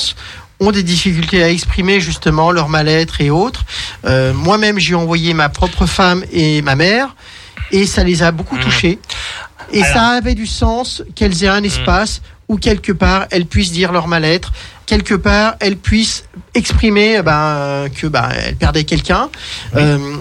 [0.61, 3.65] ont des difficultés à exprimer justement leur mal-être et autres.
[4.05, 7.15] Euh, Moi-même, j'ai envoyé ma propre femme et ma mère,
[7.73, 8.61] et ça les a beaucoup Mm.
[8.61, 8.98] touchés.
[9.73, 13.73] Et Alors- ça avait du sens qu'elles aient un espace où quelque part elles puissent
[13.73, 14.52] dire leur mal-être,
[14.85, 16.24] quelque part elles puissent
[16.55, 19.31] exprimer eh ben, que ben, elles perdaient quelqu'un.
[19.77, 20.16] Euh,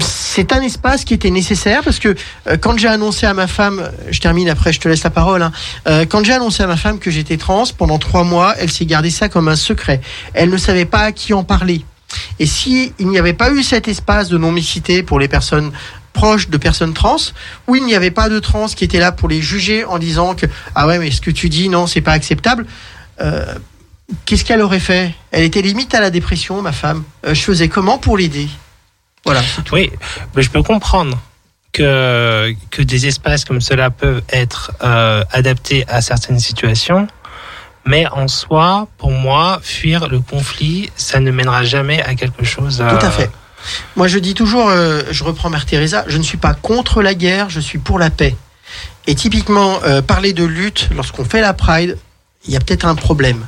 [0.00, 2.14] c'est un espace qui était nécessaire parce que
[2.46, 5.42] euh, quand j'ai annoncé à ma femme, je termine après, je te laisse la parole.
[5.42, 5.52] hein.
[5.86, 8.86] Euh, quand j'ai annoncé à ma femme que j'étais trans pendant trois mois, elle s'est
[8.86, 10.00] gardée ça comme un secret.
[10.34, 11.84] Elle ne savait pas à qui en parler.
[12.38, 15.72] Et si il n'y avait pas eu cet espace de non-mixité pour les personnes
[16.14, 17.16] proches de personnes trans,
[17.66, 20.34] où il n'y avait pas de trans qui étaient là pour les juger en disant
[20.34, 22.66] que ah ouais mais ce que tu dis non c'est pas acceptable.
[23.20, 23.44] euh,
[24.24, 25.14] Qu'est-ce qu'elle aurait fait?
[25.32, 27.02] Elle était limite à la dépression, ma femme.
[27.26, 28.48] Je faisais comment pour l'aider?
[29.24, 29.42] Voilà.
[29.42, 29.74] c'est tout.
[29.74, 29.90] Oui,
[30.34, 31.18] mais je peux comprendre
[31.72, 37.06] que, que des espaces comme cela peuvent être euh, adaptés à certaines situations.
[37.84, 42.80] Mais en soi, pour moi, fuir le conflit, ça ne mènera jamais à quelque chose.
[42.80, 43.30] euh, Tout à fait.
[43.96, 47.14] Moi, je dis toujours, euh, je reprends Mère Teresa, je ne suis pas contre la
[47.14, 48.36] guerre, je suis pour la paix.
[49.06, 51.96] Et typiquement, euh, parler de lutte lorsqu'on fait la Pride,
[52.46, 53.46] il y a peut-être un problème.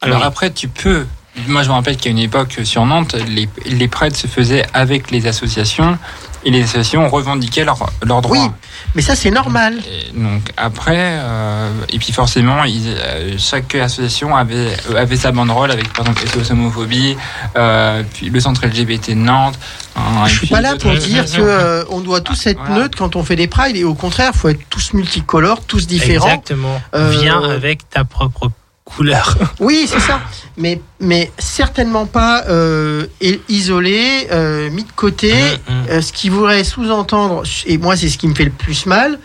[0.00, 0.24] Alors Oui.
[0.26, 1.06] après, tu peux.
[1.48, 5.10] Moi, je me rappelle qu'à une époque sur Nantes, les, les prides se faisaient avec
[5.10, 5.98] les associations
[6.44, 7.78] et les associations revendiquaient leurs
[8.20, 8.36] droits.
[8.36, 8.50] Oui.
[8.94, 9.78] Mais ça, c'est normal.
[9.78, 15.32] Et donc après, euh, et puis forcément, ils, euh, chaque association avait, euh, avait sa
[15.32, 17.16] banderole avec par exemple SOS homophobie,
[17.56, 19.58] euh, puis le centre LGBT de Nantes.
[19.96, 22.82] hein, Je suis pas là pour dire que euh, on doit tous être Voilà.
[22.82, 25.86] neutres quand on fait des prides et au contraire, il faut être tous multicolores, tous
[25.86, 26.26] différents.
[26.26, 26.78] Exactement.
[26.94, 28.50] Euh, Viens avec ta propre
[28.96, 29.36] couleur.
[29.60, 30.20] Oui, c'est ça.
[30.56, 33.06] Mais, mais certainement pas euh,
[33.48, 35.32] isolé, euh, mis de côté.
[35.32, 35.86] Mm, mm.
[35.90, 39.18] Euh, ce qui voudrait sous-entendre, et moi c'est ce qui me fait le plus mal,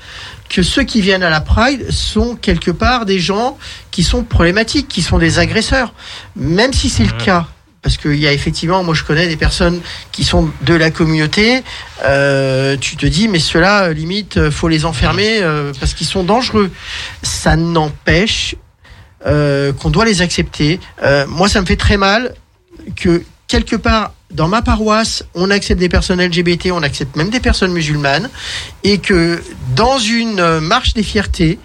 [0.50, 3.58] que ceux qui viennent à la Pride sont quelque part des gens
[3.92, 5.94] qui sont problématiques, qui sont des agresseurs.
[6.36, 7.48] Même si c'est le cas.
[7.82, 9.80] Parce qu'il y a effectivement, moi je connais des personnes
[10.12, 11.64] qui sont de la communauté,
[12.04, 16.72] euh, tu te dis, mais ceux-là, limite, faut les enfermer euh, parce qu'ils sont dangereux.
[17.24, 18.56] Ça n'empêche
[19.28, 20.80] euh, qu'on doit les accepter.
[21.04, 22.34] Euh, moi, ça me fait très mal
[22.96, 27.40] que quelque part dans ma paroisse, on accepte des personnes LGBT, on accepte même des
[27.40, 28.30] personnes musulmanes,
[28.84, 29.42] et que
[29.76, 31.60] dans une euh, marche des fiertés,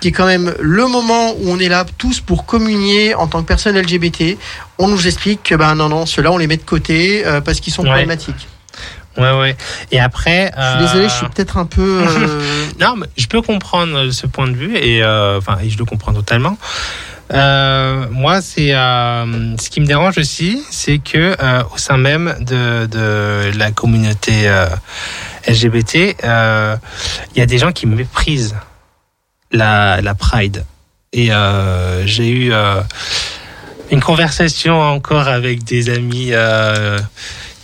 [0.00, 3.42] qui est quand même le moment où on est là tous pour communier en tant
[3.42, 4.36] que personne LGBT,
[4.78, 7.60] on nous explique que ben non non, ceux-là on les met de côté euh, parce
[7.60, 7.88] qu'ils sont Ouais.
[7.88, 8.46] problématiques.
[9.16, 9.56] Ouais, ouais.
[9.92, 10.52] Et après.
[10.56, 12.02] Je suis désolé, je suis peut-être un peu.
[12.06, 12.42] euh,
[12.80, 15.84] Non, mais je peux comprendre ce point de vue et euh, enfin, et je le
[15.84, 16.58] comprends totalement.
[17.32, 22.36] Euh, moi, c'est euh, ce qui me dérange aussi, c'est que euh, au sein même
[22.40, 24.66] de, de la communauté euh,
[25.48, 26.76] LGBT, euh,
[27.34, 28.54] il y a des gens qui méprisent
[29.50, 30.64] la, la Pride.
[31.12, 32.80] Et euh, j'ai eu euh,
[33.90, 36.98] une conversation encore avec des amis euh,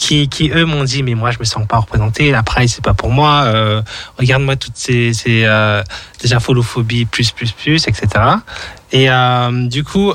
[0.02, 2.94] qui, eux m'ont dit mais moi je me sens pas représenté, la Pride c'est pas
[2.94, 3.44] pour moi.
[3.46, 3.82] euh,
[4.18, 5.82] Regarde-moi toutes ces, ces euh,
[6.20, 8.08] déjà folophobie plus plus plus etc.
[8.92, 10.12] Et euh, du coup,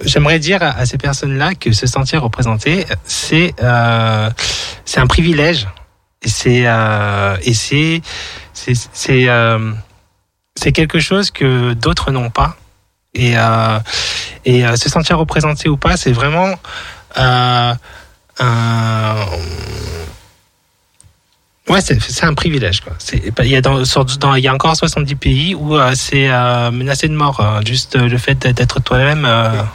[0.00, 3.54] j'aimerais dire à, ces personnes-là que se sentir représenté, c'est
[4.84, 5.68] c'est un privilège
[6.22, 6.66] et c'est
[7.42, 8.02] et c'est
[8.52, 8.74] c'est
[10.54, 12.56] c'est quelque chose que d'autres n'ont pas.
[13.14, 13.78] Et euh,
[14.44, 16.54] et euh, se sentir représenté ou pas, c'est vraiment
[17.18, 17.74] euh,
[18.40, 19.14] un
[21.68, 22.80] Ouais, c'est un privilège.
[22.80, 22.94] Quoi.
[23.44, 26.30] Il y, a dans, sur- dans- il y a encore 70 pays où euh, c'est
[26.30, 27.40] euh, menacé de mort.
[27.40, 27.60] hein.
[27.66, 29.28] Juste euh, le fait d'être toi-même.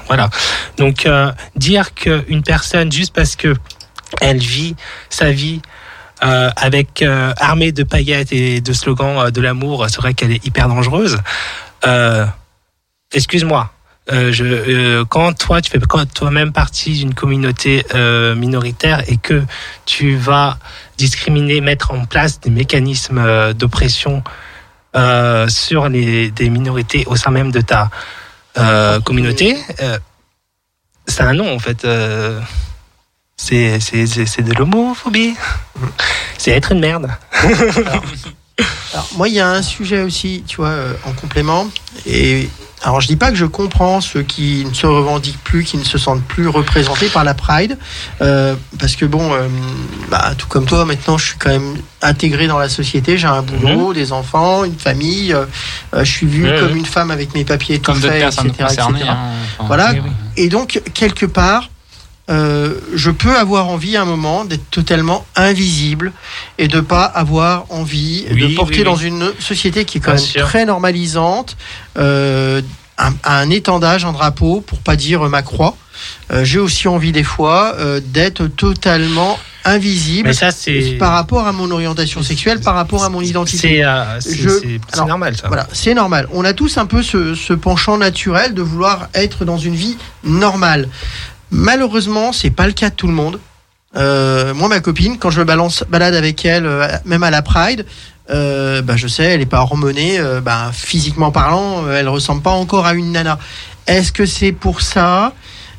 [0.07, 0.29] Voilà.
[0.77, 1.07] Donc,
[1.55, 3.53] dire qu'une personne, juste parce que
[4.21, 4.75] elle vit
[5.11, 5.61] sa vie
[6.21, 7.03] avec
[7.37, 11.19] armée de paillettes et de slogans de l'amour, c'est vrai qu'elle est hyper dangereuse.
[13.13, 13.71] Excuse-moi.
[14.11, 15.79] Euh, je, euh, quand toi tu fais
[16.13, 19.43] toi-même partie d'une communauté euh, minoritaire et que
[19.85, 20.57] tu vas
[20.97, 24.23] discriminer, mettre en place des mécanismes d'oppression
[25.47, 27.89] sur des minorités au sein même de ta
[29.03, 29.57] communauté,
[31.07, 31.87] c'est un nom en fait.
[33.37, 35.33] C'est de l'homophobie.
[36.37, 37.09] C'est être une merde.
[38.93, 40.75] Alors, moi, il y a un sujet aussi, tu vois,
[41.05, 41.67] en complément.
[42.05, 42.47] Et
[42.83, 45.83] alors, je dis pas que je comprends ceux qui ne se revendiquent plus, qui ne
[45.83, 47.77] se sentent plus représentés par la Pride,
[48.21, 49.47] euh, parce que bon, euh,
[50.09, 53.17] bah, tout comme toi, maintenant, je suis quand même intégré dans la société.
[53.17, 55.33] J'ai un boulot, des enfants, une famille.
[55.33, 55.45] euh,
[55.95, 58.81] euh, je suis vu comme une femme avec mes papiers tout faits, etc., etc.
[59.07, 59.17] hein.
[59.59, 59.91] Enfin, Voilà.
[59.93, 60.01] oui.
[60.35, 61.69] Et donc, quelque part,
[62.29, 66.13] euh, je peux avoir envie à un moment d'être totalement invisible
[66.57, 69.07] et de pas avoir envie Oui, de porter oui, dans oui.
[69.07, 70.45] une société qui est quand Bien même sûr.
[70.47, 71.57] très normalisante
[71.97, 72.61] euh,
[72.97, 75.75] un, un étendage, un drapeau, pour pas dire ma croix.
[76.31, 77.75] Euh, J'ai aussi envie des fois
[78.05, 80.49] d'être totalement invisible Mais ça
[80.99, 83.81] par rapport à mon orientation sexuelle, par rapport à mon identité.
[84.19, 85.47] c'est Je- normal ça.
[85.47, 86.27] Voilà, c'est normal.
[86.33, 89.97] On a tous un peu ce, ce penchant naturel de vouloir être dans une vie
[90.23, 90.87] normale.
[91.53, 93.39] Malheureusement, c'est pas le cas de tout le monde.
[93.95, 97.43] Euh, moi, ma copine, quand je me balance, balade avec elle, euh, même à la
[97.43, 97.85] Pride,
[98.31, 100.19] euh, bah, je sais, elle est pas hormonée.
[100.19, 103.37] euh, bah, physiquement parlant, elle ressemble pas encore à une nana.
[103.85, 105.33] Est-ce que c'est pour ça?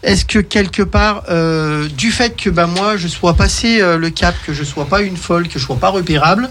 [0.05, 1.25] Est-ce que quelque part,
[1.97, 5.17] du fait que bah, moi, je sois passé le cap, que je sois pas une
[5.17, 6.51] folle, que je sois pas repérable,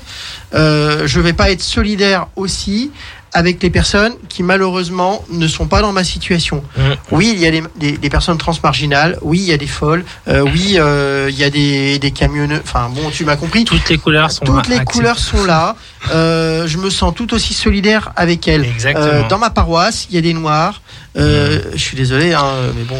[0.53, 2.89] je vais pas être solidaire aussi
[3.33, 6.63] avec les personnes qui malheureusement ne sont pas dans ma situation.
[6.77, 6.81] Mm.
[7.11, 10.03] Oui, il y a des, des- des personnes transmarginales, oui, il y a des folles,
[10.27, 13.65] euh, oui, euh, il y a des, des camionneux, enfin bon, tu m'as compris.
[13.65, 14.85] Toutes les couleurs sont Toutes les acceptées.
[14.93, 15.75] couleurs sont là.
[16.13, 18.65] Euh, je me sens tout aussi solidaire avec elles.
[18.65, 19.05] Exactement.
[19.07, 20.81] Euh, dans ma paroisse, il y a des noirs.
[21.17, 22.43] Euh, Je suis désolé, hein,
[22.75, 22.97] mais bon,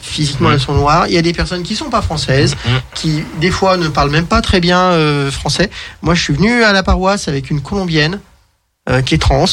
[0.00, 0.52] physiquement Mm.
[0.52, 1.06] elles sont noires.
[1.08, 2.70] Il y a des personnes qui sont pas françaises, Mm.
[2.94, 5.70] qui des fois ne parlent même pas très bien euh, français.
[6.02, 8.20] Moi, je suis venu à la paroisse avec une colombienne
[8.88, 9.44] euh, qui est trans.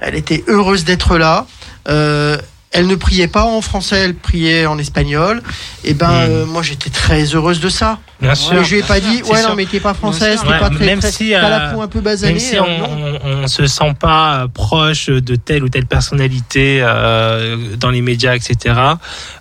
[0.00, 1.46] Elle était heureuse d'être là.
[1.88, 2.38] Euh,
[2.72, 5.42] elle ne priait pas en français, elle priait en espagnol.
[5.82, 6.30] Et ben, Mm.
[6.30, 7.98] euh, moi, j'étais très heureuse de ça.
[8.20, 8.62] Bien sûr.
[8.62, 9.48] je lui ai pas dit, ouais, sûr.
[9.48, 11.74] non, mais t'es pas française, t'es Ouais, pas très, même très- si, t'as la euh,
[11.74, 12.34] peau un peu basanée.
[12.34, 16.80] Même si euh, on, on se sent pas euh, proche de telle ou telle personnalité
[16.82, 18.76] euh, dans les médias, etc.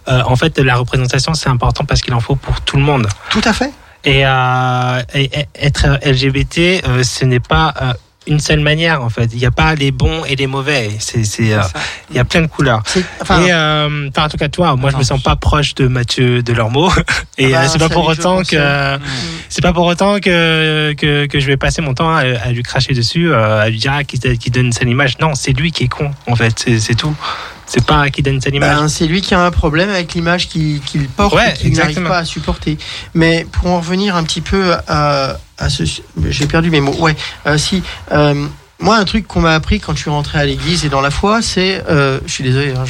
[0.07, 3.07] euh, en fait, la représentation c'est important parce qu'il en faut pour tout le monde.
[3.30, 3.72] Tout à fait.
[4.06, 5.02] Et, euh,
[5.56, 7.94] être LGBT, euh, ce n'est pas euh,
[8.30, 9.30] une seule manière en fait.
[9.34, 10.91] Il n'y a pas les bons et les mauvais.
[10.99, 11.23] C'est,
[11.53, 11.61] euh,
[12.10, 12.84] il y a plein de couleurs.
[13.22, 15.88] Enfin, et euh, enfin, en tout cas toi, moi je me sens pas proche de
[15.88, 16.89] Mathieu Delormeau.
[17.38, 18.99] et Ah bah, euh, c'est pas pour autant que
[19.49, 22.64] c'est pas pour autant que, que, que je vais passer mon temps à, à lui
[22.64, 25.18] cracher dessus, euh, à lui dire ah, qu'il qui donne sa image.
[25.19, 27.15] Non, c'est lui qui est con, en fait, c'est tout.
[27.72, 28.78] C'est pas qui donne sa image.
[28.78, 30.82] Ben, c'est lui qui a un problème avec l'image qu'il
[31.16, 32.78] porte Ouais, et qu'il n'arrive pas à supporter.
[33.14, 35.84] Mais pour en revenir un petit peu à, à ce...
[36.30, 36.96] J'ai perdu mes mots.
[37.00, 37.16] Ouais,
[37.46, 37.84] euh, si...
[38.12, 38.48] euh,
[38.80, 41.12] moi, un truc qu'on m'a appris quand je suis rentré à l'église et dans la
[41.12, 41.84] foi, c'est...
[41.90, 42.86] euh, je suis désolé, hein,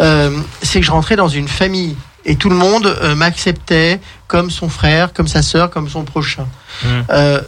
[0.00, 1.96] euh, c'est que je rentrais dans une famille.
[2.26, 6.46] Et tout le monde euh, m'acceptait comme son frère, comme sa sœur, comme son prochain.
[6.84, 6.86] Mm.
[7.10, 7.40] Euh,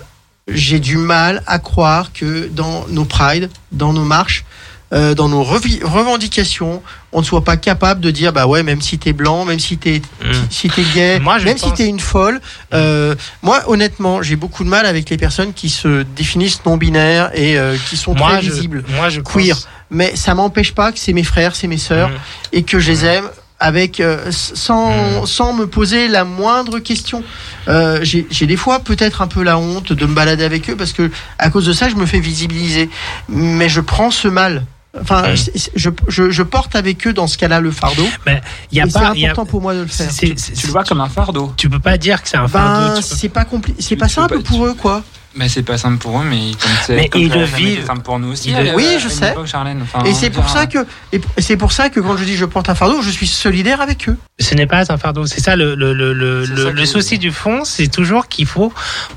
[0.48, 4.44] J'ai du mal à croire que dans nos prides, dans nos marches,
[4.92, 8.98] euh, dans nos revendications, on ne soit pas capable de dire bah ouais même si
[8.98, 10.32] t'es blanc, même si t'es Mm.
[10.50, 12.40] si t'es gay, Moi, même si t'es une folle.
[12.74, 17.30] euh, moi honnêtement j'ai beaucoup de mal avec les personnes qui se définissent non binaires
[17.34, 18.84] et euh, qui sont moi, très je, visibles.
[18.96, 19.54] moi, je Queer.
[19.56, 22.14] pense- Mais ça m'empêche pas que c'est mes frères, c'est mes sœurs Mm.
[22.52, 23.28] et que je les aime
[23.62, 27.22] avec euh, sans, sans me poser la moindre question.
[27.68, 30.76] Euh, J'ai j'ai des fois peut-être un peu la honte de me balader avec eux
[30.76, 32.88] parce que à cause de ça je me fais visibiliser.
[33.28, 34.64] Mais je prends ce mal
[35.00, 38.06] Enfin, je, je, je porte avec eux dans ce cas-là le fardeau.
[38.26, 38.40] Mais
[38.72, 39.12] il y a c'est pas.
[39.14, 40.10] il y a- important pour moi de le faire.
[40.10, 41.52] c'est- c'est- Tu le vois comme un fardeau.
[41.56, 42.88] tu peux pas dire que c'est un fardeau.
[42.88, 45.04] Ben, peux- c'est pas compli- c'est pas simple pas- pour eux, quoi.
[45.36, 47.86] Mais c'est pas simple pour eux, mais comme Mais comme ils le vivent.
[47.86, 48.50] simple pour nous aussi.
[48.50, 49.30] Le- Oui, je sais.
[49.30, 49.46] époque.
[49.46, 52.44] Enfin, et c'est pour ça que, et c'est pour ça que quand je dis je
[52.46, 54.16] porte un fardeau, je suis solidaire avec eux.
[54.40, 55.26] Ce n'est pas un fardeau.
[55.26, 58.72] C'est ça le, le, le, le, ça souci du fond, c'est toujours qu'il faut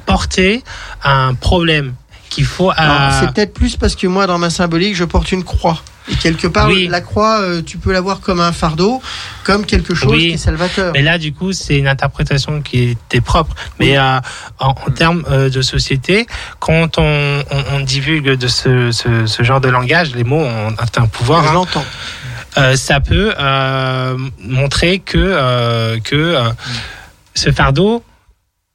[0.06, 0.64] porter
[1.04, 1.96] un problème.
[2.34, 2.72] Qu'il faut.
[3.20, 5.82] C'est peut-être plus parce que moi, dans ma symbolique, je porte une croix.
[6.12, 6.88] Et quelque part, Oui.
[6.90, 9.02] la croix, euh, tu peux la voir comme un fardeau,
[9.46, 10.20] comme quelque chose Oui.
[10.28, 10.92] qui est salvateur.
[10.94, 13.56] Mais là, du coup, c'est une interprétation qui était propre.
[13.80, 14.18] Mais euh,
[14.60, 16.26] en, en termes euh, de société,
[16.60, 20.76] quand on, on, on divulgue de ce, ce, ce genre de langage, les mots ont
[20.98, 21.44] un pouvoir.
[21.44, 21.54] je hein.
[21.54, 21.86] l'entends.
[22.58, 23.34] Euh, ça peut
[24.40, 26.50] montrer que, que euh,
[27.34, 28.04] ce fardeau,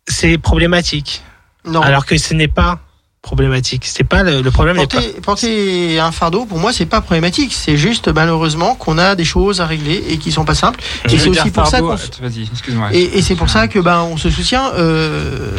[0.06, 1.22] c'est problématique.
[1.66, 1.82] Non.
[1.82, 2.78] Alors que ce n'est pas
[3.22, 3.84] problématique.
[3.84, 4.76] C'est pas le, le problème.
[4.76, 7.52] n'est pas- Porter, porter un fardeau, pour moi, c'est pas problématique.
[7.54, 10.80] C'est juste, malheureusement, qu'on a des choses à régler et qui sont pas simples.
[11.06, 12.88] Je Et c'est aussi pour ça fardeau, qu'on euh, Vas-y, excuse-moi.
[12.92, 14.70] Et, et c'est pour ça que ben on se soutient.
[14.74, 15.50] Euh,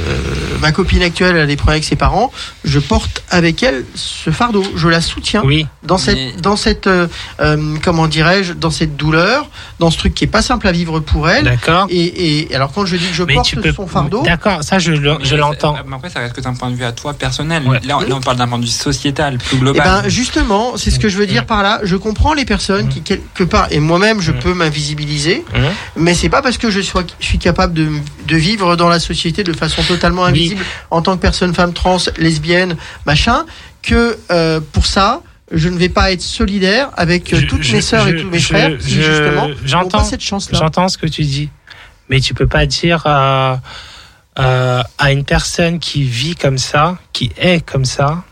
[0.61, 2.31] ma copine actuelle elle a des problèmes avec ses parents.
[2.64, 4.64] Je porte avec elle ce fardeau.
[4.76, 7.07] Je la soutiens Oui, dans cette Mais- dans cette euh,
[7.40, 9.49] euh, comment dirais-je dans cette douleur,
[9.80, 11.44] dans ce truc qui est pas simple à vivre pour elle.
[11.45, 11.88] d'accord.
[11.90, 13.73] Et, et alors quand je dis que je Mais porte peux.
[13.73, 15.76] son fardeau, D'accord, ça je, l'entends.
[15.86, 17.59] mais Après, ça reste que d'un point de vue à toi personnel.
[17.68, 17.80] Ouais.
[17.84, 19.84] Là, on- là, on parle d'un point de vue sociétal, plus eh global.
[20.03, 21.80] ben justement, c'est ce que je veux dire par là.
[21.84, 24.40] Je comprends les personnes qui quelque part et moi-même je Mm.
[24.40, 25.64] peux m'invisibiliser, Mhm.
[25.98, 27.88] mais c'est pas parce que je sois je suis capable de,
[28.27, 30.30] de vivre dans la société de façon totalement Oui.
[30.30, 32.76] invisible en tant que personne femme trans, lesbienne,
[33.06, 33.45] machin,
[33.81, 35.22] que euh, pour ça
[35.52, 38.27] je ne vais pas être solidaire avec euh, Je- toutes je- mes sœurs et tous
[38.30, 40.60] mes je- frères qui justement n'ont pas cette chance-là.
[40.60, 41.49] J'entends ce que tu dis,
[42.07, 43.56] mais tu peux pas dire euh,
[44.40, 48.24] euh, à une personne qui vit comme ça, qui est comme ça,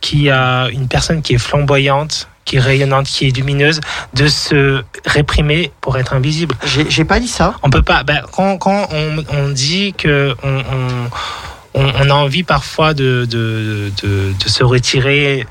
[0.00, 3.80] qui a une personne qui est flamboyante, qui est rayonnante, qui est lumineuse,
[4.12, 6.54] de se réprimer pour être invisible.
[6.88, 7.54] J'ai pas dit ça.
[7.62, 8.02] On peut pas.
[8.02, 13.26] ben, quand quand on, on dit que on, on, on- on a envie parfois de,
[13.30, 15.46] de, de, de se retirer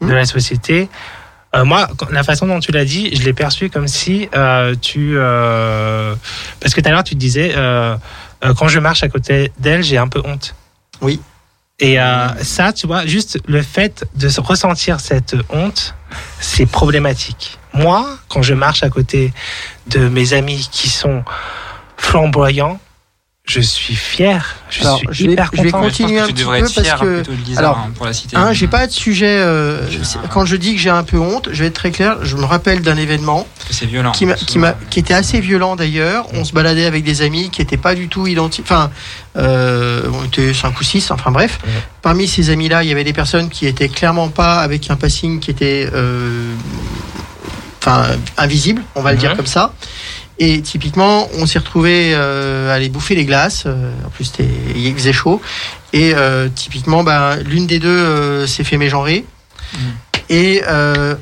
[0.00, 0.88] de la société.
[1.54, 5.14] euh, moi, la façon dont tu l'as dit, je l'ai perçu comme si euh, tu.
[5.16, 6.14] euh,
[6.60, 7.52] parce que tout à l'heure, tu disais,
[8.44, 10.54] euh, quand je marche à côté d'elle, j'ai un peu honte.
[11.00, 11.20] Oui.
[11.78, 15.94] Et euh, ça, tu vois, juste le fait de se ressentir cette honte,
[16.40, 17.58] c'est problématique.
[17.74, 19.32] Moi, quand je marche à côté
[19.88, 21.24] de mes amis qui sont
[21.96, 22.78] flamboyants,
[23.52, 25.82] je suis fier, je Alors, suis je vais- hyper je vais content.
[25.84, 28.36] Je continuer un petit peu être parce que- alors, hein, pour la citer.
[28.36, 29.26] Hein, j'ai pas de sujet.
[29.38, 29.80] euh,
[30.32, 32.16] quand je dis que j'ai un peu honte, je vais être très clair.
[32.22, 33.46] Je me rappelle d'un événement
[33.82, 34.12] violent.
[34.12, 34.26] qui,
[34.98, 36.26] était assez violent d'ailleurs.
[36.34, 38.64] On se baladait avec des amis qui étaient pas du tout identiques.
[38.66, 38.90] Enfin,
[39.36, 41.10] euh, on était cinq ou six.
[41.10, 41.58] Enfin bref.
[41.64, 41.70] Ouais.
[42.02, 45.40] Parmi ces amis-là, il y avait des personnes qui étaient clairement pas avec un passing
[45.40, 46.52] qui était, euh,
[47.80, 48.06] enfin,
[48.38, 48.82] invisible.
[48.94, 49.36] On va le dire Mhm.
[49.36, 49.72] comme ça.
[50.44, 53.62] Et typiquement, on s'est retrouvé à aller bouffer les glaces.
[53.66, 54.32] euh, en plus,
[54.74, 55.40] il faisait chaud.
[55.92, 59.24] Et euh, typiquement, bah, l'une des deux euh, s'est fait mégenrer
[59.74, 59.80] Mhm.
[60.30, 61.14] et euh,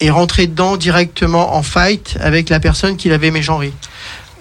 [0.00, 3.72] est rentrée dedans directement en fight avec la personne qui l'avait mégenré.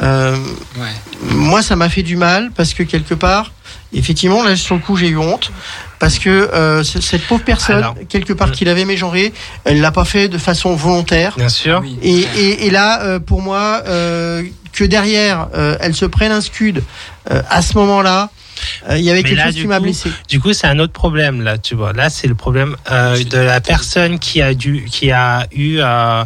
[0.03, 0.35] Euh,
[0.80, 0.89] Ouais.
[1.31, 3.51] moi, ça m'a fait du mal parce que quelque part,
[3.93, 5.51] effectivement, là sur le coup, j'ai eu honte
[5.99, 9.91] parce que euh, cette pauvre personne, Alors, quelque part, euh, qui l'avait mégenré, elle l'a
[9.91, 11.35] pas fait de façon volontaire.
[11.38, 11.80] Bien sûr.
[11.84, 11.97] Oui.
[12.01, 14.43] Et, et, et là, euh, pour moi, euh,
[14.73, 16.84] que derrière, euh, elle se prenne un scud
[17.31, 18.30] euh, à ce moment-là,
[18.89, 20.11] euh, il y avait quelque là, chose du qui m'a coup, blessé.
[20.27, 21.93] Du coup, c'est un autre problème là, tu vois.
[21.93, 26.23] Là, c'est le problème euh, de la personne qui a dû, qui a eu euh,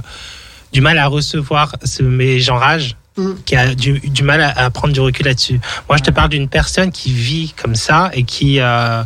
[0.73, 3.34] du mal à recevoir ce mégenrage, Mm.
[3.45, 5.60] qui a du, du mal à, à prendre du recul là-dessus.
[5.89, 9.03] Moi, je te parle d'une personne qui vit comme ça et qui euh,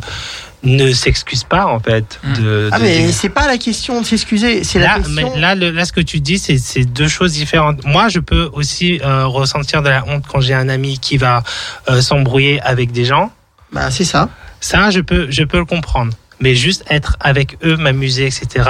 [0.64, 2.20] ne s'excuse pas en fait.
[2.22, 2.32] Mm.
[2.34, 5.22] De, Ah de- mais de- c'est pas la question de s'excuser, c'est la Là, mais
[5.22, 5.40] question.
[5.40, 7.84] là, le- là, ce que tu dis, c'est c'est deux choses différentes.
[7.84, 11.42] Moi, je peux aussi euh, ressentir de la honte quand j'ai un ami qui va
[11.88, 13.32] euh, s'embrouiller avec des gens.
[13.72, 14.28] Bah c'est ça.
[14.60, 16.12] Ça, je peux, je peux le comprendre.
[16.40, 18.68] Mais juste être avec eux, m'amuser, etc.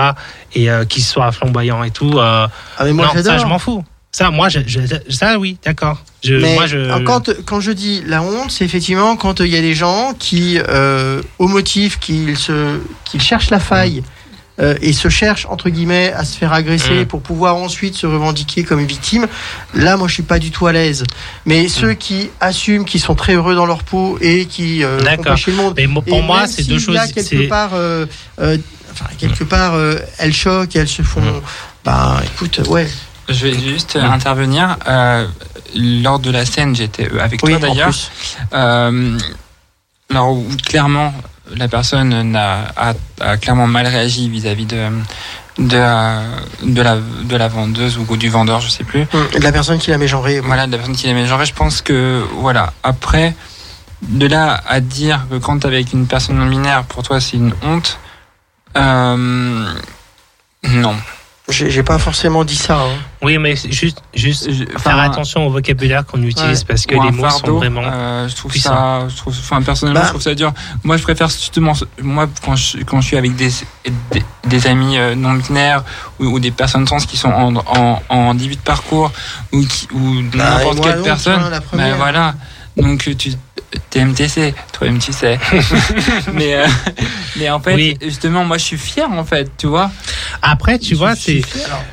[0.55, 2.19] Et euh, qu'ils soient flamboyants et tout.
[2.19, 2.47] euh,
[2.79, 3.83] Ah mais moi non, ça, je m'en fous.
[4.15, 6.05] Ça, moi, je, je- ça, oui, d'accord.
[6.23, 7.03] Je, Mais moi, je.
[7.05, 10.59] quand, quand je dis la honte, c'est effectivement quand il y a des gens qui,
[10.69, 12.37] euh, au motif qu'ils
[13.05, 14.03] qu'ils cherchent la faille
[14.61, 17.07] euh, et se cherchent entre guillemets à se faire agresser Mm.
[17.07, 19.27] pour pouvoir ensuite se revendiquer comme victime.
[19.73, 21.05] Là, moi, je suis pas du tout à l'aise.
[21.47, 25.23] Mais ceux qui assument, qui sont très heureux dans leur peau et qui euh, font
[25.47, 25.75] le monde.
[25.79, 26.99] Mais pour Et moi, c'est s'il deux choses.
[27.15, 28.05] quelque part, euh,
[28.43, 28.59] euh,
[28.93, 31.23] enfin, quelque part, euh, elles choquent, et elles se font.
[31.23, 31.41] Mm.
[31.87, 32.87] Bah, écoute, ouais.
[33.33, 34.05] Je vais juste Mm.
[34.05, 34.77] intervenir.
[34.89, 35.27] Euh,
[35.75, 37.91] lors de la scène, j'étais euh, avec Oui, toi d'ailleurs.
[38.55, 39.19] Euh,
[40.11, 40.37] alors,
[40.67, 41.13] clairement,
[41.57, 44.89] la personne a, a clairement mal réagi vis-à-vis de
[45.59, 46.23] de la,
[46.63, 49.03] de la de la vendeuse ou du vendeur, je sais plus.
[49.13, 50.41] Hum, De la personne qui l'a mégenré.
[50.41, 51.27] Voilà, de la personne qui l'aimait.
[51.27, 52.73] Genre, je pense que voilà.
[52.83, 53.35] Après,
[54.03, 57.37] de là à dire que quand t'es avec une personne non binaire, pour toi c'est
[57.37, 57.99] une honte.
[58.79, 59.67] Euh,
[60.65, 60.97] non.
[61.49, 62.77] J'ai pas forcément dit ça.
[62.79, 62.95] hein.
[63.21, 66.65] Oui, mais juste, juste Je- faire attention au vocabulaire qu'on utilise Ouais.
[66.69, 67.83] parce que les mots sont vraiment.
[67.85, 68.71] euh, je trouve puissants.
[69.03, 70.07] ça, je trouve, enfin personnellement, Bah.
[70.07, 70.53] je trouve ça dur.
[70.85, 73.51] Moi, je préfère justement, moi, quand je, quand je suis avec des,
[74.13, 75.83] des, des amis euh, non binaires
[76.21, 79.11] ou, ou des personnes trans qui sont en, en, en début de parcours
[79.53, 81.91] ou, qui, ou Bah, n'importe quelle personne, première.
[81.91, 82.35] bah, voilà.
[82.77, 83.33] Donc tu
[83.97, 85.39] MTC, toi-même tu sais.
[86.33, 86.67] mais euh,
[87.37, 87.97] mais en fait, Oui.
[88.03, 89.91] justement, moi, je suis fier en fait, tu vois.
[90.43, 91.43] Après, tu Je vois, c'est.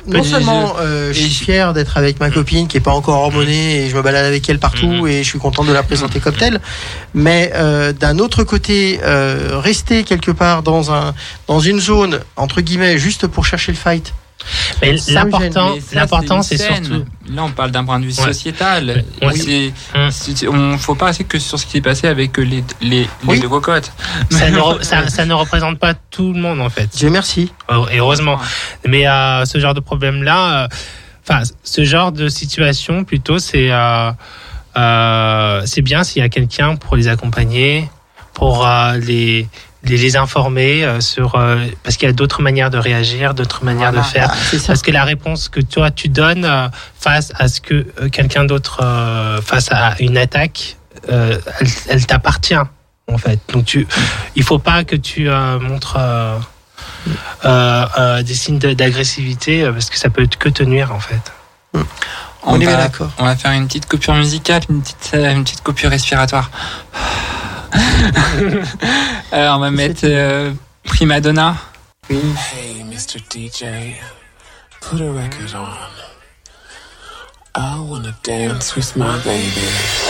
[0.06, 3.18] Non seulement euh, je suis je- fier d'être avec ma copine qui est pas encore
[3.22, 5.06] hormonée et je me balade avec elle partout Mhm.
[5.08, 6.60] et je suis content de la présenter comme telle,
[7.14, 11.14] mais euh, d'un autre côté, euh, rester quelque part dans un
[11.46, 14.12] dans une zone entre guillemets juste pour chercher le fight.
[14.82, 17.04] Mais l'important, l'important, c'est surtout.
[17.28, 18.26] Là, on parle d'un point de vue Ouais.
[18.32, 19.04] sociétal.
[19.22, 19.32] Ouais.
[19.34, 20.10] C'est, Hum.
[20.10, 22.46] c'est- on faut pas rester que sur ce qui s'est passé avec les,
[22.80, 23.40] les, les Oui.
[23.40, 23.92] deux cocottes.
[24.30, 26.88] Ça ne, re- ça, ça ne représente pas tout le monde en fait.
[26.96, 27.52] Dieu merci.
[27.92, 28.38] Et heureusement.
[28.86, 30.68] Mais euh, ce genre de problème-là, euh,
[31.28, 34.10] enfin, ce genre de situation, plutôt, c'est euh,
[34.76, 37.88] euh, c'est bien s'il y a quelqu'un pour les accompagner,
[38.34, 39.46] pour euh, les,
[39.82, 43.64] les les informer euh, sur euh, parce qu'il y a d'autres manières de réagir, d'autres
[43.64, 44.06] manières Voilà.
[44.06, 44.34] de faire.
[44.66, 48.44] Parce que la réponse que toi tu donnes euh, face à ce que euh, quelqu'un
[48.44, 50.76] d'autre euh, face à une attaque,
[51.10, 53.40] euh, elle, elle t'appartient en fait.
[53.52, 53.86] Donc tu,
[54.36, 56.38] il faut pas que tu euh, montres euh,
[57.46, 61.32] euh, euh, des signes d'agressivité euh, parce que ça peut que te nuire en fait.
[62.42, 63.10] On, est bien va, d'accord.
[63.18, 66.50] on va faire une petite coupure musicale, une petite, une petite coupure respiratoire.
[69.32, 70.52] Alors, on va mettre euh,
[70.84, 71.56] Prima Donna.
[72.08, 73.20] Hey, Mr.
[73.20, 73.96] DJ,
[74.80, 75.68] put a record on.
[77.54, 80.09] I wanna dance with my baby.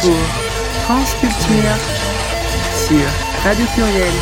[0.00, 0.16] Pour
[0.84, 1.76] France Culture
[2.86, 3.06] sur
[3.44, 4.12] Radio Pluriel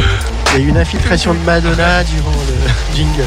[0.54, 3.24] y a eu une infiltration de Madonna durant le jingle.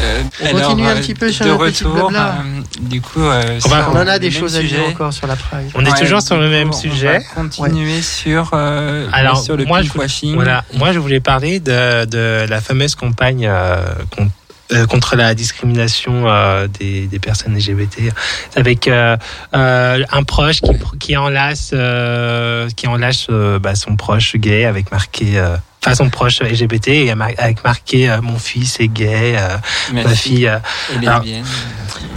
[0.00, 2.36] Euh, On continue un petit peu sur de le petit retour, blabla.
[2.38, 4.76] euh, du coup, euh, On va- sur On en a des même choses à sujet.
[4.76, 5.70] dire encore sur la Pride.
[5.74, 7.20] On est Ouais, toujours sur le même coup, sujet.
[7.36, 9.90] On va continuer sur, euh, Alors, sur le moi, je,
[10.34, 13.76] voilà, moi, je voulais parler de, de la fameuse campagne euh,
[14.16, 14.30] con-
[14.72, 18.12] euh, contre la discrimination euh, des, des personnes LGBT,
[18.56, 19.16] avec euh,
[19.54, 25.42] euh, un proche qui, qui enlace, euh, qui enlace bah, son proche gay avec marqué.
[25.86, 29.56] Enfin, son proche LGBT et avec marqué euh, mon fils est gay, euh,
[29.92, 30.46] Ma fille.
[30.48, 30.58] euh,
[31.06, 31.22] alors.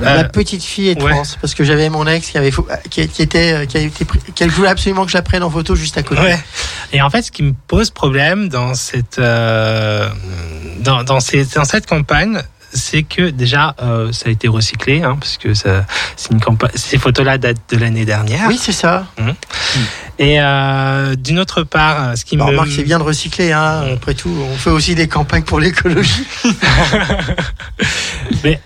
[0.01, 1.11] Ma petite fille est ouais.
[1.11, 2.51] trans parce que j'avais mon ex qui avait
[2.89, 5.49] qui, qui était qui a été pris- qu'elle voulait absolument que je la prenne en
[5.49, 6.21] photo juste à côté.
[6.21, 6.39] Ouais.
[6.93, 10.09] Et en fait, ce qui me pose problème dans cette euh,
[10.79, 12.41] dans dans, ces, dans cette campagne,
[12.77, 15.85] c'est que déjà euh, ça a été recyclé, hein, parce que ça,
[16.15, 16.71] c'est une campagne.
[16.75, 18.47] Ces photos-là datent de l'année dernière.
[18.47, 19.05] Oui, c'est ça.
[20.19, 23.51] Et euh, d'une autre part, ce qui Bon, me remarque, c'est bien de recycler.
[23.51, 23.83] Hein.
[23.93, 26.25] Après tout, on fait aussi des campagnes pour l'écologie.
[28.43, 28.59] Mais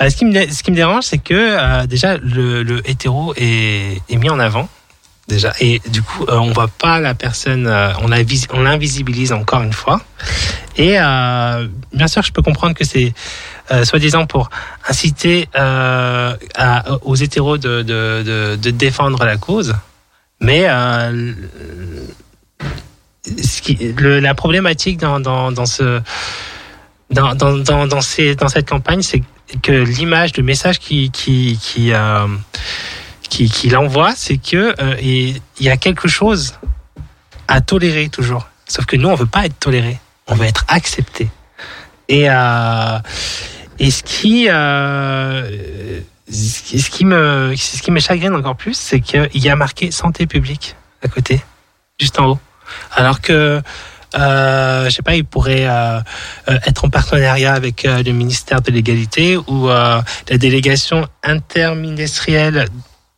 [0.00, 3.34] euh, ce, qui me, ce qui me dérange, c'est que euh, déjà le, le hétéro
[3.36, 4.68] est, est mis en avant.
[5.28, 5.52] Déjà.
[5.60, 8.18] Et du coup, euh, on voit pas la personne, euh, on la
[8.50, 10.00] on l'invisibilise encore une fois.
[10.76, 13.14] Et euh, bien sûr, je peux comprendre que c'est
[13.70, 14.50] euh, soi-disant pour
[14.88, 15.48] inciter
[17.02, 19.74] aux hétéros de, de, de, défendre la cause.
[20.40, 20.66] Mais
[24.00, 26.00] la problématique dans, dans, ce
[27.10, 29.22] dans, dans, dans, cette campagne, c'est
[29.62, 31.92] que l'image, le message qui, qui,
[33.32, 36.58] qui, qui l'envoie, c'est que euh, il y a quelque chose
[37.48, 38.46] à tolérer toujours.
[38.66, 41.30] Sauf que nous, on veut pas être toléré, on veut être accepté.
[42.10, 42.98] Et, euh,
[43.78, 49.30] et ce qui, euh, ce qui, me, ce qui me chagrine encore plus, c'est qu'il
[49.32, 51.42] y a marqué santé publique à côté,
[51.98, 52.40] juste en haut.
[52.90, 53.62] Alors que
[54.14, 56.00] euh, je sais pas, il pourrait euh,
[56.66, 62.68] être en partenariat avec le ministère de l'égalité ou la délégation interministérielle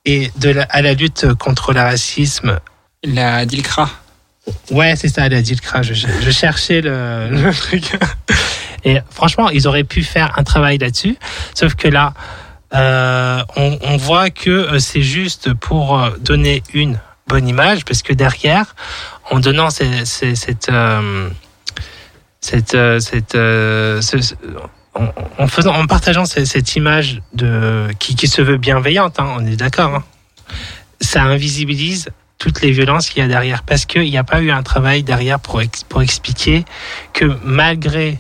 [0.05, 2.59] et de la, à la lutte contre le racisme.
[3.03, 3.91] La DILCRA.
[4.71, 5.83] Ouais, c'est ça, la DILCRA.
[5.83, 7.97] Je, je cherchais le, le truc.
[8.85, 11.17] Et franchement, ils auraient pu faire un travail là-dessus.
[11.55, 12.13] Sauf que là,
[12.75, 18.03] euh, on, on voit que euh, c'est juste pour euh, donner une bonne image, parce
[18.03, 18.75] que derrière,
[19.31, 21.31] en donnant ces- ces- cette, euh,
[22.43, 24.35] cette, cette, ce- ce-
[24.95, 25.07] en,
[25.39, 29.47] en faisant, en partageant cette, cette image de qui, qui se veut bienveillante, hein, on
[29.47, 29.95] est d'accord.
[29.97, 30.05] hein,
[31.01, 32.09] ça invisibilise
[32.39, 35.03] toutes les violences qu'il y a derrière, parce qu'il n'y a pas eu un travail
[35.03, 36.65] derrière pour ex- pour expliquer
[37.13, 38.19] que malgré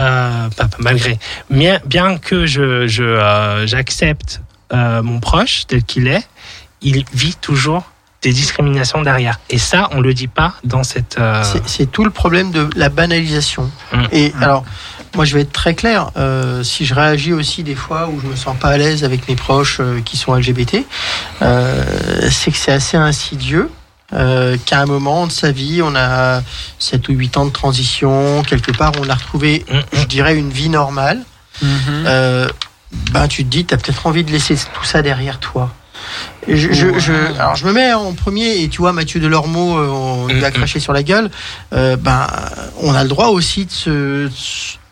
[0.00, 1.18] euh, pas, pas malgré,
[1.50, 4.40] bien, bien que je je, euh, j'accepte
[4.72, 6.26] euh, mon proche tel qu'il est,
[6.82, 7.84] il vit toujours
[8.22, 9.38] des discriminations derrière.
[9.50, 11.18] Et ça, on le dit pas dans cette.
[11.18, 13.70] euh, C'est- C'est tout le problème de la banalisation.
[13.92, 14.02] Mm.
[14.12, 14.64] Et alors,
[15.14, 16.10] moi, je vais être très clair.
[16.16, 19.28] euh, si je réagis aussi des fois où je me sens pas à l'aise avec
[19.28, 20.84] mes proches euh, qui sont LGBT,
[21.42, 21.84] euh,
[22.30, 23.70] c'est que c'est assez insidieux.
[24.12, 26.42] Euh, qu'à un moment de sa vie, on a
[26.78, 29.82] 7 ou 8 ans de transition, quelque part, on a retrouvé, Mm, mm.
[29.94, 31.20] je dirais, une vie normale.
[31.64, 32.46] Euh,
[33.12, 35.72] ben, tu te dis, tu as peut-être envie de laisser tout ça derrière toi.
[36.46, 40.26] Je, je, je- alors je me mets en premier et tu vois Mathieu Delormeau, on
[40.28, 41.30] lui a Mm, craché sur la gueule.
[41.72, 42.26] Euh, ben,
[42.82, 44.28] on a le droit aussi de se,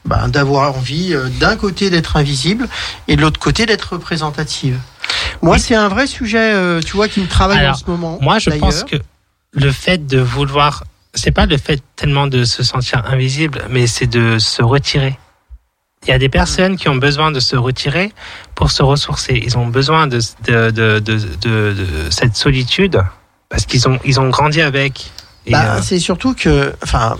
[0.05, 2.69] ben, d'avoir envie euh, d'un côté d'être invisible
[3.09, 4.79] et de l'autre côté d'être représentative.
[5.43, 5.61] Moi, Oui.
[5.61, 8.19] c'est un vrai sujet, euh, tu vois, qui me travaille Alors, en ce moment.
[8.20, 8.97] Moi, je pense que
[9.53, 10.85] le fait de vouloir,
[11.15, 15.19] c'est pas le fait tellement de se sentir invisible, mais c'est de se retirer.
[16.05, 18.12] Il y a des personnes qui ont besoin de se retirer
[18.57, 19.41] pour se ressourcer.
[19.45, 20.19] Ils ont besoin de,
[20.49, 21.77] de, de, de,
[22.11, 23.01] cette solitude
[23.49, 25.12] parce qu'ils ont, ils ont grandi avec.
[25.49, 27.16] Bah, euh, C'est surtout que, enfin,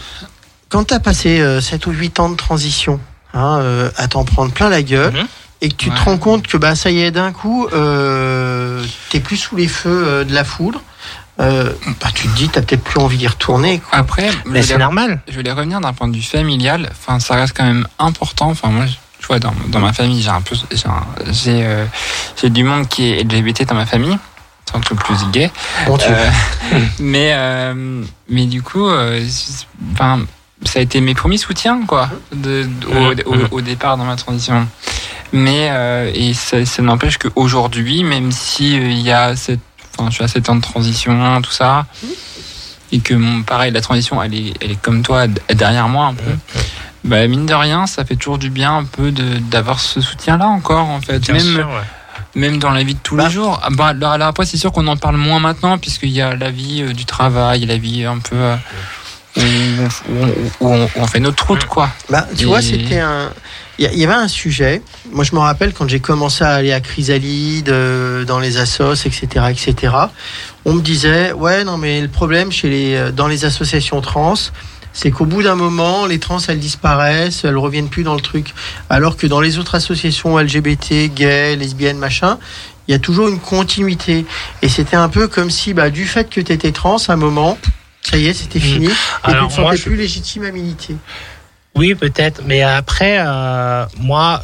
[0.73, 2.99] quand tu as passé euh, 7 ou 8 ans de transition,
[3.35, 5.27] hein, euh, à t'en prendre plein la gueule, Mhm.
[5.61, 5.95] et que tu Ouais.
[5.97, 9.69] te rends compte que bah, ça y est, d'un coup, euh, t'es plus sous les
[9.69, 10.81] feux euh, de la foudre,
[11.41, 13.81] euh, bah, tu te dis, t'as peut-être plus envie d'y retourner.
[13.81, 13.99] quoi.
[13.99, 15.21] Après, mais c'est normal.
[15.29, 16.91] je voulais revenir d'un point de vue familial.
[16.93, 18.51] Enfin, ça reste quand même important.
[18.51, 21.07] Enfin, moi, je- tu vois, dans, dans ma famille, j'ai un peu, j'ai, un-
[21.63, 21.87] euh,
[22.49, 24.19] du monde qui est LGBT dans ma famille,
[24.71, 25.51] surtout plus gay.
[25.87, 26.29] Bon, tu- Euh,
[26.99, 30.21] mais, euh, mais du coup, euh, c'est- enfin,
[30.65, 34.17] ça a été mes premiers soutiens, quoi, de, de- au, au- au départ dans ma
[34.17, 34.67] transition.
[35.33, 39.61] Mais euh, et ça, ça n'empêche qu'aujourd'hui, même si euh, il y a cette,
[39.99, 41.87] enfin, je suis à 7 ans de transition, tout ça,
[42.93, 46.15] et que mon pareil, la transition, elle est, elle est comme toi derrière moi un
[46.15, 46.31] peu.
[47.05, 50.47] Bah, mine de rien, ça fait toujours du bien un peu de d'avoir ce soutien-là
[50.47, 51.83] encore en fait, Bien même sûr, ouais.
[52.41, 53.25] même dans la vie de tous Bah.
[53.27, 53.59] les jours.
[53.65, 56.37] Ah, bah, alors, alors après, c'est sûr qu'on en parle moins maintenant puisqu'il y a
[56.37, 58.57] la vie euh, du travail, la vie un peu euh,
[59.37, 61.91] où, où- où on, où on fait notre route quoi.
[62.11, 63.31] Bah, tu Et- vois, c'était un.
[63.79, 64.83] Il y a- il y avait un sujet.
[65.11, 68.95] Moi, je me rappelle quand j'ai commencé à aller à Chrysalide, euh, dans les assos,
[68.95, 69.95] etc., etc.
[70.67, 74.35] On me disait, ouais, non, mais le problème chez les, euh, dans les associations trans,
[74.93, 78.53] c'est qu'au bout d'un moment, les trans, elles disparaissent, elles reviennent plus dans le truc.
[78.91, 82.39] Alors que dans les autres associations LGBT, gays, lesbiennes, machin,
[82.87, 84.27] il y a toujours une continuité.
[84.61, 87.17] Et c'était un peu comme si, bah, du fait que tu étais trans, à un
[87.17, 87.57] moment,
[88.03, 88.87] ça y est, c'était fini.
[88.87, 88.91] Et
[89.23, 90.97] Alors, tu te moi, je- plus légitime à militer.
[91.75, 92.43] Oui, peut-être.
[92.45, 94.43] Mais après, euh, moi,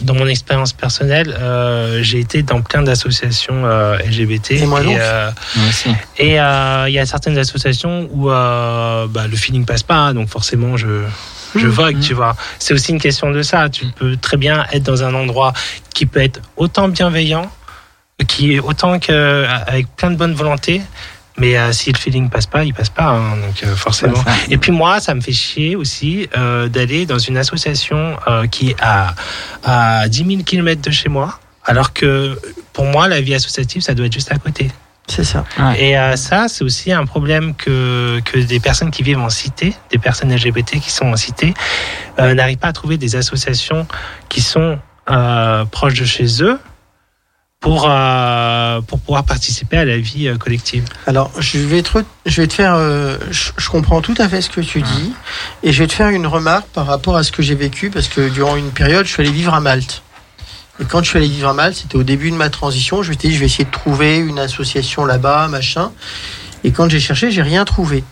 [0.00, 4.52] dans mon expérience personnelle, euh, j'ai été dans plein d'associations euh, LGBT.
[4.52, 4.96] Et moi donc.
[4.96, 5.90] euh, Moi aussi.
[6.18, 10.28] et euh, il y a certaines associations où euh, bah, le feeling passe pas, donc
[10.28, 11.02] forcément je
[11.54, 12.34] je vogue, tu vois.
[12.58, 13.68] C'est aussi une question de ça.
[13.68, 15.52] Tu peux très bien être dans un endroit
[15.92, 17.50] qui peut être autant bienveillant,
[18.26, 20.80] qui est autant que avec plein de bonne volonté,
[21.38, 24.18] mais euh, si le feeling passe pas, il passe pas, hein, donc euh, forcément.
[24.18, 28.46] Ouais, Et puis moi, ça me fait chier aussi euh, d'aller dans une association euh,
[28.46, 29.14] qui est à,
[29.64, 32.38] à 10 000 km de chez moi, alors que
[32.72, 34.70] pour moi, la vie associative, ça doit être juste à côté.
[35.08, 35.44] C'est ça.
[35.78, 39.74] Et euh, ça, c'est aussi un problème que, que des personnes qui vivent en cité,
[39.90, 41.54] des personnes LGBT qui sont en cité,
[42.18, 43.86] euh, n'arrivent pas à trouver des associations
[44.28, 44.78] qui sont
[45.10, 46.58] euh, proches de chez eux
[47.62, 50.84] pour, euh, pour pouvoir participer à la vie euh, collective.
[51.06, 52.74] Alors, je vais te, je vais te faire.
[52.74, 55.12] euh, je, je comprends tout à fait ce que tu dis,
[55.62, 58.08] et je vais te faire une remarque par rapport à ce que j'ai vécu, parce
[58.08, 60.02] que durant une période, je suis allé vivre à Malte.
[60.80, 63.02] Et quand je suis allé vivre à Malte, c'était au début de ma transition.
[63.02, 65.92] Je m'étais dit, je vais essayer de trouver une association là-bas, machin.
[66.64, 68.02] Et quand j'ai cherché, j'ai rien trouvé.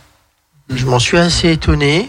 [0.72, 2.08] Je m'en suis assez étonné.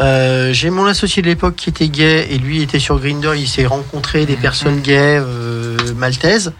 [0.00, 3.34] Euh, j'ai mon associé de l'époque qui était gay et lui était sur Grindr.
[3.34, 6.52] Il s'est rencontré des personnes gays euh, maltaises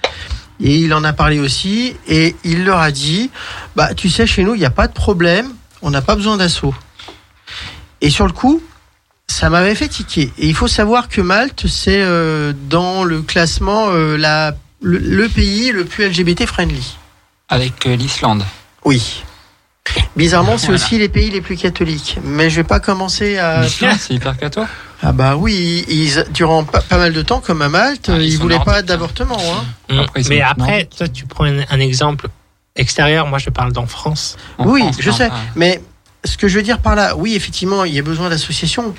[0.61, 3.31] et il en a parlé aussi et il leur a dit
[3.77, 5.51] bah tu sais chez nous il n'y a pas de problème,
[5.81, 6.75] on n'a pas besoin d'assaut.
[8.03, 8.63] Et sur le coup,
[9.27, 10.33] ça m'avait fait tiquer.
[10.39, 15.73] Et il faut savoir que Malte c'est euh, dans le classement la le, le pays
[15.73, 16.97] le plus LGBT friendly.
[17.49, 18.45] Avec l'Islande.
[18.85, 19.25] Oui.
[20.17, 20.83] Bizarrement, c'est Voilà.
[20.83, 22.19] aussi les pays les plus catholiques.
[22.25, 23.63] Mais je vais pas commencer à.
[23.69, 24.63] C'est hyper catho.
[25.03, 28.35] Ah bah oui, ils, durant pas, pas mal de temps, comme à Malte, Ah, ils
[28.35, 29.39] ils voulaient pas d'avortement.
[29.89, 29.97] Hein.
[30.05, 32.29] Après, sont Mais après, toi, tu prends un, un exemple
[32.77, 33.27] extérieur.
[33.27, 34.37] Moi, je parle d'en France.
[34.59, 35.31] En oui, France, je non, sais.
[35.57, 35.81] Mais
[36.25, 38.95] ce que je veux dire par là, oui, effectivement, il y a besoin d'associations.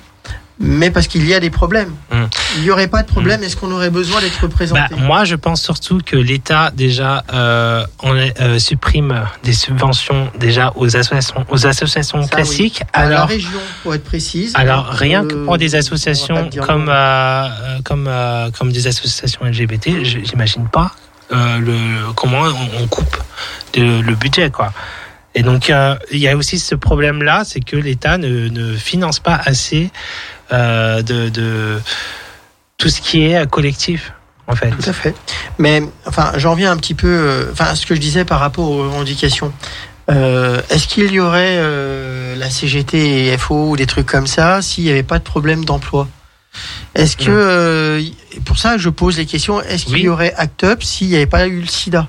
[0.64, 1.90] Mais parce qu'il y a des problèmes.
[2.12, 2.24] Mm.
[2.58, 3.42] Il n'y aurait pas de problème.
[3.44, 7.86] Est-ce qu'on aurait besoin d'être Bah, représenté moi, je pense surtout que l'État déjà euh,
[8.04, 12.84] on, est- euh, supprime des subventions déjà aux associations, aux associations Ça, classiques.
[12.94, 14.54] À la Alors, région, pour être précise.
[14.56, 17.48] alors rien que pour des associations comme euh,
[17.84, 18.10] comme
[18.58, 20.92] comme des associations LGBT, j'imagine pas
[21.32, 23.18] le comment on, on coupe
[23.76, 24.74] le, le budget quoi.
[25.34, 28.76] Et donc euh, il y a aussi ce problème là, c'est que l'État ne, ne
[28.76, 29.90] finance pas assez
[30.54, 31.80] euh, de, de
[32.78, 34.14] tout ce qui est collectif
[34.48, 34.72] en fait.
[34.72, 35.16] Tout à fait.
[35.60, 37.08] Mais enfin, j'en viens un petit peu.
[37.08, 39.54] euh, Enfin, ce que je disais par rapport aux revendications.
[40.10, 44.62] Euh, Est-ce qu'il y aurait euh, la CGT et FO ou des trucs comme ça
[44.62, 46.08] s'il n'y avait pas de problème d'emploi?
[46.96, 48.02] Est-ce que euh,
[48.44, 50.02] pour ça je pose les questions Est-ce qu'il Oui.
[50.02, 52.08] y aurait Act Up s'il n'y avait pas eu le SIDA?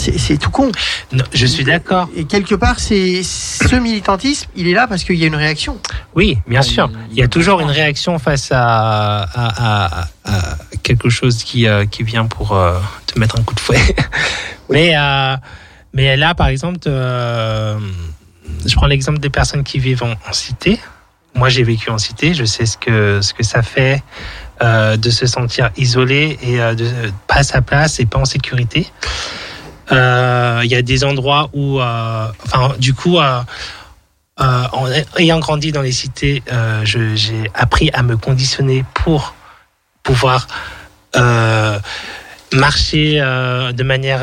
[0.00, 0.70] C'est tout con.
[1.12, 2.08] Non, je suis d'accord.
[2.16, 5.78] Et quelque part, c'est ce militantisme, il est là parce qu'il y a une réaction.
[6.14, 6.90] Oui, bien sûr.
[7.10, 11.84] il- y a toujours une réaction face à, à, à- à quelque chose qui, euh,
[11.86, 13.80] qui vient pour euh, te mettre un coup de fouet.
[14.70, 15.36] mais, euh,
[15.92, 17.78] mais là, par exemple, euh,
[18.66, 20.78] je prends l'exemple des personnes qui vivent en, en cité.
[21.34, 22.34] Moi, j'ai vécu en cité.
[22.34, 24.02] Je sais ce que, ce que ça fait
[24.62, 26.86] euh, de se sentir isolé et euh, de
[27.26, 28.86] pas à sa place et pas en sécurité.
[29.92, 33.40] Euh, Il y a des endroits où, euh, enfin, du coup, euh,
[34.38, 34.86] en
[35.18, 36.42] ayant grandi dans les cités,
[36.84, 39.34] j'ai appris à me conditionner pour
[40.02, 40.46] pouvoir
[42.52, 44.20] marcher de manière.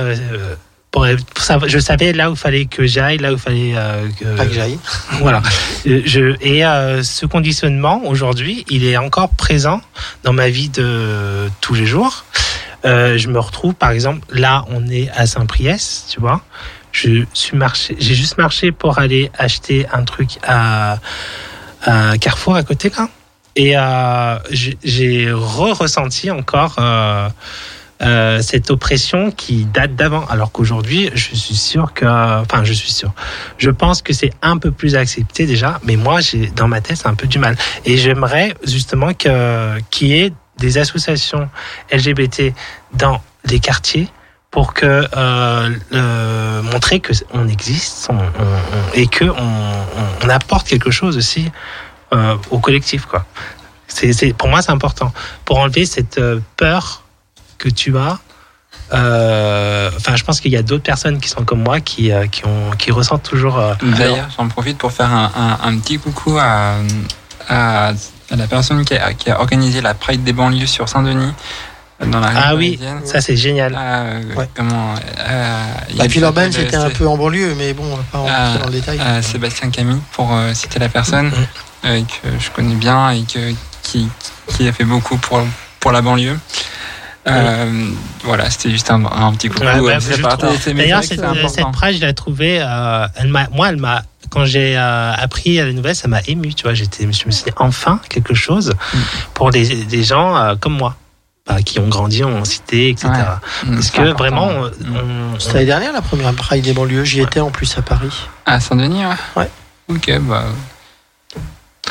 [0.90, 3.74] pour, pour savoir- je savais là où il fallait que j'aille, là où il fallait
[3.76, 4.80] euh, que, Pas que j'aille.
[5.20, 5.42] voilà.
[5.86, 9.82] Je, et euh, ce conditionnement, aujourd'hui, il est encore présent
[10.24, 12.24] dans ma vie de tous les jours.
[12.86, 16.42] Euh, je me retrouve, par exemple, là, on est à Saint-Priest, tu vois.
[16.92, 20.98] Je suis marché, j'ai juste marché pour aller acheter un truc à,
[22.20, 23.10] Carrefour à côté, là.
[23.56, 24.38] Et euh,
[24.84, 27.30] j'ai- re-ressenti encore euh,
[28.42, 30.26] cette oppression qui date d'avant.
[30.28, 32.06] Alors qu'aujourd'hui, je suis sûr que,
[32.42, 33.12] enfin, je suis sûr.
[33.58, 37.02] Je pense que c'est un peu plus accepté déjà, mais moi, j'ai dans ma tête,
[37.06, 37.56] un peu du mal.
[37.86, 41.50] Et j'aimerais justement que qu'il y ait des associations
[41.92, 42.54] LGBT
[42.94, 44.10] dans les quartiers
[44.52, 50.92] pour que euh, montrer que on existe on- on- on- et que on, apporte quelque
[50.92, 51.52] chose aussi
[52.14, 53.26] euh, au collectif quoi.
[53.88, 55.14] C'est, pour moi c'est important
[55.46, 57.04] pour enlever cette euh, peur
[57.58, 58.20] que tu as.
[58.92, 62.72] Enfin, je pense qu'il y a d'autres personnes qui sont comme moi qui qui ont
[62.78, 63.58] qui ressentent toujours.
[63.98, 66.78] D'ailleurs, j'en profite pour faire un, un- un petit coucou à
[68.32, 71.32] la personne qui a, qui a organisé la Pride des banlieues sur Saint-Denis,
[72.06, 73.02] dans la rue ah oui, parisienne.
[73.06, 73.76] ça c'est génial.
[73.78, 74.48] Euh, Ouais.
[74.54, 75.64] Comment euh,
[76.04, 78.66] Et puis l'urbaine, c'était un peu en banlieue, mais bon, on va pas Ah, dans
[78.68, 79.00] le détail.
[79.00, 81.34] euh, Sébastien Camille, pour euh, citer la personne Mhm.
[81.86, 84.08] euh, que je connais bien et que, qui,
[84.50, 85.42] qui a fait beaucoup pour,
[85.80, 86.38] pour la banlieue.
[87.28, 87.90] Euh,
[88.24, 89.62] Voilà, c'était juste un, un petit coucou.
[89.66, 92.60] Ouais, bah, D'ailleurs, c'est cette, cette phrase, je l'ai trouvée.
[92.62, 94.04] euh, elle m'a, moi, elle m'a.
[94.30, 96.54] Quand j'ai euh, appris la nouvelle, ça m'a ému.
[96.54, 98.98] Tu vois, j'étais, je me suis dit enfin quelque chose Mm.
[99.34, 100.96] pour des, des gens euh, comme moi,
[101.48, 103.08] bah, qui ont grandi en cité, etc.
[103.10, 103.14] Ouais.
[103.70, 104.18] Mm, Parce c'est que important.
[104.18, 104.98] vraiment, on, Mm.
[105.36, 107.04] on- C'était l'année dernière, la première Pride des banlieues.
[107.06, 108.12] J'y étais en plus à Paris.
[108.46, 109.14] À Saint-Denis, ouais.
[109.44, 109.50] Ouais.
[109.90, 110.44] Ok, bah.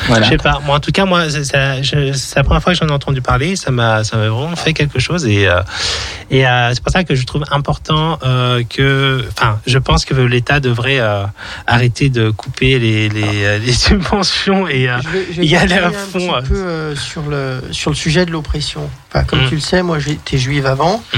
[0.07, 0.27] Je Voilà.
[0.29, 0.61] sais pas.
[0.65, 1.43] Moi, en tout cas, moi, c'est
[1.83, 3.55] je- la première fois que j'en ai entendu parler.
[3.55, 5.25] Ça m'a, ça m'a vraiment fait quelque chose.
[5.25, 5.59] Et, euh,
[6.31, 10.13] et euh, c'est pour ça que je trouve important euh, que, enfin, je pense que
[10.13, 11.23] l'État devrait euh,
[11.67, 15.73] arrêter de couper les, les, les subventions et euh, Je vais, je vais y aller
[15.75, 18.89] à fond, Un petit peu euh, sur, le, sur le sujet de l'oppression.
[19.11, 19.49] Enfin, comme Mm.
[19.49, 21.03] tu le sais, moi j'étais juive avant.
[21.13, 21.17] Mm.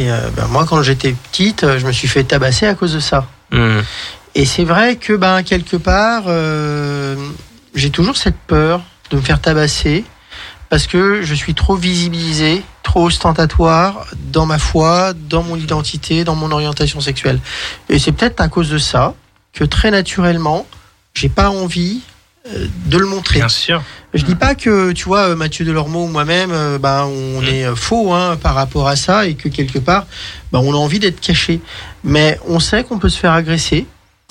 [0.00, 3.00] Et euh, ben, moi, quand j'étais petite, je me suis fait tabasser à cause de
[3.00, 3.26] ça.
[3.52, 3.82] hum,
[4.36, 7.16] Et c'est vrai que ben, quelque part, euh,
[7.74, 10.04] j'ai toujours cette peur de me faire tabasser
[10.68, 16.34] parce que je suis trop visibilisé, trop ostentatoire dans ma foi, dans mon identité, dans
[16.34, 17.40] mon orientation sexuelle.
[17.88, 19.14] Et c'est peut-être à cause de ça
[19.52, 20.66] que très naturellement,
[21.14, 22.00] j'ai pas envie
[22.46, 23.38] euh, de le montrer.
[23.38, 23.82] bien sûr.
[24.14, 27.74] Je dis pas que, tu vois, euh, Mathieu Delormeau ou moi-même, ben, on est euh,
[27.74, 30.06] faux hein, par rapport à ça et que quelque part,
[30.52, 31.60] ben, on a envie d'être caché.
[32.04, 33.86] Mais on sait qu'on peut se faire agresser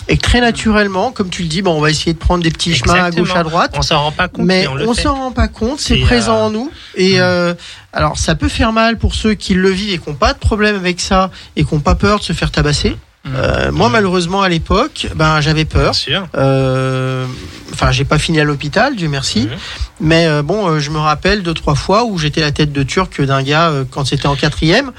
[0.09, 2.73] et très naturellement, comme tu le dis, ben, on va essayer de prendre des petits
[2.73, 3.73] chemins à gauche, à droite.
[3.77, 6.49] On s'en rend pas compte, Mais on s'en rend pas compte, c'est présent euh, en
[6.49, 6.71] nous.
[6.95, 7.21] Et mm.
[7.21, 7.53] euh,
[7.91, 10.39] alors, ça peut faire mal pour ceux qui le vivent et qui n'ont pas de
[10.39, 12.95] problème avec ça et qui n'ont pas peur de se faire tabasser.
[13.25, 13.29] Mm.
[13.35, 15.95] Euh, moi, malheureusement, à l'époque, ben, j'avais Bien peur.
[16.37, 17.25] Euh,
[17.73, 19.49] Enfin, j'ai pas fini à l'hôpital, Dieu merci.
[19.99, 23.21] Mais euh, bon, je me rappelle deux trois fois où j'étais la tête de turc
[23.21, 24.93] d'un gars quand c'était en quatrième,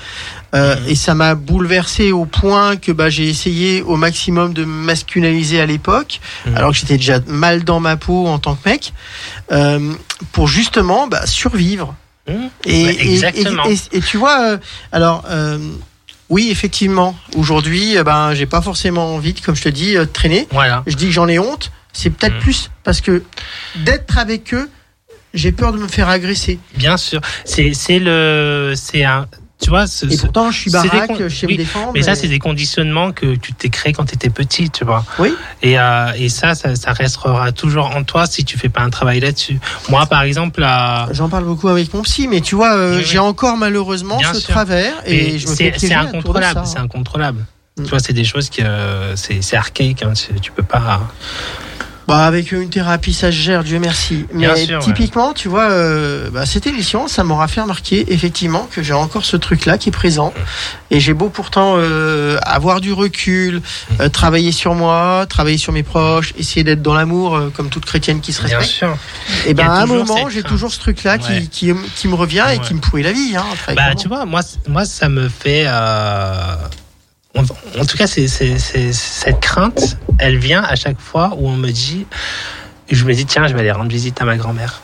[0.55, 4.85] Euh, et ça m'a bouleversé au point que bah, j'ai essayé au maximum de me
[4.85, 6.57] masculiniser à l'époque, Mhm.
[6.57, 8.95] alors que j'étais déjà mal dans ma peau en tant que mec,
[9.53, 9.93] euh,
[10.33, 11.95] pour justement bah, survivre.
[12.29, 13.65] Hum, Et, Ouais, et- exactement.
[13.67, 14.59] et- et- et tu vois, euh,
[14.93, 15.59] alors euh,
[16.31, 20.01] oui, effectivement, aujourd'hui, euh, ben j'ai pas forcément envie, de, comme je te dis, euh,
[20.07, 20.47] de traîner.
[20.51, 20.83] Voilà.
[20.87, 22.41] Je dis que j'en ai honte, c'est peut-être Mm.
[22.41, 23.23] plus parce que
[23.77, 24.69] d'être avec eux,
[25.35, 26.59] j'ai peur de me faire agresser.
[26.75, 27.21] Bien sûr.
[27.45, 29.27] C'est, c'est le, c'est un,
[29.61, 31.91] tu vois, ce- Et pourtant, je suis baraque, je sais oui, me défendre.
[31.95, 35.05] Mais ça, c'est des conditionnements que tu t'es créé quand tu étais petit, tu vois.
[35.19, 35.35] Oui.
[35.63, 38.91] Et, euh, et ça, ça, ça restera toujours en toi si tu fais pas un
[38.91, 39.59] travail là-dessus.
[39.89, 40.65] Moi, par exemple,
[41.13, 43.09] J'en parle beaucoup avec mon psy, mais tu vois, euh, Oui, oui.
[43.11, 44.51] j'ai encore malheureusement Bien ce sûr.
[44.55, 46.61] travers et mais je me c'est, incontrôlable.
[46.61, 46.65] ça.
[46.65, 47.45] C'est incontrôlable.
[47.79, 47.83] Mm.
[47.85, 50.03] Tu vois, c'est des choses que euh, c'est, archaïque.
[50.03, 51.01] Hein, tu, tu peux pas.
[52.09, 54.25] Bah, avec une thérapie, ça se gère, Dieu merci.
[54.33, 54.85] Bien Mais sûr, ouais.
[54.85, 59.27] typiquement, tu vois, euh, bah, cette émission, ça m'aura fait remarquer effectivement que j'ai encore
[59.27, 60.33] ce truc-là qui est présent.
[60.91, 63.61] Et j'ai beau pourtant euh, avoir du recul,
[64.01, 67.85] euh, travailler sur moi, travailler sur mes proches, essayer d'être dans l'amour, euh, comme toute
[67.85, 68.79] chrétienne qui se Bien respecte.
[68.79, 68.97] sûr.
[69.47, 71.43] Et ben à un moment, j'ai toujours ce truc-là Ouais.
[71.43, 73.35] qui, qui, qui me revient et qui me pourrit la vie.
[73.37, 73.45] Hein,
[73.77, 75.67] Bah, tu vois, moi, moi, ça me fait.
[77.37, 78.27] En, en tout cas, c'est-
[78.93, 82.07] cette crainte, elle vient à chaque fois où on me dit.
[82.91, 84.81] Je me dis, tiens, je vais aller rendre visite à ma grand-mère.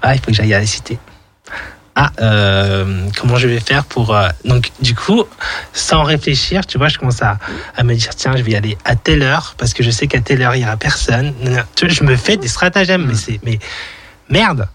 [0.00, 0.98] Ah, il faut que j'aille à la cité.
[1.96, 4.14] Ah, euh, comment je vais faire pour.
[4.14, 5.24] euh, Donc, du coup,
[5.72, 7.38] sans réfléchir, tu vois, je commence à,
[7.76, 10.06] à me dire, tiens, je vais y aller à telle heure, parce que je sais
[10.06, 11.34] qu'à telle heure, il n'y aura personne.
[11.74, 13.40] Tu vois, je me fais des stratagèmes, mais c'est.
[13.42, 13.58] Mais
[14.30, 14.68] merde!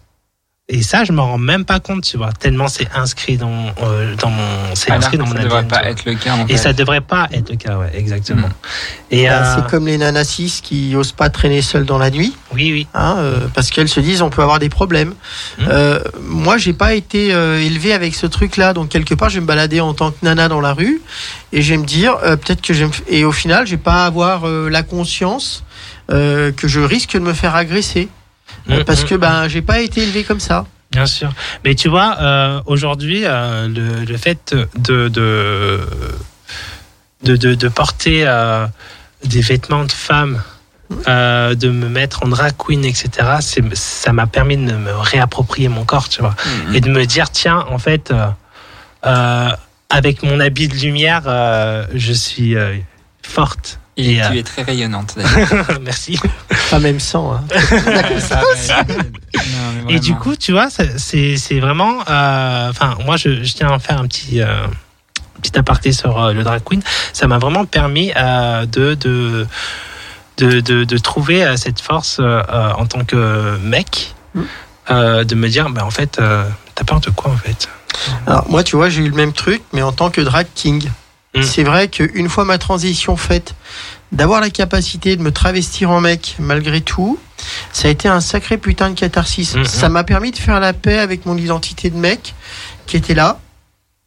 [0.69, 4.15] Et ça, je m'en rends même pas compte, tu vois, tellement c'est inscrit dans, euh,
[4.15, 4.41] dans mon,
[4.75, 6.57] c'est Alors inscrit dans mon ça devrait pas être le cas en Et fait.
[6.57, 8.47] ça devrait pas être le cas, ouais, exactement.
[8.47, 8.51] Mm.
[9.11, 12.33] Et Bah, euh, C'est comme les nanassis qui osent pas traîner seules dans la nuit.
[12.53, 15.15] oui, oui, hein, euh, parce qu'elles se disent on peut avoir des problèmes.
[15.67, 19.41] Euh, moi, j'ai pas été euh, élevé avec ce truc-là, donc quelque part, je vais
[19.41, 21.01] me balader en tant que nana dans la rue
[21.51, 23.65] et je vais me dire euh, peut-être que je vais me f- et au final,
[23.67, 25.65] je vais pas avoir euh, la conscience
[26.09, 28.07] euh, que je risque de me faire agresser.
[28.67, 30.65] Mm, parce mm, que ben j'ai pas été élevé comme ça.
[30.91, 31.29] Bien sûr.
[31.65, 35.81] Mais tu vois, euh, aujourd'hui, euh, le, le fait de, de,
[37.23, 38.67] de, de, de porter euh,
[39.25, 40.41] des vêtements de femme,
[41.07, 43.09] euh, de me mettre en drag queen, etc.,
[43.73, 46.35] ça m'a permis de me réapproprier mon corps, tu vois.
[46.73, 48.27] Et de me dire, tiens, en fait, euh,
[49.05, 49.49] euh,
[49.89, 52.75] avec mon habit de lumière, euh, je suis euh,
[53.23, 53.79] forte.
[53.95, 55.79] Et Et, tu euh, es très rayonnante d'ailleurs.
[55.81, 56.19] Merci.
[56.71, 57.33] Pas même sans.
[57.33, 57.43] Hein.
[59.89, 61.99] Et du coup, tu vois, ça- c'est c'est vraiment.
[62.09, 64.41] euh, Enfin, moi, je, je tiens à faire un petit.
[64.41, 64.65] euh,
[65.41, 69.45] petit aparté sur euh, le drag queen, ça m'a vraiment permis euh, de, de,
[70.37, 74.41] de, de, de trouver euh, cette force en tant que mec, Mm.
[74.89, 76.43] euh, de me dire, bah, en fait, euh,
[76.75, 77.67] t'as peur de quoi en fait?
[78.25, 80.89] Alors moi, tu vois, j'ai eu le même truc, mais en tant que drag king.
[81.35, 81.43] Mm.
[81.43, 83.55] C'est vrai qu'une fois ma transition faite,
[84.11, 87.17] d'avoir la capacité de me travestir en mec malgré tout,
[87.71, 89.55] ça a été un sacré putain de catharsis.
[89.55, 92.33] Mm, Ça m'a permis de faire la paix avec mon identité de mec
[92.85, 93.39] qui était là.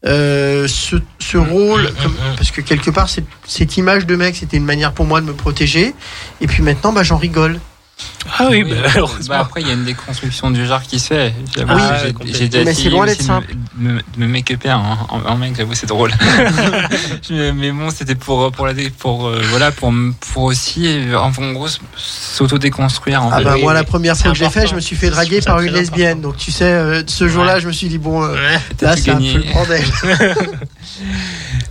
[0.04, 2.36] Euh, ce, ce rôle, mm, comme- mm.
[2.36, 5.26] parce que quelque part cette, cette image de mec, c'était une manière pour moi de
[5.26, 5.94] me protéger.
[6.40, 7.58] Et puis maintenant, bah, j'en rigole.
[8.38, 11.06] Ah oui, Oui, bah, bah, après, il y a une déconstruction du genre qui se
[11.14, 11.32] fait.
[11.38, 12.38] Oui, j'ai- complètement.
[12.38, 13.54] j'ai déjà Mais c'est essayé loin d'être de me- simple.
[13.76, 16.10] de me, me make-uper en, en, en mec, j'avoue, c'est drôle.
[17.28, 19.94] Je- mais bon, c'était pour, pour, la, pour, euh, voilà, pour,
[20.32, 23.22] pour aussi, euh, en gros, s'auto-déconstruire.
[23.22, 23.44] En Ah fait.
[23.44, 25.40] bah oui, moi la première fois que j'ai fait, je me suis fait Je draguer
[25.40, 26.20] par une lesbienne.
[26.20, 28.60] Donc tu sais, euh, ce jour-là, je me suis dit bon, euh, Ouais.
[28.82, 29.84] Là c'est un peu le bordel.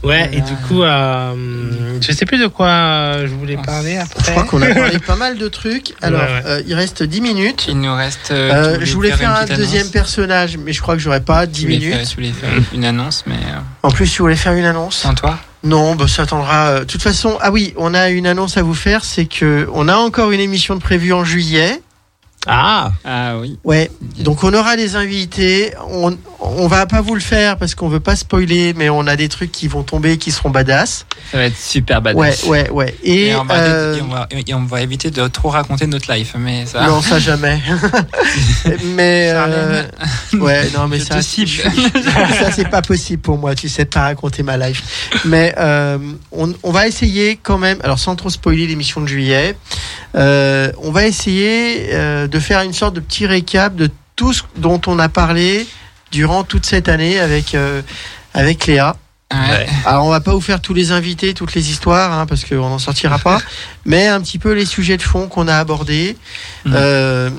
[0.04, 4.00] Ouais, et du coup, euh, je sais plus de quoi euh, je voulais parler Je
[4.02, 4.32] après.
[4.34, 5.96] crois qu'on a parlé pas mal de trucs.
[6.04, 6.42] Alors, Ouais, ouais.
[6.46, 7.66] euh, il reste 10 minutes.
[7.68, 8.32] Il nous reste.
[8.32, 11.46] euh, Euh, je voulais faire un deuxième annonce personnage, mais je crois que j'aurais pas
[11.46, 11.94] 10 Tu voulais minutes.
[11.96, 14.98] faire- Tu voulais faire une annonce, mais euh, En plus, tu voulais faire une annonce
[14.98, 16.80] sans toi Non, bah, ça attendra.
[16.82, 19.88] De toute façon, ah oui, on a une annonce à vous faire, c'est que on
[19.88, 21.82] a encore une émission de prévue en juillet.
[22.48, 23.58] Ah, Ah oui.
[23.64, 23.90] Ouais,
[24.20, 25.74] donc on aura des invités.
[25.90, 29.16] On, on va pas vous le faire parce qu'on veut pas spoiler, mais on a
[29.16, 31.06] des trucs qui vont tomber qui seront badass.
[31.32, 32.44] Ça va être super Ouais, badass.
[32.44, 32.96] ouais, ouais.
[33.04, 35.88] Et, Et, on va, euh, et on va- et on va éviter de trop raconter
[35.88, 36.86] notre life, mais ça.
[36.88, 37.60] non, ça jamais.
[38.96, 39.84] mais euh,
[40.34, 43.56] ouais, non, mais je ça, ça c'est pas possible pour moi.
[43.56, 44.84] Tu sais de pas raconter ma life.
[45.26, 45.98] Mais euh,
[46.32, 47.80] on, on va essayer quand même.
[47.84, 49.56] Alors sans trop spoiler l'émission de juillet,
[50.16, 54.44] euh, on va essayer euh, de faire une sorte de petit récap de tout ce
[54.58, 55.66] dont on a parlé
[56.12, 57.82] durant toute cette année avec euh,
[58.34, 58.98] avec Léa.
[59.34, 59.66] Ouais.
[59.86, 62.70] Alors on va pas vous faire tous les invités, toutes les histoires, hein, parce qu'on
[62.70, 63.40] n'en sortira pas,
[63.86, 66.18] mais un petit peu les sujets de fond qu'on a abordés.
[66.66, 66.74] Mhm.
[66.76, 67.30] Euh,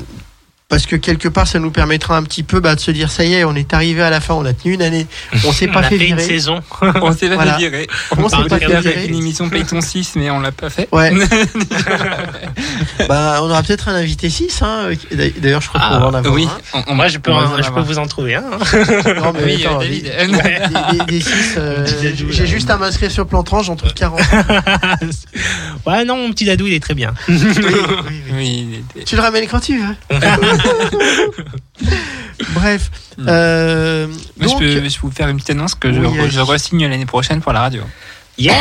[0.68, 3.24] parce que quelque part, ça nous permettra un petit peu bah, de se dire, ça
[3.24, 5.06] y est, on est arrivé à la fin, on a tenu une année,
[5.44, 6.28] on s'est on pas a fait fait une virer.
[6.28, 6.60] saison.
[6.82, 7.52] On s'est pas Voilà.
[7.54, 7.86] fait virer.
[8.18, 9.06] On s'est pas fait virer.
[9.06, 10.88] une émission Payton 6, mais on l'a pas fait.
[10.90, 11.12] Ouais.
[13.08, 14.60] bah, on aura peut-être un invité 6.
[14.62, 14.88] Hein.
[15.38, 16.48] D'ailleurs, je crois qu'on Ah, va en avoir Oui.
[16.74, 16.78] un.
[16.80, 18.40] on- on- Moi, je peux, on va en- en je peux vous en trouver un.
[18.42, 18.58] hein.
[19.16, 20.32] Non, mais Oui, attends, euh, des, David.
[20.92, 23.76] des, des, des six, euh, Petit dadou, j'ai juste à m'inscrire sur plan 30, j'en
[23.76, 24.20] trouve 40.
[25.86, 27.14] ouais, non, mon petit dadou, il est très bien.
[27.28, 29.94] Oui, Tu le ramènes quand tu veux.
[32.54, 32.90] Bref.
[33.18, 33.26] Hmm.
[33.28, 36.30] Euh, Moi, je donc, peux, je peux vous faire une petite annonce que je, Oui,
[36.30, 37.82] je re-signe l'année prochaine pour la radio.
[38.38, 38.54] Yeah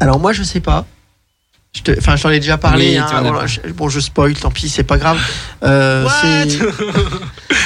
[0.00, 0.84] alors moi, je sais pas.
[1.74, 2.90] Je te- Enfin, je t'en ai déjà parlé.
[2.90, 5.18] Oui, hein, bon, je, bon, je spoil, tant pis, c'est pas grave.
[5.62, 6.04] Euh,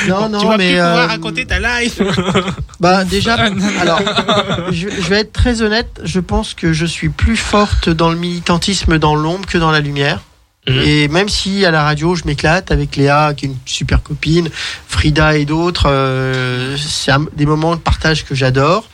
[0.09, 2.01] non, non, Tu vas mais plus euh, raconter ta life.
[2.81, 3.37] bah déjà.
[3.39, 4.01] Ah, alors,
[4.71, 6.01] je, je vais être très honnête.
[6.05, 9.81] Je pense que je suis plus forte dans le militantisme dans l'ombre que dans la
[9.81, 10.21] lumière.
[10.69, 10.83] Mhm.
[10.85, 14.49] Et même si à la radio je m'éclate avec Léa, qui est une super copine,
[14.89, 18.89] Frida et d'autres, euh, c'est des moments de partage que j'adore.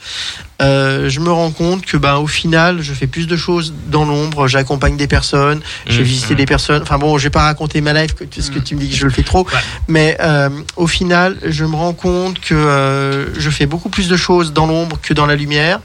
[0.62, 4.04] Euh, je me rends compte que ben au final je fais plus de choses dans
[4.04, 6.04] l'ombre, j'accompagne des personnes, j'ai Mhm.
[6.04, 6.82] visité des personnes.
[6.82, 8.88] Enfin bon, je vais pas raconter ma life que tu- ce que tu me dis
[8.88, 9.58] que je le fais trop, Ouais.
[9.88, 14.16] mais euh, au final je me rends compte que euh, je fais beaucoup plus de
[14.16, 15.80] choses dans l'ombre que dans la lumière.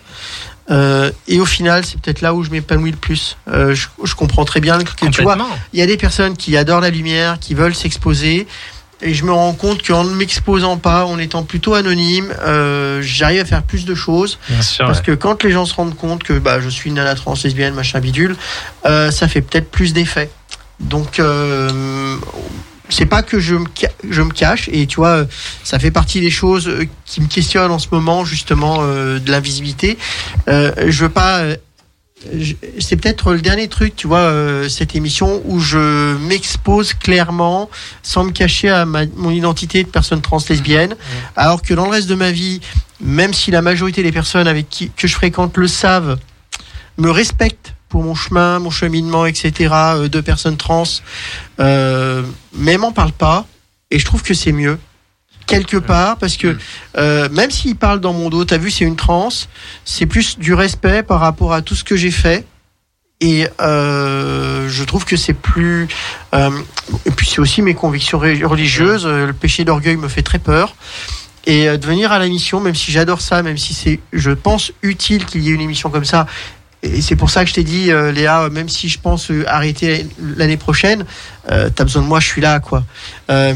[0.70, 3.38] Euh, et au final, c'est peut-être là où je m'épanouis le plus.
[3.48, 5.38] Euh, je, je comprends très bien que tu vois,
[5.74, 8.48] il y a des personnes qui adorent la lumière, qui veulent s'exposer.
[9.02, 13.40] Et je me rends compte qu'en ne m'exposant pas, en étant plutôt anonyme, euh, j'arrive
[13.40, 14.40] à faire plus de choses.
[14.50, 14.86] Bien sûr.
[14.86, 15.06] Parce ouais.
[15.06, 17.74] que quand les gens se rendent compte que bah, je suis une nana trans, lesbienne,
[17.74, 18.36] machin bidule,
[18.84, 20.30] ça fait peut-être plus d'effet.
[20.82, 21.22] Donc,
[22.90, 23.66] c'est pas que je me,
[24.10, 24.70] je me cache.
[24.72, 25.26] Et tu vois,
[25.64, 29.32] ça fait partie des choses euh, qui me questionnent en ce moment, justement, euh, de
[29.32, 29.98] l'invisibilité.
[30.48, 31.40] Euh, je veux pas.
[31.40, 31.56] euh,
[32.80, 37.70] c'est peut-être le dernier truc, tu vois, euh, cette émission où je m'expose clairement,
[38.04, 40.98] sans me cacher à ma- mon identité de personne trans lesbienne,
[41.38, 42.60] alors que dans le reste de ma vie,
[43.00, 46.20] même si la majorité des personnes avec qui que je fréquente le savent,
[46.98, 49.74] me respectent pour mon chemin, mon cheminement, etc.
[49.74, 50.84] euh, de personnes trans,
[51.60, 53.46] euh, mais m'en parle pas.
[53.92, 54.78] Et je trouve que c'est mieux
[55.50, 56.58] quelque part parce que
[56.98, 59.50] euh, même s'il parle dans mon dos, t'as vu, c'est une transe,
[59.84, 62.46] c'est plus du respect par rapport à tout ce que j'ai fait.
[63.22, 65.90] Et euh, je trouve que c'est plus.
[66.34, 66.52] euh,
[67.06, 69.06] et puis c'est aussi mes convictions religieuses.
[69.06, 70.76] Le péché d'orgueil me fait très peur.
[71.46, 75.26] Et de venir à l'émission, même si j'adore ça, même si c'est, je pense, utile
[75.26, 76.28] qu'il y ait une émission comme ça.
[76.82, 79.44] Et c'est pour ça que je t'ai dit, euh, Léa, même si je pense euh,
[79.48, 80.08] arrêter
[80.38, 81.06] l'année prochaine,
[81.52, 82.84] euh, t'as besoin de moi, je suis là, quoi.
[83.30, 83.54] Euh,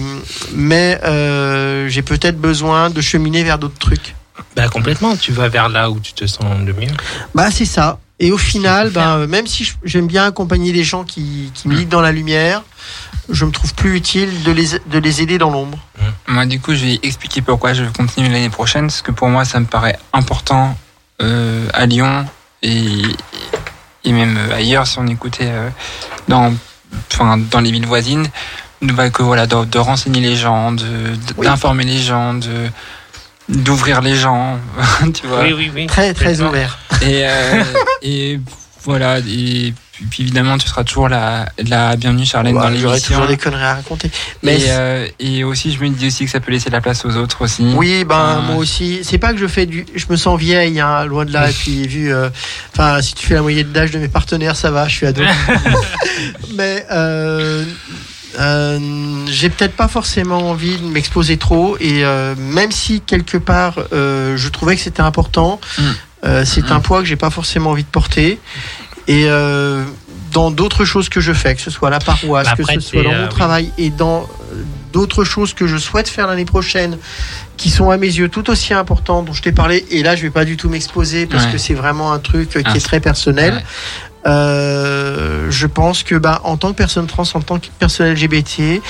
[0.53, 4.15] mais euh, j'ai peut-être besoin de cheminer vers d'autres trucs.
[4.55, 6.91] Bah complètement, tu vas vers là où tu te sens le mieux.
[7.33, 7.99] Bah c'est ça.
[8.19, 11.89] Et au final, ben, euh, même si j'aime bien accompagner les gens qui, qui militent
[11.89, 12.63] dans la lumière,
[13.29, 15.79] je me trouve plus utile de les, de les aider dans l'ombre.
[16.27, 19.29] Moi, du coup, je vais expliquer pourquoi je veux continuer l'année prochaine, parce que pour
[19.29, 20.77] moi, ça me paraît important
[21.21, 22.25] euh, à Lyon
[22.63, 23.01] et,
[24.05, 25.69] et même ailleurs, si on écoutait euh,
[26.27, 26.53] dans,
[27.13, 28.25] enfin, dans les villes voisines,
[28.81, 31.45] de, bah, que, voilà, de, de renseigner les gens, de- de- Oui.
[31.45, 32.69] d'informer les gens, de
[33.49, 34.57] d'ouvrir les gens,
[35.13, 35.41] tu vois.
[35.43, 35.85] Oui, oui, oui.
[35.87, 36.79] Très très ouvert.
[37.01, 37.63] Et, euh,
[38.01, 38.39] et
[38.85, 43.07] voilà, et puis, puis évidemment, tu seras toujours la, la bienvenue, Charlène, Ouais, dans l'émission.
[43.13, 44.09] toujours des conneries à raconter.
[44.41, 47.05] Mais Et, euh, et aussi, je me dis aussi que ça peut laisser la place
[47.05, 47.63] aux autres aussi.
[47.75, 49.01] Oui, ben moi aussi.
[49.03, 51.49] C'est pas que je fais du, je me sens vieille, hein, loin de là.
[51.49, 52.29] Et puis vu, euh,
[52.73, 55.21] enfin, si tu fais la moyenne d'âge de mes partenaires, ça va, je suis ado.
[56.55, 57.63] Mais euh,
[59.27, 61.77] j'ai peut-être pas forcément envie de m'exposer trop.
[61.79, 65.81] Et euh, même si quelque part, euh, je trouvais que c'était important, Mm.
[66.25, 68.39] euh, c'est un poids que j'ai pas forcément envie de porter.
[69.07, 69.83] Et euh,
[70.31, 72.79] dans d'autres choses que je fais, que ce soit à la paroisse, Bah, que ce
[72.79, 73.29] soit dans euh, mon oui.
[73.29, 74.21] travail et dans
[74.53, 74.63] euh,
[74.93, 76.97] d'autres choses que je souhaite faire l'année prochaine,
[77.57, 79.85] qui sont à mes yeux tout aussi importantes, dont je t'ai parlé.
[79.91, 81.51] Et là, je vais pas du tout m'exposer parce Ouais.
[81.51, 83.55] que c'est vraiment un truc euh, qui Ah, est très personnel.
[83.55, 83.63] ouais.
[84.25, 88.81] Euh, je pense que bah, en tant que personne trans, en tant que personne LGBT,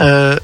[0.00, 0.36] euh,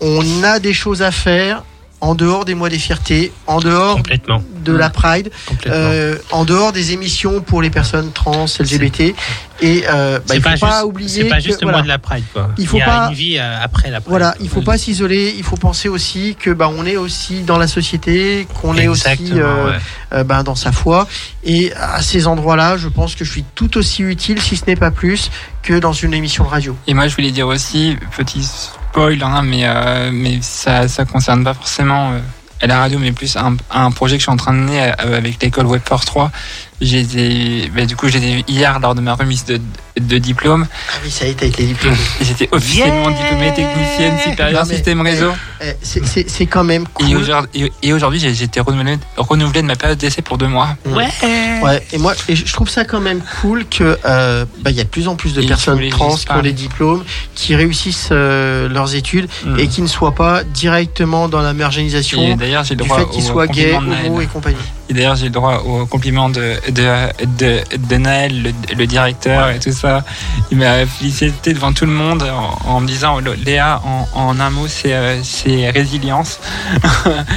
[0.00, 1.64] on a des choses à faire
[2.00, 4.42] en dehors des mois des fiertés, en dehors Complètement.
[4.64, 5.72] de la Pride, complètement.
[5.76, 9.14] euh, en dehors des émissions pour les personnes trans, LGBT.
[9.60, 11.78] Et euh, bah, il faut pas, pas, juste, oublier c'est pas que, juste le voilà,
[11.78, 12.50] mois de la Pride, quoi.
[12.58, 14.10] Il faut y a pas- une vie euh, après la Pride.
[14.10, 15.34] voilà, il faut pas s'isoler.
[15.36, 19.08] Il faut penser aussi que bah, on est aussi dans la société, qu'on est aussi
[19.32, 19.72] euh,
[20.12, 20.22] ouais.
[20.24, 21.08] ben, dans sa foi.
[21.42, 24.76] Et à ces endroits-là, je pense que je suis tout aussi utile, si ce n'est
[24.76, 25.32] pas plus,
[25.64, 26.76] que dans une émission de radio.
[26.86, 28.48] Et moi, je voulais dire aussi, petit
[28.90, 32.18] spoil, hein, mais, euh, mais ça ça concerne pas forcément euh,
[32.66, 35.16] la radio, mais plus un, un projet que je suis en train de mener euh,
[35.16, 36.30] avec l'école Web Force 3.
[36.80, 39.60] J'ai bah, du coup, j'ai hier lors de ma remise de,
[40.00, 40.66] de diplôme.
[40.90, 41.96] Ah oui, ça y est, t'as été diplômé.
[42.20, 45.32] Et J'étais officiellement Yeah diplômée technicienne supérieure Non, mais, système eh, réseau.
[45.60, 47.16] Eh, c'est- C'est c'est quand même Et cool.
[47.16, 50.46] aujourd'hui, et- et aujourd'hui, j'ai j'ai été renouvelé, renouvelé de ma période d'essai pour deux
[50.46, 50.76] mois.
[50.86, 51.08] Ouais.
[51.62, 54.80] Ouais, et moi, et je trouve ça quand même cool que euh, bah, il y
[54.80, 57.02] a de plus en plus de Et personnes trans qui ont des diplômes,
[57.34, 59.58] qui réussissent euh, leurs études Mm.
[59.58, 63.00] et qui ne soient pas directement dans la Et marginalisation d'ailleurs, j'ai le du droit
[63.00, 64.56] fait qu'ils soient gays, homo et compagnie.
[64.90, 69.50] Et d'ailleurs, j'ai le droit au compliment de, de, de, de Naël, le, le directeur
[69.50, 70.04] et tout ça.
[70.50, 74.50] Il m'a félicité devant tout le monde en, en me disant Léa, en, en un
[74.50, 76.40] mot, c'est euh, c'est résilience.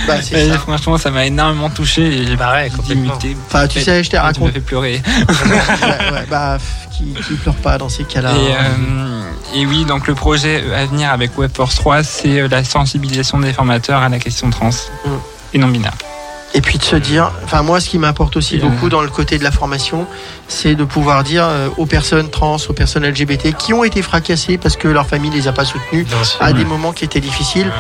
[0.08, 0.58] Bah, c'est Et ça.
[0.60, 2.24] franchement, ça m'a énormément touché.
[2.32, 3.18] Et Pareil, dit, complètement.
[3.18, 4.54] t'es- Enfin, tu sais, je t'ai tu raconté.
[4.54, 5.02] fais pleurer.
[5.30, 6.58] ouais, ouais, bah,
[6.92, 8.32] qui, qui pleure pas dans ces cas-là.
[8.32, 8.58] Et, hein.
[8.80, 9.22] euh,
[9.56, 13.54] et oui, donc le projet à venir avec Webforce 3, c'est euh, la sensibilisation des
[13.54, 15.10] formateurs à la question trans Mm.
[15.54, 15.94] et non binaire.
[16.54, 19.38] Et puis de se dire, enfin moi ce qui m'importe aussi beaucoup dans le côté
[19.38, 20.06] de la formation,
[20.50, 24.58] c'est de pouvoir dire euh, aux personnes trans, aux personnes LGBT qui ont été fracassées
[24.58, 26.06] parce que leur famille les a pas soutenues
[26.42, 27.72] à des moments qui étaient difficiles,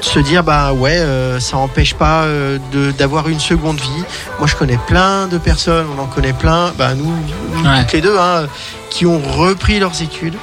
[0.00, 2.58] de se dire bah ouais, euh, ça empêche pas euh,
[2.98, 4.04] d'avoir une seconde vie.
[4.38, 7.06] Moi je connais plein de personnes, on en connaît plein, bah nous,
[7.54, 7.80] nous Ouais.
[7.80, 8.46] toutes les deux, hein,
[8.90, 10.34] qui ont repris leurs études.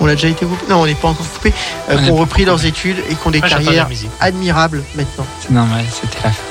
[0.00, 1.52] On a déjà été coupé Non, on n'est pas encore coupé.
[1.90, 2.44] Euh, On ont repris coupé.
[2.46, 3.88] leurs études et qui ont des Moi, carrières
[4.20, 5.26] admirables maintenant.
[5.40, 6.42] C'est normal, c'était la fin.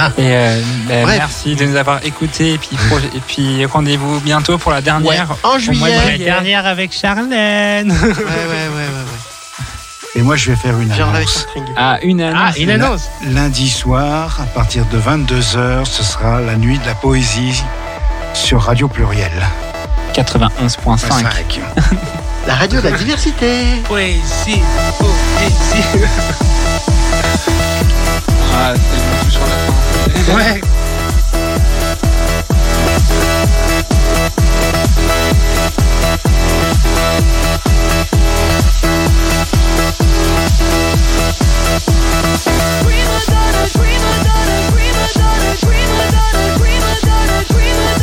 [0.00, 0.10] Ah.
[0.18, 0.60] Et euh,
[1.02, 1.16] Bref.
[1.18, 2.52] merci de nous avoir écoutés.
[2.54, 5.28] Et puis, projet- et puis rendez-vous bientôt pour la Ouais, dernière.
[5.42, 5.96] en juillet.
[6.06, 7.90] La dernière avec Charlène.
[7.90, 10.14] Ouais, ouais, ouais, ouais, ouais.
[10.14, 11.46] Et moi, je vais faire une annonce.
[11.76, 12.54] Ah, une annonce.
[12.56, 13.02] Ah, une annonce.
[13.28, 17.62] Lundi soir, à partir de 22h, ce sera la nuit de la poésie
[18.34, 19.30] sur Radio Pluriel.
[20.18, 20.98] 91.5.
[20.98, 21.60] 5.
[22.48, 23.82] La radio de la diversité.
[23.86, 24.60] Poésie,
[24.98, 25.84] poésie.
[28.52, 30.34] Ah, c'est toujours la fin.
[30.34, 30.60] Ouais.
[42.82, 47.97] Prima donna, prima donna, prima donna, prima donna, prima donna, prima donna,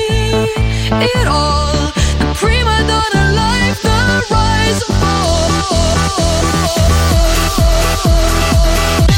[0.00, 1.92] it all.
[2.18, 5.50] The prima donna life, the rise and fall.